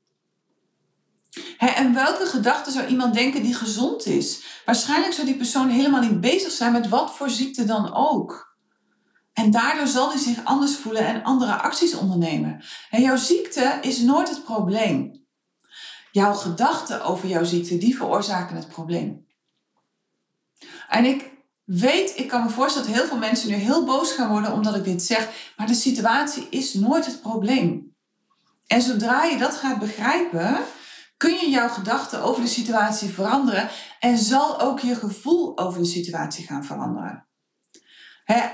en 1.58 1.94
welke 1.94 2.26
gedachte 2.26 2.72
zou 2.72 2.88
iemand 2.88 3.14
denken 3.14 3.44
die 3.44 3.54
gezond 3.54 4.06
is? 4.06 4.44
Waarschijnlijk 4.66 5.14
zou 5.14 5.28
die 5.28 5.36
persoon 5.36 5.70
helemaal 5.70 6.02
niet 6.02 6.22
bezig 6.22 6.52
zijn 6.52 6.72
met 6.72 6.90
wat 6.90 7.16
voor 7.16 7.30
ziekte 7.30 7.66
dan 7.66 7.94
ook. 7.94 8.56
En 9.34 9.52
daardoor 9.52 9.88
zal 9.88 10.10
hij 10.10 10.20
zich 10.20 10.44
anders 10.44 10.76
voelen 10.76 11.06
en 11.06 11.24
andere 11.24 11.54
acties 11.54 11.96
ondernemen. 11.96 12.64
En 12.90 13.02
jouw 13.02 13.16
ziekte 13.18 13.78
is 13.82 14.00
nooit 14.00 14.30
het 14.30 14.44
probleem. 14.44 15.26
Jouw 16.12 16.34
gedachten 16.34 17.04
over 17.04 17.28
jouw 17.28 17.44
ziekte, 17.44 17.78
die 17.78 17.96
veroorzaken 17.96 18.56
het 18.56 18.68
probleem. 18.68 19.26
En 20.90 21.06
ik 21.06 21.37
weet, 21.68 22.18
ik 22.18 22.28
kan 22.28 22.44
me 22.44 22.50
voorstellen 22.50 22.88
dat 22.88 22.98
heel 22.98 23.08
veel 23.08 23.18
mensen 23.18 23.50
nu 23.50 23.56
heel 23.56 23.86
boos 23.86 24.12
gaan 24.12 24.30
worden 24.30 24.54
omdat 24.54 24.76
ik 24.76 24.84
dit 24.84 25.04
zeg, 25.04 25.52
maar 25.58 25.68
de 25.68 25.74
situatie 25.74 26.48
is 26.50 26.74
nooit 26.74 27.06
het 27.06 27.22
probleem. 27.22 27.96
En 28.68 28.82
zodra 28.82 29.24
je 29.24 29.38
dat 29.38 29.56
gaat 29.56 29.80
begrijpen, 29.80 30.58
kun 31.18 31.34
je 31.34 31.50
jouw 31.50 31.68
gedachten 31.68 32.22
over 32.24 32.42
de 32.42 32.48
situatie 32.48 33.10
veranderen 33.10 33.70
en 34.00 34.18
zal 34.18 34.60
ook 34.60 34.80
je 34.80 34.96
gevoel 34.96 35.58
over 35.58 35.80
de 35.80 35.88
situatie 35.88 36.46
gaan 36.46 36.66
veranderen. 36.66 37.28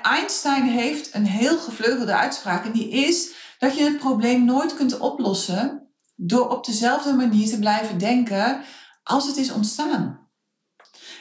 Einstein 0.02 0.64
heeft 0.64 1.14
een 1.14 1.26
heel 1.26 1.58
gevleugelde 1.58 2.16
uitspraak 2.16 2.66
en 2.66 2.72
die 2.72 2.90
is 2.90 3.34
dat 3.60 3.78
je 3.78 3.84
het 3.84 3.98
probleem 3.98 4.46
nooit 4.46 4.76
kunt 4.76 4.98
oplossen 4.98 5.90
door 6.16 6.50
op 6.50 6.66
dezelfde 6.66 7.14
manier 7.14 7.50
te 7.50 7.60
blijven 7.60 7.98
denken 7.98 8.64
als 9.04 9.28
het 9.28 9.38
is 9.38 9.52
ontstaan. 9.52 10.23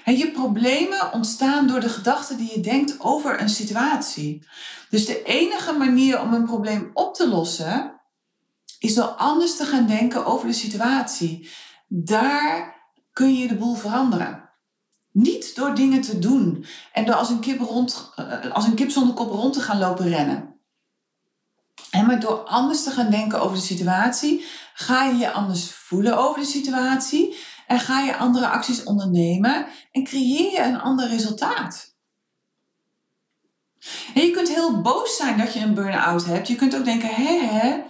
Je 0.05 0.31
problemen 0.31 1.13
ontstaan 1.13 1.67
door 1.67 1.81
de 1.81 1.89
gedachten 1.89 2.37
die 2.37 2.51
je 2.55 2.61
denkt 2.61 3.01
over 3.01 3.41
een 3.41 3.49
situatie. 3.49 4.47
Dus 4.91 5.07
de 5.07 5.23
enige 5.23 5.73
manier 5.73 6.21
om 6.21 6.35
een 6.35 6.45
probleem 6.45 6.91
op 6.95 7.15
te 7.15 7.29
lossen 7.29 8.01
is 8.79 8.95
door 8.95 9.05
anders 9.05 9.57
te 9.57 9.65
gaan 9.65 9.87
denken 9.87 10.27
over 10.27 10.47
de 10.47 10.53
situatie. 10.53 11.51
Daar 11.89 12.81
kun 13.13 13.35
je 13.35 13.49
de 13.49 13.57
boel 13.57 13.75
veranderen. 13.75 14.51
Niet 15.13 15.57
door 15.57 15.75
dingen 15.75 16.01
te 16.01 16.19
doen 16.19 16.67
en 16.93 17.05
door 17.05 17.15
als 17.15 17.29
een 17.29 17.41
kip, 17.41 17.61
rond, 17.61 18.13
eh, 18.17 18.51
als 18.51 18.67
een 18.67 18.75
kip 18.75 18.91
zonder 18.91 19.15
kop 19.15 19.31
rond 19.31 19.53
te 19.53 19.61
gaan 19.61 19.79
lopen 19.79 20.09
rennen. 20.09 20.53
En 21.91 22.07
maar 22.07 22.21
door 22.21 22.39
anders 22.39 22.83
te 22.83 22.91
gaan 22.91 23.11
denken 23.11 23.41
over 23.41 23.57
de 23.57 23.63
situatie, 23.63 24.45
ga 24.75 25.05
je 25.05 25.17
je 25.17 25.31
anders 25.31 25.71
voelen 25.73 26.19
over 26.19 26.41
de 26.41 26.47
situatie 26.47 27.37
en 27.73 27.81
ga 27.81 28.01
je 28.01 28.17
andere 28.17 28.49
acties 28.49 28.83
ondernemen 28.83 29.67
en 29.93 30.05
creëer 30.05 30.53
je 30.53 30.63
een 30.63 30.81
ander 30.81 31.09
resultaat. 31.09 31.95
En 34.15 34.23
je 34.23 34.31
kunt 34.31 34.49
heel 34.49 34.81
boos 34.81 35.17
zijn 35.17 35.39
dat 35.39 35.53
je 35.53 35.61
een 35.61 35.75
burn-out 35.75 36.25
hebt. 36.25 36.49
Je 36.49 36.55
kunt 36.55 36.77
ook 36.77 36.85
denken, 36.85 37.09
hé, 37.09 37.39
hé, 37.39 37.83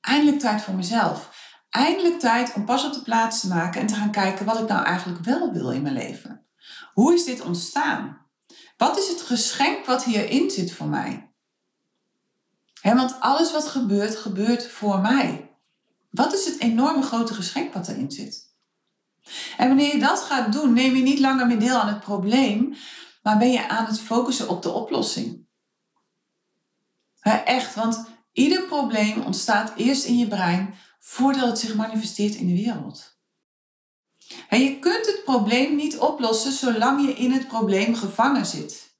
eindelijk 0.00 0.38
tijd 0.38 0.62
voor 0.62 0.74
mezelf. 0.74 1.32
Eindelijk 1.70 2.20
tijd 2.20 2.52
om 2.52 2.64
pas 2.64 2.84
op 2.84 2.92
de 2.92 3.02
plaats 3.02 3.40
te 3.40 3.48
maken 3.48 3.80
en 3.80 3.86
te 3.86 3.94
gaan 3.94 4.10
kijken 4.10 4.46
wat 4.46 4.60
ik 4.60 4.68
nou 4.68 4.84
eigenlijk 4.84 5.24
wel 5.24 5.52
wil 5.52 5.70
in 5.70 5.82
mijn 5.82 5.94
leven. 5.94 6.46
Hoe 6.92 7.14
is 7.14 7.24
dit 7.24 7.40
ontstaan? 7.40 8.26
Wat 8.76 8.98
is 8.98 9.08
het 9.08 9.20
geschenk 9.20 9.86
wat 9.86 10.04
hierin 10.04 10.50
zit 10.50 10.72
voor 10.72 10.88
mij? 10.88 11.32
want 12.82 13.20
alles 13.20 13.52
wat 13.52 13.68
gebeurt, 13.68 14.16
gebeurt 14.16 14.66
voor 14.66 14.98
mij. 14.98 15.50
Wat 16.10 16.32
is 16.32 16.44
het 16.44 16.60
enorme 16.60 17.02
grote 17.02 17.34
geschenk 17.34 17.74
wat 17.74 17.88
erin 17.88 18.10
zit? 18.10 18.53
En 19.56 19.68
wanneer 19.68 19.92
je 19.92 20.00
dat 20.00 20.20
gaat 20.20 20.52
doen, 20.52 20.72
neem 20.72 20.96
je 20.96 21.02
niet 21.02 21.18
langer 21.18 21.46
meer 21.46 21.58
deel 21.58 21.76
aan 21.76 21.88
het 21.88 22.00
probleem, 22.00 22.74
maar 23.22 23.38
ben 23.38 23.52
je 23.52 23.68
aan 23.68 23.86
het 23.86 24.00
focussen 24.00 24.48
op 24.48 24.62
de 24.62 24.70
oplossing. 24.70 25.46
echt, 27.44 27.74
want 27.74 28.04
ieder 28.32 28.62
probleem 28.62 29.20
ontstaat 29.22 29.72
eerst 29.76 30.04
in 30.04 30.18
je 30.18 30.28
brein 30.28 30.74
voordat 30.98 31.46
het 31.46 31.58
zich 31.58 31.74
manifesteert 31.74 32.34
in 32.34 32.46
de 32.46 32.62
wereld. 32.62 33.18
En 34.48 34.60
je 34.60 34.78
kunt 34.78 35.06
het 35.06 35.20
probleem 35.24 35.76
niet 35.76 35.98
oplossen 35.98 36.52
zolang 36.52 37.06
je 37.06 37.14
in 37.14 37.32
het 37.32 37.48
probleem 37.48 37.94
gevangen 37.94 38.46
zit. 38.46 38.92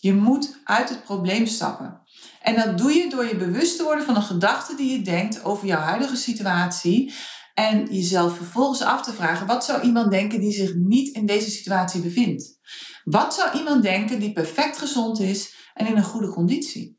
Je 0.00 0.14
moet 0.14 0.58
uit 0.64 0.88
het 0.88 1.04
probleem 1.04 1.46
stappen. 1.46 2.02
En 2.42 2.56
dat 2.56 2.78
doe 2.78 2.92
je 2.92 3.10
door 3.10 3.26
je 3.26 3.36
bewust 3.36 3.76
te 3.76 3.82
worden 3.82 4.04
van 4.04 4.14
de 4.14 4.20
gedachten 4.20 4.76
die 4.76 4.92
je 4.92 5.02
denkt 5.02 5.44
over 5.44 5.66
jouw 5.66 5.80
huidige 5.80 6.16
situatie. 6.16 7.14
En 7.58 7.86
jezelf 7.90 8.36
vervolgens 8.36 8.82
af 8.82 9.02
te 9.02 9.12
vragen: 9.12 9.46
wat 9.46 9.64
zou 9.64 9.82
iemand 9.82 10.10
denken 10.10 10.40
die 10.40 10.52
zich 10.52 10.74
niet 10.74 11.14
in 11.14 11.26
deze 11.26 11.50
situatie 11.50 12.00
bevindt? 12.00 12.58
Wat 13.04 13.34
zou 13.34 13.58
iemand 13.58 13.82
denken 13.82 14.20
die 14.20 14.32
perfect 14.32 14.78
gezond 14.78 15.20
is 15.20 15.54
en 15.74 15.86
in 15.86 15.96
een 15.96 16.04
goede 16.04 16.28
conditie? 16.28 16.98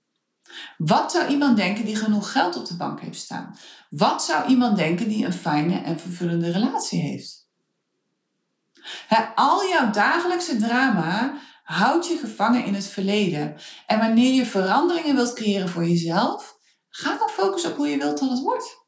Wat 0.77 1.11
zou 1.11 1.27
iemand 1.27 1.57
denken 1.57 1.85
die 1.85 1.95
genoeg 1.95 2.31
geld 2.31 2.55
op 2.55 2.67
de 2.67 2.75
bank 2.75 3.01
heeft 3.01 3.19
staan? 3.19 3.57
Wat 3.89 4.23
zou 4.23 4.49
iemand 4.49 4.77
denken 4.77 5.09
die 5.09 5.25
een 5.25 5.33
fijne 5.33 5.81
en 5.81 5.99
vervullende 5.99 6.51
relatie 6.51 7.01
heeft? 7.01 7.47
al 9.35 9.67
jouw 9.67 9.91
dagelijkse 9.91 10.57
drama 10.57 11.37
Houd 11.63 12.07
je 12.07 12.17
gevangen 12.17 12.65
in 12.65 12.73
het 12.73 12.87
verleden. 12.87 13.55
En 13.87 13.99
wanneer 13.99 14.33
je 14.33 14.45
veranderingen 14.45 15.15
wilt 15.15 15.33
creëren 15.33 15.69
voor 15.69 15.87
jezelf, 15.87 16.57
ga 16.89 17.17
dan 17.17 17.29
focussen 17.29 17.71
op 17.71 17.77
hoe 17.77 17.87
je 17.87 17.97
wilt 17.97 18.19
dat 18.19 18.29
het 18.29 18.39
wordt. 18.39 18.78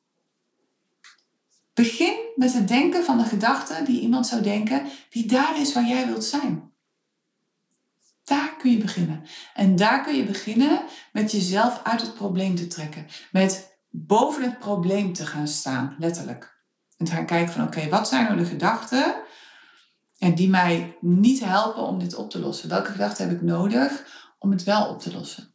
Begin 1.81 2.13
met 2.35 2.53
het 2.53 2.67
denken 2.67 3.03
van 3.03 3.17
de 3.17 3.23
gedachte 3.23 3.83
die 3.85 4.01
iemand 4.01 4.27
zou 4.27 4.41
denken, 4.41 4.85
die 5.09 5.25
daar 5.25 5.59
is 5.59 5.73
waar 5.73 5.87
jij 5.87 6.05
wilt 6.05 6.23
zijn. 6.23 6.71
Daar 8.23 8.55
kun 8.57 8.71
je 8.71 8.77
beginnen. 8.77 9.23
En 9.53 9.75
daar 9.75 10.03
kun 10.03 10.15
je 10.15 10.23
beginnen 10.23 10.81
met 11.13 11.31
jezelf 11.31 11.81
uit 11.83 12.01
het 12.01 12.13
probleem 12.13 12.55
te 12.55 12.67
trekken. 12.67 13.07
Met 13.31 13.77
boven 13.89 14.43
het 14.43 14.59
probleem 14.59 15.13
te 15.13 15.25
gaan 15.25 15.47
staan, 15.47 15.95
letterlijk. 15.99 16.63
En 16.97 17.05
te 17.05 17.11
gaan 17.11 17.25
kijken 17.25 17.53
van 17.53 17.63
oké, 17.63 17.89
wat 17.89 18.07
zijn 18.07 18.23
nou 18.25 18.37
de 18.37 18.45
gedachten 18.45 19.15
en 20.17 20.35
die 20.35 20.49
mij 20.49 20.97
niet 20.99 21.39
helpen 21.39 21.83
om 21.83 21.99
dit 21.99 22.15
op 22.15 22.29
te 22.29 22.39
lossen. 22.39 22.69
Welke 22.69 22.91
gedachten 22.91 23.27
heb 23.27 23.35
ik 23.35 23.41
nodig 23.41 24.05
om 24.39 24.51
het 24.51 24.63
wel 24.63 24.89
op 24.89 24.99
te 24.99 25.11
lossen? 25.11 25.53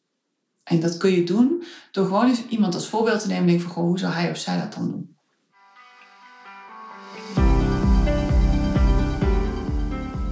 En 0.62 0.80
dat 0.80 0.96
kun 0.96 1.10
je 1.10 1.24
doen 1.24 1.64
door 1.90 2.04
gewoon 2.04 2.28
eens 2.28 2.46
iemand 2.46 2.74
als 2.74 2.88
voorbeeld 2.88 3.20
te 3.20 3.26
nemen 3.26 3.42
en 3.42 3.48
denken 3.48 3.66
van, 3.66 3.74
goh, 3.74 3.84
hoe 3.84 3.98
zou 3.98 4.12
hij 4.12 4.30
of 4.30 4.38
zij 4.38 4.60
dat 4.60 4.72
dan 4.72 4.90
doen? 4.90 5.15